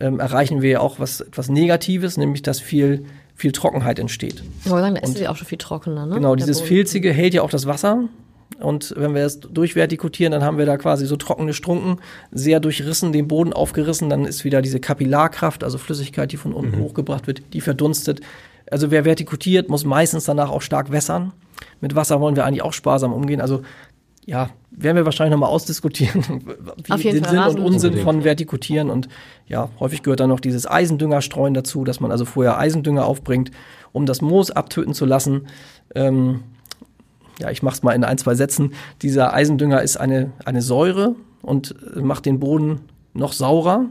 ähm, 0.00 0.20
erreichen 0.20 0.62
wir 0.62 0.70
ja 0.70 0.80
auch 0.80 0.98
was, 0.98 1.20
etwas 1.20 1.48
Negatives, 1.48 2.16
nämlich 2.16 2.42
dass 2.42 2.60
viel, 2.60 3.04
viel 3.34 3.52
Trockenheit 3.52 3.98
entsteht. 3.98 4.42
Ich 4.64 4.70
wollte 4.70 4.84
sagen, 4.84 4.94
da 4.94 5.02
ist 5.02 5.18
ja 5.18 5.30
auch 5.30 5.36
schon 5.36 5.46
viel 5.46 5.58
trockener, 5.58 6.06
ne? 6.06 6.14
Genau, 6.14 6.34
dieses. 6.34 6.60
Filzige 6.60 7.12
hält 7.12 7.34
ja 7.34 7.42
auch 7.42 7.50
das 7.50 7.66
Wasser. 7.66 8.08
Und 8.62 8.94
wenn 8.96 9.14
wir 9.14 9.24
es 9.24 9.40
durchvertikutieren, 9.40 10.32
dann 10.32 10.42
haben 10.42 10.58
wir 10.58 10.66
da 10.66 10.76
quasi 10.76 11.06
so 11.06 11.16
trockene 11.16 11.54
Strunken, 11.54 11.98
sehr 12.30 12.60
durchrissen, 12.60 13.12
den 13.12 13.28
Boden 13.28 13.52
aufgerissen, 13.52 14.10
dann 14.10 14.24
ist 14.24 14.44
wieder 14.44 14.62
diese 14.62 14.80
Kapillarkraft, 14.80 15.64
also 15.64 15.78
Flüssigkeit, 15.78 16.32
die 16.32 16.36
von 16.36 16.52
unten 16.52 16.78
hochgebracht 16.78 17.26
wird, 17.26 17.42
die 17.52 17.60
verdunstet. 17.60 18.20
Also 18.70 18.90
wer 18.90 19.04
vertikutiert, 19.04 19.68
muss 19.68 19.84
meistens 19.84 20.24
danach 20.24 20.50
auch 20.50 20.62
stark 20.62 20.92
wässern. 20.92 21.32
Mit 21.80 21.94
Wasser 21.94 22.20
wollen 22.20 22.36
wir 22.36 22.44
eigentlich 22.44 22.62
auch 22.62 22.72
sparsam 22.72 23.12
umgehen. 23.12 23.40
Also 23.40 23.62
ja, 24.26 24.50
werden 24.70 24.96
wir 24.96 25.04
wahrscheinlich 25.04 25.32
nochmal 25.32 25.50
ausdiskutieren, 25.50 26.22
wie 26.84 26.92
Auf 26.92 27.02
jeden 27.02 27.16
den 27.16 27.24
Fall 27.24 27.50
Sinn 27.50 27.58
und 27.58 27.66
Unsinn 27.66 27.96
von 27.98 28.22
Vertikutieren. 28.22 28.90
Und 28.90 29.08
ja, 29.46 29.70
häufig 29.80 30.02
gehört 30.02 30.20
dann 30.20 30.28
noch 30.28 30.40
dieses 30.40 30.70
Eisendüngerstreuen 30.70 31.54
dazu, 31.54 31.84
dass 31.84 32.00
man 32.00 32.12
also 32.12 32.24
vorher 32.24 32.58
Eisendünger 32.58 33.06
aufbringt, 33.06 33.50
um 33.92 34.06
das 34.06 34.20
Moos 34.20 34.50
abtöten 34.50 34.94
zu 34.94 35.04
lassen. 35.04 35.48
Ähm, 35.94 36.44
ja, 37.40 37.50
ich 37.50 37.62
mach's 37.62 37.82
mal 37.82 37.92
in 37.92 38.04
ein, 38.04 38.18
zwei 38.18 38.34
Sätzen. 38.34 38.72
Dieser 39.02 39.32
Eisendünger 39.32 39.82
ist 39.82 39.96
eine, 39.96 40.32
eine 40.44 40.62
Säure 40.62 41.14
und 41.42 41.74
äh, 41.96 42.00
macht 42.00 42.26
den 42.26 42.38
Boden 42.38 42.80
noch 43.14 43.32
saurer. 43.32 43.86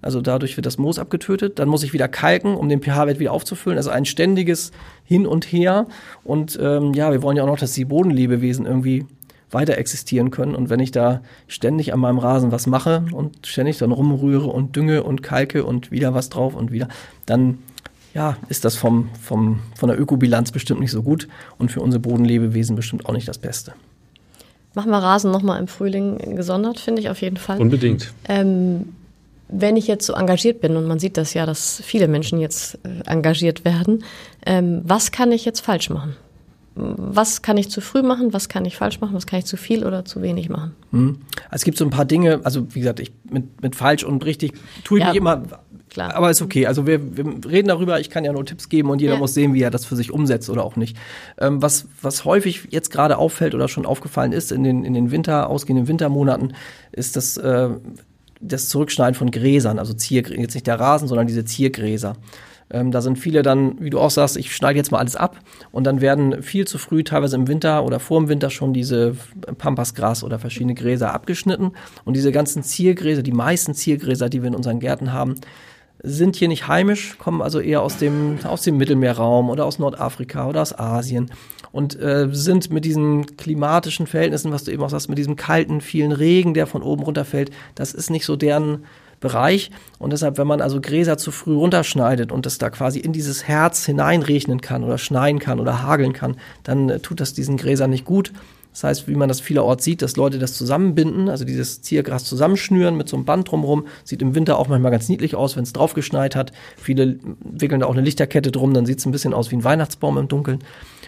Also 0.00 0.20
dadurch 0.20 0.56
wird 0.56 0.64
das 0.64 0.78
Moos 0.78 0.98
abgetötet. 0.98 1.58
Dann 1.58 1.68
muss 1.68 1.82
ich 1.82 1.92
wieder 1.92 2.06
kalken, 2.06 2.54
um 2.54 2.68
den 2.68 2.80
pH-Wert 2.80 3.18
wieder 3.18 3.32
aufzufüllen. 3.32 3.78
Also 3.78 3.90
ein 3.90 4.04
ständiges 4.04 4.70
Hin 5.04 5.26
und 5.26 5.44
Her. 5.46 5.86
Und 6.22 6.56
ähm, 6.62 6.94
ja, 6.94 7.10
wir 7.10 7.22
wollen 7.22 7.36
ja 7.36 7.42
auch 7.42 7.48
noch, 7.48 7.58
dass 7.58 7.72
die 7.72 7.84
Bodenlebewesen 7.84 8.64
irgendwie 8.64 9.06
weiter 9.50 9.76
existieren 9.76 10.30
können. 10.30 10.54
Und 10.54 10.70
wenn 10.70 10.78
ich 10.78 10.92
da 10.92 11.22
ständig 11.48 11.92
an 11.92 11.98
meinem 11.98 12.18
Rasen 12.18 12.52
was 12.52 12.68
mache 12.68 13.06
und 13.12 13.46
ständig 13.46 13.78
dann 13.78 13.90
rumrühre 13.90 14.46
und 14.46 14.76
dünge 14.76 15.02
und 15.02 15.22
kalke 15.22 15.64
und 15.64 15.90
wieder 15.90 16.14
was 16.14 16.28
drauf 16.28 16.54
und 16.54 16.70
wieder, 16.70 16.86
dann 17.26 17.58
ja, 18.14 18.36
ist 18.48 18.64
das 18.64 18.76
vom, 18.76 19.10
vom, 19.20 19.60
von 19.76 19.88
der 19.88 20.00
Ökobilanz 20.00 20.52
bestimmt 20.52 20.80
nicht 20.80 20.90
so 20.90 21.02
gut 21.02 21.28
und 21.58 21.70
für 21.70 21.80
unsere 21.80 22.00
Bodenlebewesen 22.00 22.76
bestimmt 22.76 23.06
auch 23.06 23.12
nicht 23.12 23.28
das 23.28 23.38
Beste. 23.38 23.72
Machen 24.74 24.90
wir 24.90 24.98
Rasen 24.98 25.30
nochmal 25.30 25.60
im 25.60 25.68
Frühling 25.68 26.36
gesondert, 26.36 26.78
finde 26.78 27.00
ich 27.00 27.10
auf 27.10 27.20
jeden 27.20 27.36
Fall. 27.36 27.58
Unbedingt. 27.60 28.12
Ähm, 28.28 28.94
wenn 29.48 29.76
ich 29.76 29.86
jetzt 29.86 30.06
so 30.06 30.12
engagiert 30.12 30.60
bin, 30.60 30.76
und 30.76 30.86
man 30.86 30.98
sieht 30.98 31.16
das 31.16 31.34
ja, 31.34 31.46
dass 31.46 31.80
viele 31.84 32.06
Menschen 32.06 32.38
jetzt 32.38 32.78
äh, 32.84 33.10
engagiert 33.10 33.64
werden, 33.64 34.04
ähm, 34.44 34.82
was 34.84 35.10
kann 35.10 35.32
ich 35.32 35.44
jetzt 35.44 35.60
falsch 35.60 35.90
machen? 35.90 36.16
Was 36.80 37.42
kann 37.42 37.56
ich 37.56 37.70
zu 37.70 37.80
früh 37.80 38.02
machen? 38.02 38.32
Was 38.32 38.48
kann 38.48 38.64
ich 38.64 38.76
falsch 38.76 39.00
machen? 39.00 39.14
Was 39.14 39.26
kann 39.26 39.40
ich 39.40 39.46
zu 39.46 39.56
viel 39.56 39.84
oder 39.84 40.04
zu 40.04 40.22
wenig 40.22 40.48
machen? 40.48 40.76
Hm. 40.92 41.18
Es 41.50 41.64
gibt 41.64 41.76
so 41.76 41.84
ein 41.84 41.90
paar 41.90 42.04
Dinge, 42.04 42.40
also 42.44 42.72
wie 42.72 42.80
gesagt, 42.80 43.00
ich 43.00 43.10
mit, 43.28 43.60
mit 43.62 43.74
falsch 43.74 44.04
und 44.04 44.24
richtig 44.24 44.52
tue 44.84 44.98
ich 44.98 45.04
Ja, 45.04 45.10
mich 45.10 45.16
immer, 45.16 45.42
klar. 45.88 46.14
aber 46.14 46.30
ist 46.30 46.42
okay. 46.42 46.66
Also 46.66 46.86
wir, 46.86 47.16
wir 47.16 47.24
reden 47.50 47.68
darüber, 47.68 48.00
ich 48.00 48.10
kann 48.10 48.24
ja 48.24 48.32
nur 48.32 48.44
Tipps 48.44 48.68
geben 48.68 48.90
und 48.90 49.00
jeder 49.00 49.14
Ja. 49.14 49.18
muss 49.18 49.34
sehen, 49.34 49.54
wie 49.54 49.62
er 49.62 49.70
das 49.70 49.84
für 49.84 49.96
sich 49.96 50.12
umsetzt 50.12 50.48
oder 50.50 50.64
auch 50.64 50.76
nicht. 50.76 50.96
Ähm, 51.38 51.62
was, 51.62 51.86
was 52.02 52.24
häufig 52.24 52.68
jetzt 52.70 52.90
gerade 52.90 53.18
auffällt 53.18 53.54
oder 53.54 53.68
schon 53.68 53.86
aufgefallen 53.86 54.32
ist 54.32 54.52
in 54.52 54.64
den, 54.64 54.84
in 54.84 54.94
den 54.94 55.10
Winter, 55.10 55.48
ausgehenden 55.50 55.88
Wintermonaten, 55.88 56.54
ist 56.92 57.16
das, 57.16 57.36
äh, 57.36 57.70
das 58.40 58.68
Zurückschneiden 58.68 59.14
von 59.14 59.30
Gräsern, 59.30 59.78
also 59.78 59.92
Ziergräser, 59.94 60.40
jetzt 60.40 60.54
nicht 60.54 60.66
der 60.66 60.78
Rasen, 60.78 61.08
sondern 61.08 61.26
diese 61.26 61.44
Ziergräser. 61.44 62.16
Ähm, 62.70 62.90
da 62.90 63.00
sind 63.00 63.18
viele 63.18 63.42
dann, 63.42 63.80
wie 63.80 63.88
du 63.90 63.98
auch 63.98 64.10
sagst, 64.10 64.36
ich 64.36 64.54
schneide 64.54 64.76
jetzt 64.76 64.92
mal 64.92 64.98
alles 64.98 65.16
ab 65.16 65.38
und 65.70 65.84
dann 65.84 66.02
werden 66.02 66.42
viel 66.42 66.66
zu 66.66 66.76
früh, 66.76 67.02
teilweise 67.02 67.34
im 67.36 67.48
Winter 67.48 67.82
oder 67.82 67.98
vor 67.98 68.20
dem 68.20 68.28
Winter 68.28 68.50
schon 68.50 68.74
diese 68.74 69.16
Pampasgras 69.56 70.22
oder 70.22 70.38
verschiedene 70.38 70.74
Gräser 70.74 71.14
abgeschnitten 71.14 71.72
und 72.04 72.14
diese 72.14 72.30
ganzen 72.30 72.62
Ziergräser, 72.62 73.22
die 73.22 73.32
meisten 73.32 73.72
Ziergräser, 73.74 74.28
die 74.28 74.42
wir 74.42 74.48
in 74.48 74.54
unseren 74.54 74.80
Gärten 74.80 75.14
haben, 75.14 75.36
sind 76.02 76.36
hier 76.36 76.48
nicht 76.48 76.68
heimisch, 76.68 77.18
kommen 77.18 77.42
also 77.42 77.60
eher 77.60 77.82
aus 77.82 77.96
dem, 77.96 78.38
aus 78.44 78.62
dem 78.62 78.76
Mittelmeerraum 78.76 79.50
oder 79.50 79.64
aus 79.64 79.78
Nordafrika 79.78 80.48
oder 80.48 80.62
aus 80.62 80.78
Asien 80.78 81.30
und 81.72 82.00
äh, 82.00 82.28
sind 82.30 82.70
mit 82.70 82.84
diesen 82.84 83.36
klimatischen 83.36 84.06
Verhältnissen, 84.06 84.52
was 84.52 84.64
du 84.64 84.70
eben 84.70 84.82
auch 84.82 84.90
sagst, 84.90 85.08
mit 85.08 85.18
diesem 85.18 85.36
kalten, 85.36 85.80
vielen 85.80 86.12
Regen, 86.12 86.54
der 86.54 86.66
von 86.66 86.82
oben 86.82 87.02
runterfällt, 87.02 87.50
das 87.74 87.92
ist 87.92 88.10
nicht 88.10 88.24
so 88.24 88.36
deren 88.36 88.84
Bereich. 89.20 89.70
Und 89.98 90.12
deshalb, 90.12 90.38
wenn 90.38 90.46
man 90.46 90.60
also 90.60 90.80
Gräser 90.80 91.18
zu 91.18 91.32
früh 91.32 91.54
runterschneidet 91.54 92.30
und 92.30 92.46
es 92.46 92.58
da 92.58 92.70
quasi 92.70 93.00
in 93.00 93.12
dieses 93.12 93.48
Herz 93.48 93.84
hineinregnen 93.84 94.60
kann 94.60 94.84
oder 94.84 94.98
schneien 94.98 95.40
kann 95.40 95.58
oder 95.58 95.82
hageln 95.82 96.12
kann, 96.12 96.36
dann 96.62 96.88
äh, 96.88 97.00
tut 97.00 97.20
das 97.20 97.34
diesen 97.34 97.56
Gräsern 97.56 97.90
nicht 97.90 98.04
gut. 98.04 98.32
Das 98.72 98.84
heißt, 98.84 99.08
wie 99.08 99.14
man 99.14 99.28
das 99.28 99.40
vielerorts 99.40 99.84
sieht, 99.84 100.02
dass 100.02 100.16
Leute 100.16 100.38
das 100.38 100.54
zusammenbinden, 100.54 101.28
also 101.28 101.44
dieses 101.44 101.82
Ziergras 101.82 102.24
zusammenschnüren 102.24 102.96
mit 102.96 103.08
so 103.08 103.16
einem 103.16 103.24
Band 103.24 103.50
drumherum. 103.50 103.86
Sieht 104.04 104.22
im 104.22 104.34
Winter 104.34 104.58
auch 104.58 104.68
manchmal 104.68 104.92
ganz 104.92 105.08
niedlich 105.08 105.34
aus, 105.34 105.56
wenn 105.56 105.64
es 105.64 105.72
draufgeschneit 105.72 106.36
hat. 106.36 106.52
Viele 106.76 107.18
wickeln 107.40 107.80
da 107.80 107.86
auch 107.86 107.94
eine 107.94 108.02
Lichterkette 108.02 108.52
drum, 108.52 108.74
dann 108.74 108.86
sieht 108.86 108.98
es 108.98 109.06
ein 109.06 109.12
bisschen 109.12 109.34
aus 109.34 109.50
wie 109.50 109.56
ein 109.56 109.64
Weihnachtsbaum 109.64 110.18
im 110.18 110.28
Dunkeln. 110.28 110.60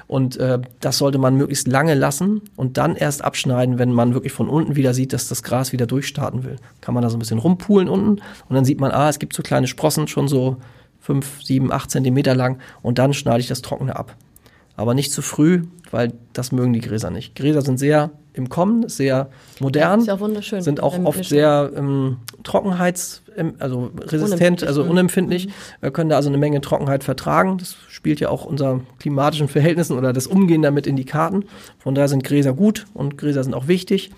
Und 0.07 0.39
äh, 0.39 0.59
das 0.81 0.99
sollte 0.99 1.19
man 1.19 1.37
möglichst 1.37 1.69
lange 1.69 1.95
lassen 1.95 2.43
und 2.57 2.77
dann 2.79 2.97
erst 2.97 3.23
abschneiden, 3.23 3.79
wenn 3.79 3.93
man 3.93 4.15
wirklich 4.15 4.33
von 4.33 4.49
unten 4.49 4.75
wieder 4.75 4.93
sieht, 4.93 5.13
dass 5.13 5.29
das 5.29 5.45
Gras 5.45 5.71
wieder 5.73 5.87
durchstarten 5.87 6.43
will. 6.43 6.57
Kann 6.81 6.95
man 6.95 7.05
da 7.05 7.11
so 7.11 7.17
ein 7.17 7.21
bisschen 7.21 7.39
rumpulen 7.39 7.89
unten 7.89 8.21
und 8.49 8.57
dann 8.57 8.65
sieht 8.65 8.81
man, 8.81 8.91
ah, 8.91 9.09
es 9.09 9.21
gibt 9.21 9.35
so 9.35 9.43
kleine 9.45 9.69
Sprossen, 9.69 10.09
schon 10.09 10.27
so 10.27 10.57
fünf, 10.99 11.43
sieben, 11.45 11.71
acht 11.71 11.93
Zentimeter 11.93 12.35
lang 12.35 12.59
und 12.83 12.99
dann 12.99 13.15
schneide 13.15 13.41
ich 13.41 13.47
das 13.47 13.63
Trockene 13.63 13.95
ab. 13.95 14.17
Aber 14.77 14.95
nicht 14.95 15.13
zu 15.13 15.23
früh, 15.23 15.63
weil 15.91 16.13
das 16.33 16.53
mögen 16.53 16.73
die 16.73 16.81
Gräser 16.81 17.11
nicht. 17.11 17.35
Gräser 17.35 17.63
sind 17.63 17.79
sehr 17.79 18.11
im 18.33 18.49
Kommen, 18.49 18.89
sehr 18.89 19.29
modern, 19.59 20.01
Ist 20.01 20.11
auch 20.11 20.63
sind 20.63 20.83
auch 20.83 20.99
oft 21.05 21.25
sehr 21.25 21.73
ähm, 21.77 22.19
Trockenheits, 22.45 23.23
ähm, 23.37 23.55
also 23.59 23.91
resistent, 23.99 24.63
Unempfindlich, 24.63 24.69
also 24.69 24.85
mhm. 24.85 24.91
unempfindlich. 24.91 25.49
Wir 25.81 25.91
können 25.91 26.11
da 26.11 26.17
also 26.17 26.29
eine 26.29 26.39
Menge 26.39 26.61
Trockenheit 26.61 27.05
vertragen. 27.05 27.59
Das 27.59 27.77
spielt 27.89 28.21
ja 28.21 28.29
auch 28.29 28.45
unser 28.45 28.81
klimatischen 29.01 29.49
Verhältnissen 29.49 29.99
oder 29.99 30.13
das 30.13 30.27
Umgehen 30.27 30.63
damit 30.63 30.87
in 30.87 30.97
die 30.97 31.05
Karten. 31.05 31.45
Von 31.79 31.95
daher 31.95 32.09
sind 32.09 32.23
Gräser 32.25 32.53
gut 32.53 32.87
und 32.95 33.19
Gräser 33.19 33.43
sind 33.43 33.55
auch 33.55 33.69
wichtig 33.69 34.11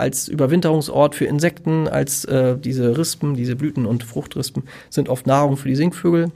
als 0.00 0.28
Überwinterungsort 0.28 1.14
für 1.14 1.26
Insekten, 1.26 1.86
als 1.86 2.24
äh, 2.24 2.56
diese 2.56 2.96
Rispen, 2.96 3.34
diese 3.34 3.54
Blüten- 3.54 3.86
und 3.86 4.02
Fruchtrispen 4.02 4.64
sind 4.88 5.08
oft 5.08 5.26
Nahrung 5.26 5.56
für 5.56 5.68
die 5.68 5.76
Singvögel. 5.76 6.30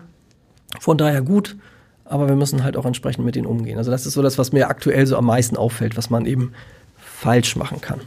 Von 0.80 0.98
daher 0.98 1.22
gut, 1.22 1.56
aber 2.04 2.28
wir 2.28 2.36
müssen 2.36 2.62
halt 2.64 2.76
auch 2.76 2.84
entsprechend 2.84 3.24
mit 3.24 3.34
denen 3.34 3.46
umgehen. 3.46 3.78
Also 3.78 3.90
das 3.90 4.06
ist 4.06 4.14
so 4.14 4.22
das, 4.22 4.38
was 4.38 4.52
mir 4.52 4.68
aktuell 4.68 5.06
so 5.06 5.16
am 5.16 5.26
meisten 5.26 5.56
auffällt, 5.56 5.96
was 5.96 6.10
man 6.10 6.26
eben 6.26 6.52
falsch 6.98 7.56
machen 7.56 7.80
kann. 7.80 8.00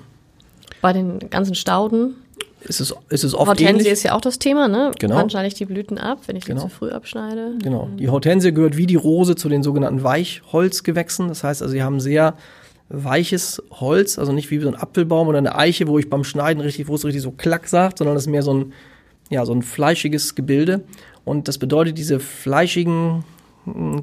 Bei 0.82 0.94
den 0.94 1.20
ganzen 1.30 1.56
Stauden. 1.56 2.16
Ist 2.62 2.80
es, 2.82 2.94
ist 3.10 3.24
es 3.24 3.34
oft 3.34 3.48
Hortensie 3.48 3.70
ähnlich? 3.70 3.88
ist 3.88 4.04
ja 4.04 4.14
auch 4.14 4.22
das 4.22 4.40
Thema, 4.40 4.68
ne? 4.68 4.92
Genau. 5.00 5.16
Wann 5.16 5.30
schneide 5.30 5.48
ich 5.48 5.54
die 5.54 5.66
Blüten 5.66 5.98
ab, 5.98 6.20
wenn 6.28 6.36
ich 6.36 6.46
Genau. 6.46 6.64
die 6.64 6.70
zu 6.70 6.76
früh 6.76 6.90
abschneide? 6.90 7.54
Genau. 7.62 7.88
Die 7.98 8.10
Hortensie 8.10 8.52
gehört 8.52 8.78
wie 8.78 8.88
die 8.88 8.96
Rose 8.96 9.36
zu 9.36 9.48
den 9.48 9.64
sogenannten 9.64 10.04
Weichholzgewächsen. 10.04 11.28
Das 11.30 11.44
heißt 11.44 11.62
also, 11.62 11.72
sie 11.72 11.84
haben 11.84 12.00
sehr 12.00 12.34
weiches 12.90 13.62
Holz, 13.72 14.18
also 14.18 14.32
nicht 14.32 14.50
wie 14.50 14.60
so 14.60 14.68
ein 14.68 14.76
Apfelbaum 14.76 15.28
oder 15.28 15.38
eine 15.38 15.56
Eiche, 15.56 15.88
wo 15.88 16.00
ich 16.00 16.10
beim 16.10 16.24
Schneiden 16.24 16.62
richtig, 16.62 16.88
wo 16.88 16.96
es 16.96 17.06
richtig 17.06 17.22
so 17.22 17.32
klack 17.32 17.68
sagt, 17.68 17.98
sondern 18.00 18.16
das 18.16 18.24
ist 18.24 18.30
mehr 18.30 18.44
so 18.44 18.54
ein, 18.54 18.74
ja, 19.30 19.46
so 19.46 19.54
ein 19.54 19.62
fleischiges 19.62 20.36
Gebilde. 20.36 20.84
Und 21.26 21.48
das 21.48 21.58
bedeutet, 21.58 21.98
diese 21.98 22.20
fleischigen 22.20 23.24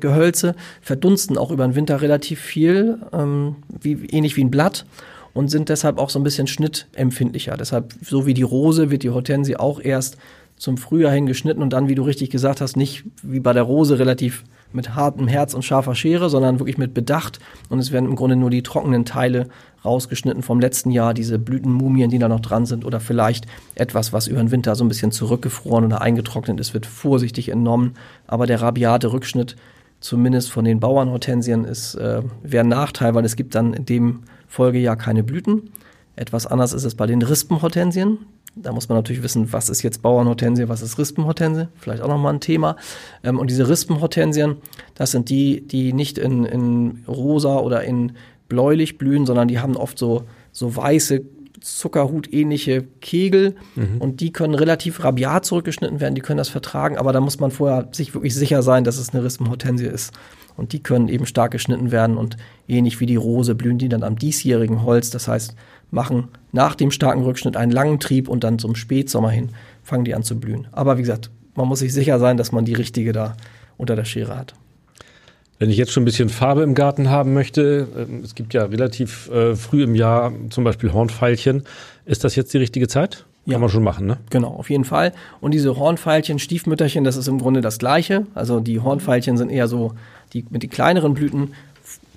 Gehölze 0.01 0.55
verdunsten 0.81 1.39
auch 1.39 1.51
über 1.51 1.67
den 1.67 1.75
Winter 1.75 2.03
relativ 2.03 2.41
viel, 2.41 2.99
ähm, 3.13 3.57
wie, 3.69 4.07
ähnlich 4.11 4.37
wie 4.37 4.45
ein 4.45 4.51
Blatt 4.51 4.85
und 5.33 5.49
sind 5.49 5.69
deshalb 5.69 5.99
auch 5.99 6.11
so 6.11 6.19
ein 6.19 6.23
bisschen 6.23 6.47
schnittempfindlicher. 6.47 7.57
Deshalb, 7.57 7.95
so 8.03 8.27
wie 8.27 8.35
die 8.35 8.43
Rose, 8.43 8.91
wird 8.91 9.03
die 9.03 9.11
Hortensie 9.11 9.57
auch 9.57 9.81
erst 9.81 10.17
zum 10.57 10.79
Frühjahr 10.79 11.13
hin 11.13 11.27
geschnitten 11.27 11.63
und 11.63 11.73
dann, 11.73 11.89
wie 11.89 11.95
du 11.95 12.03
richtig 12.03 12.31
gesagt 12.31 12.61
hast, 12.61 12.77
nicht 12.77 13.05
wie 13.23 13.41
bei 13.41 13.53
der 13.53 13.65
Rose 13.65 13.99
relativ 13.99 14.45
mit 14.75 14.95
hartem 14.95 15.29
Herz 15.29 15.55
und 15.55 15.63
scharfer 15.63 15.95
Schere, 15.95 16.29
sondern 16.31 16.59
wirklich 16.59 16.79
mit 16.79 16.95
Bedacht. 16.95 17.39
Und 17.69 17.79
es 17.79 17.93
werden 17.93 18.07
im 18.07 18.17
Grunde 18.17 18.37
nur 18.37 18.51
die 18.51 18.63
trockenen 18.63 19.05
Teile 19.05 19.49
rausgeschnitten 19.85 20.43
vom 20.43 20.61
letzten 20.61 20.91
Jahr, 20.91 21.15
diese 21.15 21.39
Blütenmumien, 21.39 22.11
die 22.11 22.19
da 22.19 22.29
noch 22.29 22.41
dran 22.41 22.67
sind, 22.67 22.85
oder 22.85 23.01
vielleicht 23.01 23.47
etwas, 23.75 24.13
was 24.13 24.27
über 24.27 24.41
den 24.41 24.51
Winter 24.51 24.75
so 24.75 24.85
ein 24.85 24.89
bisschen 24.89 25.13
zurückgefroren 25.13 25.85
oder 25.85 26.01
eingetrocknet 26.01 26.59
ist, 26.61 26.75
wird 26.75 26.87
vorsichtig 26.87 27.51
entnommen. 27.51 27.95
Aber 28.27 28.47
der 28.47 28.63
rabiate 28.63 29.13
Rückschnitt, 29.13 29.57
zumindest 30.01 30.51
von 30.51 30.65
den 30.65 30.81
Bauernhortensien, 30.81 31.65
ist 31.65 31.95
äh, 31.95 32.23
wäre 32.43 32.65
ein 32.65 32.69
Nachteil, 32.69 33.15
weil 33.15 33.25
es 33.25 33.37
gibt 33.37 33.55
dann 33.55 33.75
in 33.75 33.85
dem 33.85 34.23
Folgejahr 34.49 34.97
keine 34.97 35.23
Blüten. 35.23 35.71
Etwas 36.17 36.47
anders 36.47 36.73
ist 36.73 36.85
es 36.85 36.95
bei 36.95 37.07
den 37.07 37.23
Rispenhortensien. 37.23 38.19
Da 38.57 38.73
muss 38.73 38.89
man 38.89 38.97
natürlich 38.97 39.23
wissen, 39.23 39.53
was 39.53 39.69
ist 39.69 39.83
jetzt 39.83 40.03
Bauernhortensie, 40.03 40.69
was 40.69 40.83
ist 40.83 40.99
Rispenhortensie. 40.99 41.67
Vielleicht 41.75 42.03
auch 42.03 42.09
nochmal 42.09 42.35
ein 42.35 42.41
Thema. 42.41 42.77
Ähm, 43.23 43.39
und 43.39 43.51
diese 43.51 43.69
Rispenhortensien, 43.69 44.57
das 44.95 45.11
sind 45.11 45.29
die, 45.29 45.61
die 45.63 45.93
nicht 45.93 46.19
in, 46.19 46.45
in 46.45 47.05
rosa 47.09 47.59
oder 47.59 47.83
in 47.83 48.13
bläulich 48.49 48.99
blühen, 48.99 49.27
sondern 49.27 49.49
die 49.49 49.59
haben 49.59 49.77
oft 49.77 49.99
so, 49.99 50.25
so 50.53 50.77
weiße, 50.77 51.23
Zuckerhut-ähnliche 51.65 52.85
Kegel 53.01 53.57
und 53.99 54.21
die 54.21 54.33
können 54.33 54.55
relativ 54.55 55.03
rabiat 55.03 55.47
zurückgeschnitten 55.47 55.99
werden, 55.99 56.15
die 56.15 56.21
können 56.21 56.37
das 56.37 56.51
vertragen, 56.51 56.99
aber 56.99 57.13
da 57.13 57.21
muss 57.21 57.41
man 57.41 57.51
vorher 57.51 57.89
sich 57.93 58.15
wirklich 58.15 58.35
sicher 58.35 58.63
sein, 58.63 58.85
dass 58.85 58.99
es 58.99 59.15
eine 59.15 59.25
Rispenhortensie 59.25 59.87
ist. 59.87 60.13
Und 60.57 60.73
die 60.73 60.81
können 60.81 61.09
eben 61.09 61.27
stark 61.27 61.51
geschnitten 61.51 61.91
werden 61.91 62.17
und 62.17 62.37
ähnlich 62.69 63.01
wie 63.01 63.07
die 63.07 63.17
Rose 63.17 63.57
blühen 63.57 63.79
die 63.79 63.89
dann 63.89 64.05
am 64.05 64.17
diesjährigen 64.17 64.85
Holz. 64.85 65.11
Das 65.11 65.27
heißt, 65.27 65.57
machen 65.91 66.29
nach 66.53 66.75
dem 66.75 66.91
starken 66.91 67.23
Rückschnitt 67.23 67.57
einen 67.57 67.73
langen 67.73 67.99
Trieb 67.99 68.29
und 68.29 68.45
dann 68.45 68.59
zum 68.59 68.77
Spätsommer 68.77 69.31
hin 69.31 69.49
fangen 69.83 70.05
die 70.05 70.15
an 70.15 70.23
zu 70.23 70.39
blühen. 70.39 70.69
Aber 70.71 70.97
wie 70.97 71.03
gesagt, 71.03 71.31
man 71.57 71.67
muss 71.67 71.81
sich 71.81 71.93
sicher 71.93 72.19
sein, 72.19 72.37
dass 72.37 72.53
man 72.53 72.65
die 72.65 72.75
richtige 72.75 73.13
da 73.13 73.37
unter 73.77 73.97
der 73.97 74.05
Schere 74.05 74.37
hat. 74.37 74.55
Wenn 75.59 75.71
ich 75.71 75.77
jetzt 75.77 75.93
schon 75.93 76.03
ein 76.03 76.07
bisschen 76.07 76.29
Farbe 76.29 76.63
im 76.63 76.75
Garten 76.75 77.11
haben 77.11 77.33
möchte, 77.33 77.87
ähm, 77.97 78.21
es 78.25 78.35
gibt 78.35 78.55
ja 78.55 78.65
relativ 78.65 79.31
äh, 79.31 79.55
früh 79.55 79.83
im 79.83 79.95
Jahr 79.95 80.33
zum 80.51 80.65
Beispiel 80.65 80.93
Hornfeilchen, 80.93 81.63
ist 82.07 82.25
das 82.25 82.35
jetzt 82.37 82.53
die 82.55 82.59
richtige 82.59 82.89
Zeit? 82.89 83.25
Kann 83.45 83.53
Ja. 83.53 83.59
man 83.59 83.69
schon 83.69 83.83
machen, 83.85 84.07
ne? 84.07 84.17
Genau, 84.31 84.49
auf 84.49 84.71
jeden 84.71 84.85
Fall. 84.85 85.13
Und 85.41 85.53
diese 85.53 85.77
Hornfeilchen, 85.77 86.39
Stiefmütterchen, 86.39 87.05
das 87.05 87.17
ist 87.17 87.29
im 87.29 87.39
Grunde 87.39 87.61
das 87.61 87.79
Gleiche. 87.79 88.27
Also 88.35 88.61
die 88.61 88.81
Hornfeilchen 88.81 89.37
sind 89.37 89.51
eher 89.51 89.69
so 89.69 89.93
die 90.33 90.45
mit 90.51 90.63
den 90.63 90.71
kleineren 90.71 91.15
Blüten. 91.15 91.53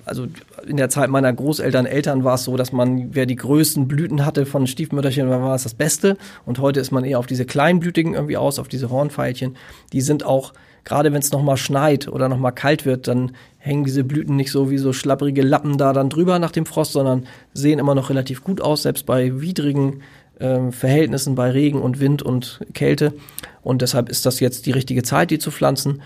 Also 0.06 0.28
in 0.66 0.78
der 0.78 0.90
Zeit 0.90 1.10
meiner 1.10 1.34
Großeltern, 1.34 1.86
Eltern 1.86 2.24
war 2.24 2.36
es 2.36 2.46
so, 2.46 2.56
dass 2.56 2.72
man, 2.72 3.14
wer 3.14 3.26
die 3.26 3.36
größten 3.36 3.90
Blüten 3.90 4.26
hatte 4.26 4.46
von 4.46 4.66
Stiefmütterchen, 4.66 5.30
war 5.30 5.54
es 5.54 5.64
das 5.64 5.74
Beste. 5.74 6.18
Und 6.46 6.60
heute 6.60 6.80
ist 6.80 6.92
man 6.92 7.04
eher 7.04 7.20
auf 7.20 7.28
diese 7.28 7.44
kleinblütigen 7.46 8.14
irgendwie 8.14 8.38
aus, 8.38 8.58
auf 8.58 8.70
diese 8.70 8.90
Hornfeilchen. 8.90 9.58
Die 9.92 10.00
sind 10.02 10.26
auch, 10.26 10.54
gerade 10.88 11.12
wenn 11.12 11.20
es 11.20 11.34
nochmal 11.34 11.58
schneit 11.58 12.08
oder 12.08 12.30
nochmal 12.30 12.54
kalt 12.54 12.86
wird, 12.86 13.10
dann 13.10 13.34
hängen 13.58 13.84
diese 13.84 14.06
Blüten 14.06 14.38
nicht 14.38 14.52
so 14.52 14.72
wie 14.72 14.78
so 14.78 14.94
schlapprige 14.94 15.42
Lappen 15.42 15.78
da 15.78 15.92
dann 15.92 16.10
drüber 16.10 16.40
nach 16.40 16.52
dem 16.52 16.66
Frost, 16.66 16.94
sondern 16.94 17.28
sehen 17.54 17.78
immer 17.78 17.94
noch 17.94 18.10
relativ 18.10 18.42
gut 18.42 18.62
aus, 18.62 18.84
selbst 18.84 19.06
bei 19.06 19.42
widrigen 19.42 20.02
ähm, 20.40 20.72
Verhältnissen 20.72 21.36
bei 21.36 21.52
Regen 21.52 21.82
und 21.82 22.00
Wind 22.00 22.24
und 22.24 22.62
Kälte. 22.74 23.12
Und 23.64 23.82
deshalb 23.82 24.08
ist 24.08 24.26
das 24.26 24.40
jetzt 24.40 24.66
die 24.66 24.72
richtige 24.72 25.04
Zeit, 25.04 25.30
die 25.30 25.40
zu 25.40 25.52
pflanzen. 25.52 26.02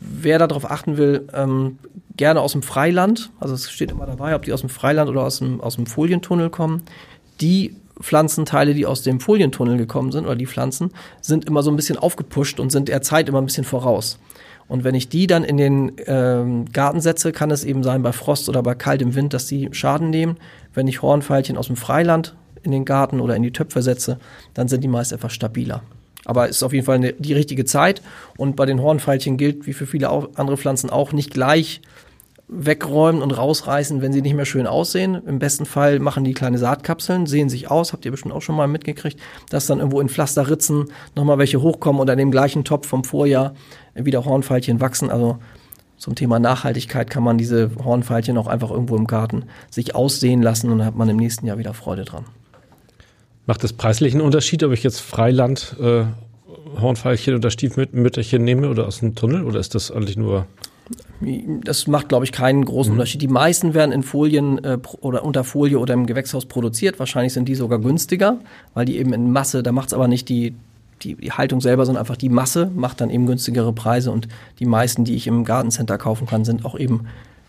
Wer 0.00 0.40
darauf 0.40 0.68
achten 0.68 0.96
will, 0.96 1.28
ähm, 1.32 1.78
gerne 2.16 2.40
aus 2.40 2.52
dem 2.52 2.62
Freiland, 2.62 3.30
also 3.38 3.54
es 3.54 3.70
steht 3.70 3.92
immer 3.92 4.06
dabei, 4.06 4.34
ob 4.34 4.42
die 4.42 4.52
aus 4.52 4.62
dem 4.62 4.68
Freiland 4.68 5.08
oder 5.08 5.22
aus 5.22 5.38
dem, 5.38 5.60
aus 5.60 5.76
dem 5.76 5.86
Folientunnel 5.86 6.50
kommen. 6.50 6.82
Die 7.40 7.76
Pflanzenteile, 8.00 8.74
die 8.74 8.86
aus 8.86 9.02
dem 9.02 9.20
Folientunnel 9.20 9.76
gekommen 9.76 10.12
sind, 10.12 10.24
oder 10.26 10.36
die 10.36 10.46
Pflanzen, 10.46 10.90
sind 11.20 11.44
immer 11.44 11.62
so 11.62 11.70
ein 11.70 11.76
bisschen 11.76 11.96
aufgepusht 11.96 12.60
und 12.60 12.70
sind 12.70 12.88
der 12.88 13.02
Zeit 13.02 13.28
immer 13.28 13.38
ein 13.38 13.46
bisschen 13.46 13.64
voraus. 13.64 14.18
Und 14.66 14.84
wenn 14.84 14.94
ich 14.94 15.08
die 15.08 15.26
dann 15.26 15.44
in 15.44 15.56
den 15.56 15.92
ähm, 16.06 16.64
Garten 16.72 17.00
setze, 17.00 17.32
kann 17.32 17.50
es 17.50 17.64
eben 17.64 17.82
sein, 17.82 18.02
bei 18.02 18.12
Frost 18.12 18.48
oder 18.48 18.62
bei 18.62 18.74
kaltem 18.74 19.14
Wind, 19.14 19.34
dass 19.34 19.46
die 19.46 19.68
Schaden 19.72 20.10
nehmen. 20.10 20.36
Wenn 20.72 20.88
ich 20.88 21.02
Hornfeilchen 21.02 21.56
aus 21.56 21.66
dem 21.66 21.76
Freiland 21.76 22.34
in 22.62 22.72
den 22.72 22.84
Garten 22.84 23.20
oder 23.20 23.36
in 23.36 23.42
die 23.42 23.52
Töpfe 23.52 23.82
setze, 23.82 24.18
dann 24.54 24.68
sind 24.68 24.82
die 24.82 24.88
meist 24.88 25.12
etwas 25.12 25.34
stabiler. 25.34 25.82
Aber 26.24 26.48
es 26.48 26.56
ist 26.56 26.62
auf 26.62 26.72
jeden 26.72 26.86
Fall 26.86 27.12
die 27.18 27.34
richtige 27.34 27.66
Zeit. 27.66 28.00
Und 28.38 28.56
bei 28.56 28.64
den 28.64 28.80
Hornfeilchen 28.80 29.36
gilt, 29.36 29.66
wie 29.66 29.74
für 29.74 29.86
viele 29.86 30.08
andere 30.08 30.56
Pflanzen 30.56 30.88
auch, 30.88 31.12
nicht 31.12 31.30
gleich 31.30 31.82
wegräumen 32.48 33.22
und 33.22 33.30
rausreißen, 33.30 34.02
wenn 34.02 34.12
sie 34.12 34.22
nicht 34.22 34.34
mehr 34.34 34.44
schön 34.44 34.66
aussehen. 34.66 35.20
Im 35.26 35.38
besten 35.38 35.64
Fall 35.64 35.98
machen 35.98 36.24
die 36.24 36.34
kleine 36.34 36.58
Saatkapseln, 36.58 37.26
sehen 37.26 37.48
sich 37.48 37.70
aus, 37.70 37.92
habt 37.92 38.04
ihr 38.04 38.10
bestimmt 38.10 38.34
auch 38.34 38.42
schon 38.42 38.56
mal 38.56 38.68
mitgekriegt, 38.68 39.18
dass 39.50 39.66
dann 39.66 39.78
irgendwo 39.78 40.00
in 40.00 40.08
Pflasterritzen 40.08 40.86
nochmal 41.14 41.38
welche 41.38 41.62
hochkommen 41.62 42.00
oder 42.00 42.12
in 42.12 42.18
dem 42.18 42.30
gleichen 42.30 42.64
Topf 42.64 42.86
vom 42.86 43.04
Vorjahr 43.04 43.54
wieder 43.94 44.24
Hornfeilchen 44.24 44.80
wachsen. 44.80 45.10
Also 45.10 45.38
zum 45.96 46.14
Thema 46.14 46.38
Nachhaltigkeit 46.38 47.08
kann 47.08 47.22
man 47.22 47.38
diese 47.38 47.70
Hornfeilchen 47.82 48.36
auch 48.36 48.46
einfach 48.46 48.70
irgendwo 48.70 48.96
im 48.96 49.06
Garten 49.06 49.44
sich 49.70 49.94
aussehen 49.94 50.42
lassen 50.42 50.70
und 50.70 50.78
dann 50.78 50.86
hat 50.86 50.96
man 50.96 51.08
im 51.08 51.16
nächsten 51.16 51.46
Jahr 51.46 51.58
wieder 51.58 51.72
Freude 51.72 52.04
dran. 52.04 52.26
Macht 53.46 53.64
es 53.64 53.72
preislich 53.72 54.12
einen 54.12 54.22
Unterschied, 54.22 54.62
ob 54.64 54.72
ich 54.72 54.82
jetzt 54.82 55.00
Freiland 55.00 55.76
äh, 55.80 56.04
Hornfeilchen 56.80 57.36
oder 57.36 57.50
Stiefmütterchen 57.50 58.42
nehme 58.42 58.68
oder 58.68 58.86
aus 58.86 59.00
dem 59.00 59.14
Tunnel 59.14 59.44
oder 59.44 59.60
ist 59.60 59.74
das 59.74 59.90
eigentlich 59.90 60.16
nur 60.16 60.46
Das 61.64 61.86
macht, 61.86 62.08
glaube 62.10 62.24
ich, 62.24 62.32
keinen 62.32 62.64
großen 62.64 62.92
Unterschied. 62.92 63.22
Die 63.22 63.28
meisten 63.28 63.72
werden 63.72 63.92
in 63.92 64.02
Folien 64.02 64.62
äh, 64.62 64.78
oder 65.00 65.24
unter 65.24 65.42
Folie 65.42 65.78
oder 65.78 65.94
im 65.94 66.06
Gewächshaus 66.06 66.44
produziert. 66.44 66.98
Wahrscheinlich 66.98 67.32
sind 67.32 67.48
die 67.48 67.54
sogar 67.54 67.78
günstiger, 67.78 68.38
weil 68.74 68.84
die 68.84 68.98
eben 68.98 69.12
in 69.14 69.32
Masse, 69.32 69.62
da 69.62 69.72
macht 69.72 69.88
es 69.88 69.94
aber 69.94 70.08
nicht 70.08 70.28
die 70.28 70.54
die, 71.02 71.14
die 71.16 71.32
Haltung 71.32 71.60
selber, 71.60 71.84
sondern 71.86 72.02
einfach 72.02 72.16
die 72.16 72.28
Masse 72.28 72.70
macht 72.74 73.00
dann 73.00 73.10
eben 73.10 73.26
günstigere 73.26 73.72
Preise 73.72 74.10
und 74.10 74.28
die 74.58 74.66
meisten, 74.66 75.04
die 75.04 75.14
ich 75.14 75.26
im 75.26 75.44
Gartencenter 75.44 75.98
kaufen 75.98 76.26
kann, 76.26 76.44
sind 76.44 76.64
auch 76.64 76.78
eben 76.78 77.06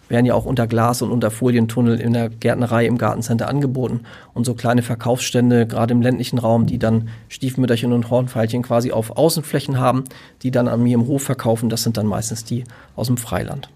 werden 0.10 0.26
ja 0.26 0.34
auch 0.34 0.46
unter 0.46 0.68
Glas 0.68 1.02
und 1.02 1.12
unter 1.12 1.32
Folientunnel 1.32 2.00
in 2.00 2.14
der 2.14 2.30
Gärtnerei 2.30 2.86
im 2.86 2.98
Gartencenter 2.98 3.48
angeboten. 3.48 4.02
Und 4.34 4.46
so 4.46 4.54
kleine 4.54 4.82
Verkaufsstände, 4.82 5.66
gerade 5.66 5.94
im 5.94 6.02
ländlichen 6.02 6.38
Raum, 6.38 6.66
die 6.66 6.80
dann 6.80 7.10
Stiefmütterchen 7.30 7.92
und 7.92 8.10
Hornfeilchen 8.10 8.64
quasi 8.64 8.92
auf 8.92 9.18
Außenflächen 9.18 9.80
haben, 9.80 10.04
die 10.44 10.52
dann 10.52 10.68
an 10.68 10.84
mir 10.84 10.96
im 10.96 11.08
Hof 11.08 11.24
verkaufen, 11.24 11.70
das 11.70 11.84
sind 11.84 11.98
dann 11.98 12.06
meistens 12.06 12.44
die 12.44 12.64
aus 12.96 13.08
dem 13.08 13.18
Freiland. 13.18 13.70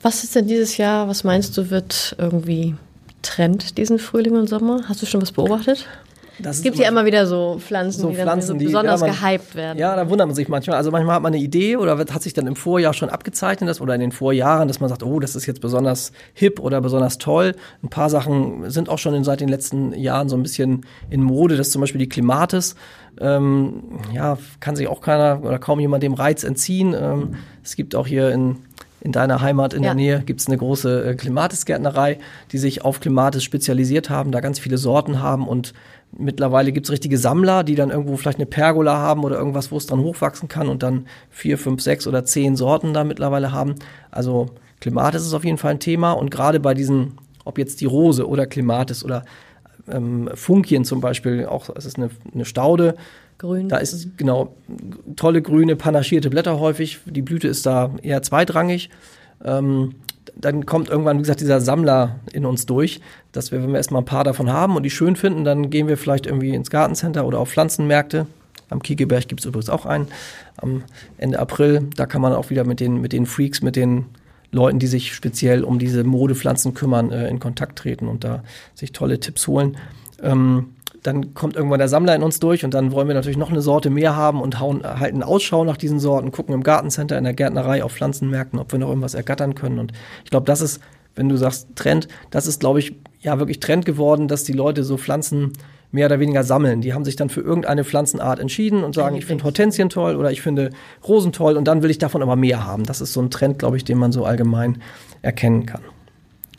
Was 0.00 0.24
ist 0.24 0.36
denn 0.36 0.46
dieses 0.46 0.76
Jahr, 0.76 1.08
was 1.08 1.24
meinst 1.24 1.56
du, 1.56 1.70
wird 1.70 2.14
irgendwie 2.18 2.76
Trend 3.22 3.78
diesen 3.78 3.98
Frühling 3.98 4.36
und 4.36 4.48
Sommer? 4.48 4.82
Hast 4.88 5.02
du 5.02 5.06
schon 5.06 5.20
was 5.20 5.32
beobachtet? 5.32 5.86
Es 6.42 6.62
gibt 6.62 6.76
ja 6.76 6.88
immer 6.88 7.04
wieder 7.04 7.26
so 7.26 7.58
Pflanzen, 7.58 8.00
so 8.00 8.08
die, 8.10 8.16
Pflanzen, 8.16 8.48
so 8.48 8.54
die 8.54 8.66
besonders 8.66 9.00
ja, 9.00 9.06
man, 9.06 9.16
gehypt 9.16 9.54
werden. 9.54 9.78
Ja, 9.78 9.96
da 9.96 10.08
wundert 10.08 10.28
man 10.28 10.34
sich 10.34 10.48
manchmal. 10.48 10.76
Also 10.76 10.90
manchmal 10.90 11.16
hat 11.16 11.22
man 11.22 11.32
eine 11.32 11.42
Idee 11.42 11.76
oder 11.76 11.98
hat 11.98 12.22
sich 12.22 12.32
dann 12.32 12.46
im 12.46 12.56
Vorjahr 12.56 12.94
schon 12.94 13.08
abgezeichnet 13.08 13.68
das, 13.68 13.80
oder 13.80 13.94
in 13.94 14.00
den 14.00 14.12
Vorjahren, 14.12 14.68
dass 14.68 14.80
man 14.80 14.88
sagt, 14.88 15.02
oh, 15.02 15.20
das 15.20 15.36
ist 15.36 15.46
jetzt 15.46 15.60
besonders 15.60 16.12
hip 16.34 16.60
oder 16.60 16.80
besonders 16.80 17.18
toll. 17.18 17.54
Ein 17.82 17.88
paar 17.88 18.10
Sachen 18.10 18.70
sind 18.70 18.88
auch 18.88 18.98
schon 18.98 19.14
in, 19.14 19.24
seit 19.24 19.40
den 19.40 19.48
letzten 19.48 19.92
Jahren 19.94 20.28
so 20.28 20.36
ein 20.36 20.42
bisschen 20.42 20.86
in 21.10 21.22
Mode. 21.22 21.56
Das 21.56 21.68
ist 21.68 21.72
zum 21.72 21.80
Beispiel 21.80 21.98
die 21.98 22.08
Klimatis. 22.08 22.76
Ähm, 23.20 24.00
ja, 24.14 24.38
kann 24.60 24.76
sich 24.76 24.86
auch 24.86 25.00
keiner 25.00 25.40
oder 25.42 25.58
kaum 25.58 25.80
jemand 25.80 26.02
dem 26.02 26.14
Reiz 26.14 26.44
entziehen. 26.44 26.94
Ähm, 26.94 27.36
es 27.64 27.74
gibt 27.74 27.94
auch 27.94 28.06
hier 28.06 28.30
in 28.30 28.58
in 29.00 29.12
deiner 29.12 29.40
Heimat 29.40 29.74
in 29.74 29.82
ja. 29.82 29.90
der 29.90 29.94
Nähe 29.94 30.22
gibt 30.24 30.40
es 30.40 30.48
eine 30.48 30.56
große 30.56 31.10
äh, 31.10 31.14
Klimatis-Gärtnerei, 31.14 32.18
die 32.50 32.58
sich 32.58 32.84
auf 32.84 33.00
Klimatis 33.00 33.44
spezialisiert 33.44 34.10
haben, 34.10 34.32
da 34.32 34.40
ganz 34.40 34.58
viele 34.58 34.76
Sorten 34.76 35.22
haben 35.22 35.46
und 35.46 35.72
Mittlerweile 36.16 36.72
gibt's 36.72 36.90
richtige 36.90 37.18
Sammler, 37.18 37.64
die 37.64 37.74
dann 37.74 37.90
irgendwo 37.90 38.16
vielleicht 38.16 38.38
eine 38.38 38.46
Pergola 38.46 38.96
haben 38.96 39.24
oder 39.24 39.36
irgendwas, 39.36 39.70
wo 39.70 39.76
es 39.76 39.86
dran 39.86 40.00
hochwachsen 40.00 40.48
kann 40.48 40.68
und 40.68 40.82
dann 40.82 41.06
vier, 41.30 41.58
fünf, 41.58 41.82
sechs 41.82 42.06
oder 42.06 42.24
zehn 42.24 42.56
Sorten 42.56 42.94
da 42.94 43.04
mittlerweile 43.04 43.52
haben. 43.52 43.74
Also 44.10 44.46
Klimatis 44.80 45.22
ist 45.26 45.34
auf 45.34 45.44
jeden 45.44 45.58
Fall 45.58 45.72
ein 45.72 45.80
Thema 45.80 46.12
und 46.12 46.30
gerade 46.30 46.60
bei 46.60 46.74
diesen, 46.74 47.18
ob 47.44 47.58
jetzt 47.58 47.80
die 47.80 47.86
Rose 47.86 48.26
oder 48.26 48.46
Klimatis 48.46 49.04
oder 49.04 49.24
ähm, 49.90 50.30
Funkien 50.34 50.84
zum 50.84 51.00
Beispiel, 51.00 51.46
auch 51.46 51.68
es 51.76 51.84
ist 51.84 51.96
eine, 51.98 52.10
eine 52.32 52.44
Staude. 52.44 52.94
Grün. 53.38 53.68
Da 53.68 53.76
ist 53.76 54.18
genau 54.18 54.56
tolle 55.14 55.42
grüne 55.42 55.76
panaschierte 55.76 56.28
Blätter 56.28 56.58
häufig. 56.58 56.98
Die 57.06 57.22
Blüte 57.22 57.46
ist 57.46 57.66
da 57.66 57.92
eher 58.02 58.20
zweitrangig. 58.22 58.90
Ähm, 59.44 59.94
dann 60.36 60.66
kommt 60.66 60.88
irgendwann, 60.88 61.18
wie 61.18 61.22
gesagt, 61.22 61.40
dieser 61.40 61.60
Sammler 61.60 62.20
in 62.32 62.44
uns 62.44 62.66
durch, 62.66 63.00
dass 63.32 63.52
wir, 63.52 63.62
wenn 63.62 63.70
wir 63.70 63.76
erstmal 63.76 64.02
ein 64.02 64.06
paar 64.06 64.24
davon 64.24 64.52
haben 64.52 64.76
und 64.76 64.82
die 64.82 64.90
schön 64.90 65.16
finden, 65.16 65.44
dann 65.44 65.70
gehen 65.70 65.88
wir 65.88 65.96
vielleicht 65.96 66.26
irgendwie 66.26 66.54
ins 66.54 66.70
Gartencenter 66.70 67.26
oder 67.26 67.38
auf 67.38 67.50
Pflanzenmärkte. 67.50 68.26
Am 68.70 68.82
Kiekeberg 68.82 69.28
gibt 69.28 69.40
es 69.40 69.46
übrigens 69.46 69.70
auch 69.70 69.86
einen. 69.86 70.08
Am 70.56 70.84
Ende 71.16 71.38
April, 71.38 71.88
da 71.96 72.06
kann 72.06 72.20
man 72.20 72.32
auch 72.32 72.50
wieder 72.50 72.64
mit 72.64 72.80
den, 72.80 73.00
mit 73.00 73.12
den 73.12 73.26
Freaks, 73.26 73.62
mit 73.62 73.76
den 73.76 74.06
Leuten, 74.50 74.78
die 74.78 74.86
sich 74.86 75.14
speziell 75.14 75.64
um 75.64 75.78
diese 75.78 76.04
Modepflanzen 76.04 76.74
kümmern, 76.74 77.10
äh, 77.10 77.28
in 77.28 77.38
Kontakt 77.38 77.78
treten 77.78 78.08
und 78.08 78.24
da 78.24 78.42
sich 78.74 78.92
tolle 78.92 79.20
Tipps 79.20 79.46
holen. 79.46 79.76
Ähm, 80.22 80.74
dann 81.02 81.34
kommt 81.34 81.56
irgendwann 81.56 81.78
der 81.78 81.88
Sammler 81.88 82.14
in 82.14 82.22
uns 82.22 82.40
durch 82.40 82.64
und 82.64 82.74
dann 82.74 82.92
wollen 82.92 83.08
wir 83.08 83.14
natürlich 83.14 83.36
noch 83.36 83.50
eine 83.50 83.62
Sorte 83.62 83.90
mehr 83.90 84.16
haben 84.16 84.40
und 84.40 84.60
hauen, 84.60 84.82
halten 84.84 85.22
Ausschau 85.22 85.64
nach 85.64 85.76
diesen 85.76 86.00
Sorten, 86.00 86.32
gucken 86.32 86.54
im 86.54 86.62
Gartencenter, 86.62 87.16
in 87.16 87.24
der 87.24 87.34
Gärtnerei, 87.34 87.82
auf 87.84 87.92
Pflanzenmärkten, 87.92 88.58
ob 88.58 88.72
wir 88.72 88.78
noch 88.78 88.88
irgendwas 88.88 89.14
ergattern 89.14 89.54
können. 89.54 89.78
Und 89.78 89.92
ich 90.24 90.30
glaube, 90.30 90.46
das 90.46 90.60
ist, 90.60 90.80
wenn 91.14 91.28
du 91.28 91.36
sagst 91.36 91.68
Trend, 91.76 92.08
das 92.30 92.46
ist, 92.46 92.60
glaube 92.60 92.80
ich, 92.80 92.94
ja 93.20 93.38
wirklich 93.38 93.60
Trend 93.60 93.84
geworden, 93.84 94.28
dass 94.28 94.44
die 94.44 94.52
Leute 94.52 94.84
so 94.84 94.96
Pflanzen 94.96 95.52
mehr 95.90 96.06
oder 96.06 96.20
weniger 96.20 96.44
sammeln. 96.44 96.80
Die 96.80 96.92
haben 96.92 97.04
sich 97.04 97.16
dann 97.16 97.30
für 97.30 97.40
irgendeine 97.40 97.84
Pflanzenart 97.84 98.38
entschieden 98.38 98.84
und 98.84 98.94
sagen, 98.94 99.16
ich 99.16 99.24
finde 99.24 99.44
Hortensien 99.44 99.88
toll 99.88 100.16
oder 100.16 100.30
ich 100.30 100.42
finde 100.42 100.70
Rosen 101.06 101.32
toll 101.32 101.56
und 101.56 101.64
dann 101.64 101.82
will 101.82 101.90
ich 101.90 101.98
davon 101.98 102.22
aber 102.22 102.36
mehr 102.36 102.66
haben. 102.66 102.84
Das 102.84 103.00
ist 103.00 103.12
so 103.12 103.22
ein 103.22 103.30
Trend, 103.30 103.58
glaube 103.58 103.76
ich, 103.76 103.84
den 103.84 103.98
man 103.98 104.12
so 104.12 104.24
allgemein 104.24 104.82
erkennen 105.22 105.66
kann. 105.66 105.80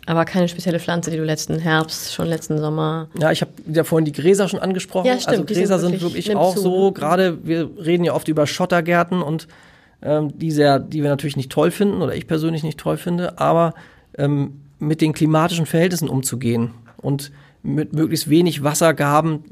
Aber 0.10 0.26
keine 0.26 0.48
spezielle 0.48 0.80
Pflanze, 0.80 1.12
die 1.12 1.18
du 1.18 1.24
letzten 1.24 1.60
Herbst, 1.60 2.16
schon 2.16 2.26
letzten 2.26 2.58
Sommer. 2.58 3.10
Ja, 3.20 3.32
ich 3.32 3.42
habe 3.42 3.52
ja 3.72 3.84
vorhin 3.84 4.06
die 4.06 4.12
Gräser 4.12 4.50
schon 4.50 4.60
angesprochen. 4.60 5.06
Ja, 5.06 5.20
stimmt, 5.20 5.28
also 5.28 5.46
Gräser 5.46 5.78
sind 5.78 6.02
wirklich, 6.02 6.26
sind 6.26 6.34
wirklich 6.34 6.36
auch 6.36 6.56
zu. 6.56 6.62
so, 6.62 6.92
gerade 6.92 7.38
wir 7.46 7.70
reden 7.78 8.04
ja 8.04 8.16
oft 8.16 8.28
über 8.28 8.48
Schottergärten 8.48 9.22
und 9.22 9.48
ähm, 10.02 10.36
die 10.36 10.50
sehr, 10.50 10.80
die 10.80 11.04
wir 11.04 11.12
natürlich 11.12 11.38
nicht 11.38 11.52
toll 11.52 11.70
finden 11.70 12.02
oder 12.02 12.16
ich 12.16 12.26
persönlich 12.26 12.64
nicht 12.64 12.80
toll 12.80 12.98
finde, 12.98 13.38
aber 13.38 13.76
ähm, 14.18 14.62
mit 14.80 15.00
den 15.02 15.14
klimatischen 15.14 15.68
Verhältnissen 15.68 16.10
umzugehen 16.10 16.72
und 16.98 17.32
mit 17.62 17.94
möglichst 17.94 18.32
wenig 18.32 18.64
Wassergaben 18.64 19.44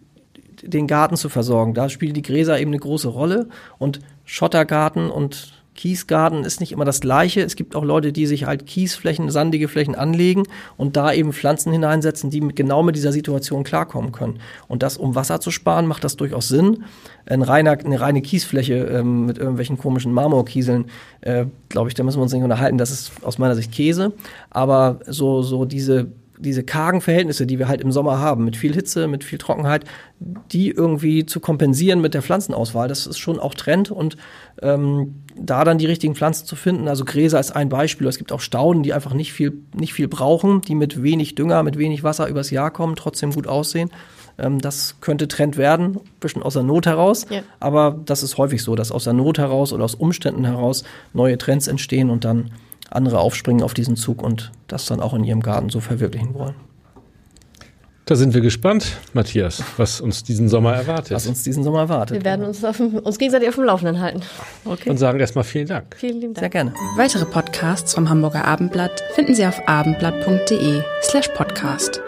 den 0.64 0.88
Garten 0.88 1.18
zu 1.18 1.30
versorgen. 1.30 1.76
Da 1.76 1.88
spielen 1.88 2.16
die 2.16 2.24
Gräser 2.24 2.60
eben 2.60 2.72
eine 2.72 2.80
große 2.80 3.10
Rolle 3.10 3.48
und 3.78 4.00
Schottergarten 4.26 5.12
und 5.12 5.54
Kiesgarten 5.78 6.44
ist 6.44 6.60
nicht 6.60 6.74
immer 6.74 6.84
das 6.84 7.00
gleiche. 7.00 7.42
Es 7.42 7.56
gibt 7.56 7.76
auch 7.76 7.86
Leute, 7.86 8.12
die 8.12 8.26
sich 8.26 8.46
halt 8.46 8.66
Kiesflächen, 8.66 9.32
sandige 9.32 9.70
Flächen 9.70 9.96
anlegen 9.96 10.44
und 10.76 10.98
da 10.98 11.14
eben 11.14 11.32
Pflanzen 11.32 11.72
hineinsetzen, 11.72 12.30
die 12.30 12.42
mit, 12.42 12.58
genau 12.58 12.84
mit 12.84 12.98
dieser 12.98 13.14
Situation 13.14 13.64
klarkommen 13.64 14.12
können. 14.12 14.40
Und 14.68 14.84
das, 14.84 14.98
um 14.98 15.16
Wasser 15.16 15.40
zu 15.40 15.52
sparen, 15.52 15.88
macht 15.88 16.04
das 16.04 16.18
durchaus 16.18 16.50
Sinn. 16.50 16.84
Ein 17.26 17.44
reiner, 17.44 17.78
eine 17.78 18.02
reine 18.02 18.22
Kiesfläche 18.22 18.74
ähm, 18.74 19.28
mit 19.28 19.38
irgendwelchen 19.38 19.78
komischen 19.78 20.12
Marmorkieseln, 20.12 20.86
äh, 21.22 21.46
glaube 21.70 21.90
ich, 21.90 21.94
da 21.94 22.04
müssen 22.04 22.18
wir 22.18 22.24
uns 22.24 22.34
nicht 22.34 22.44
unterhalten. 22.44 22.78
Das 22.78 22.92
ist 22.92 23.12
aus 23.22 23.38
meiner 23.38 23.56
Sicht 23.56 23.72
Käse. 23.72 24.14
Aber 24.50 25.00
so, 25.08 25.44
so 25.44 25.66
diese 25.66 26.08
diese 26.40 26.64
kargen 26.64 27.02
Verhältnisse, 27.02 27.46
die 27.46 27.60
wir 27.60 27.68
halt 27.68 27.82
im 27.82 27.92
Sommer 27.92 28.20
haben, 28.20 28.46
mit 28.46 28.56
viel 28.56 28.74
Hitze, 28.74 29.08
mit 29.08 29.24
viel 29.24 29.38
Trockenheit, 29.38 29.86
die 30.20 30.70
irgendwie 30.70 31.26
zu 31.26 31.40
kompensieren 31.40 32.02
mit 32.02 32.14
der 32.14 32.22
Pflanzenauswahl, 32.22 32.88
das 32.88 33.08
ist 33.08 33.18
schon 33.18 33.40
auch 33.40 33.54
Trend 33.54 33.92
und 33.92 34.18
ähm, 34.62 35.24
da 35.36 35.64
dann 35.64 35.78
die 35.78 35.86
richtigen 35.86 36.16
Pflanzen 36.16 36.46
zu 36.46 36.56
finden, 36.56 36.88
also 36.88 37.06
Gräser 37.06 37.40
ist 37.40 37.52
ein 37.52 37.70
Beispiel, 37.70 38.08
es 38.08 38.18
gibt 38.18 38.32
auch 38.32 38.42
Stauden, 38.42 38.84
die 38.84 38.94
einfach 38.94 39.14
nicht 39.14 39.34
viel, 39.34 39.54
nicht 39.76 39.94
viel 39.94 40.08
brauchen, 40.08 40.62
die 40.62 40.76
mit 40.76 41.04
wenig 41.04 41.36
Dünger, 41.36 41.64
mit 41.64 41.78
wenig 41.78 42.04
Wasser 42.04 42.28
übers 42.28 42.50
Jahr 42.50 42.72
kommen, 42.72 42.96
trotzdem 42.96 43.32
gut 43.32 43.48
aussehen. 43.48 43.92
Ähm, 44.38 44.60
das 44.60 44.98
könnte 45.02 45.28
Trend 45.28 45.58
werden, 45.58 45.98
ein 45.98 46.02
bisschen 46.20 46.44
aus 46.44 46.54
der 46.54 46.64
Not 46.64 46.86
heraus, 46.86 47.26
ja. 47.30 47.42
aber 47.60 48.00
das 48.06 48.24
ist 48.24 48.38
häufig 48.38 48.64
so, 48.64 48.76
dass 48.76 48.92
aus 48.92 49.04
der 49.04 49.14
Not 49.14 49.38
heraus 49.38 49.74
oder 49.74 49.84
aus 49.84 49.96
Umständen 49.96 50.46
heraus 50.46 50.84
neue 51.14 51.38
Trends 51.38 51.68
entstehen 51.68 52.10
und 52.10 52.26
dann 52.26 52.52
andere 52.90 53.20
aufspringen 53.20 53.64
auf 53.64 53.74
diesen 53.74 53.96
Zug 53.96 54.22
und 54.24 54.52
das 54.68 54.86
dann 54.86 55.00
auch 55.00 55.14
in 55.14 55.24
ihrem 55.24 55.42
Garten 55.42 55.70
so 55.70 55.80
verwirklichen 55.80 56.34
wollen. 56.34 56.56
Da 58.08 58.16
sind 58.16 58.34
wir 58.34 58.40
gespannt, 58.40 58.96
Matthias, 59.12 59.62
was 59.76 60.00
uns 60.00 60.24
diesen 60.24 60.48
Sommer 60.48 60.74
erwartet. 60.74 61.12
Was 61.12 61.28
uns 61.28 61.44
diesen 61.44 61.62
Sommer 61.66 61.80
erwartet. 61.80 62.16
Wir 62.16 62.24
werden 62.24 62.46
uns, 62.46 62.64
auf, 62.64 62.80
uns 62.80 63.18
gegenseitig 63.18 63.50
auf 63.50 63.56
dem 63.56 63.66
Laufenden 63.66 64.00
halten. 64.00 64.22
Okay. 64.64 64.90
Und 64.90 64.96
sagen 64.96 65.20
erstmal 65.20 65.44
vielen 65.44 65.68
Dank. 65.68 65.94
Vielen 65.98 66.22
lieben 66.22 66.34
Dank. 66.34 66.44
Sehr 66.44 66.50
gerne. 66.50 66.74
Weitere 66.96 67.26
Podcasts 67.26 67.94
vom 67.94 68.10
Hamburger 68.10 68.46
Abendblatt 68.46 69.04
finden 69.14 69.36
Sie 69.36 69.46
auf 69.46 69.62
abendblatt.de 69.68 70.82
slash 71.02 71.28
podcast. 71.36 72.00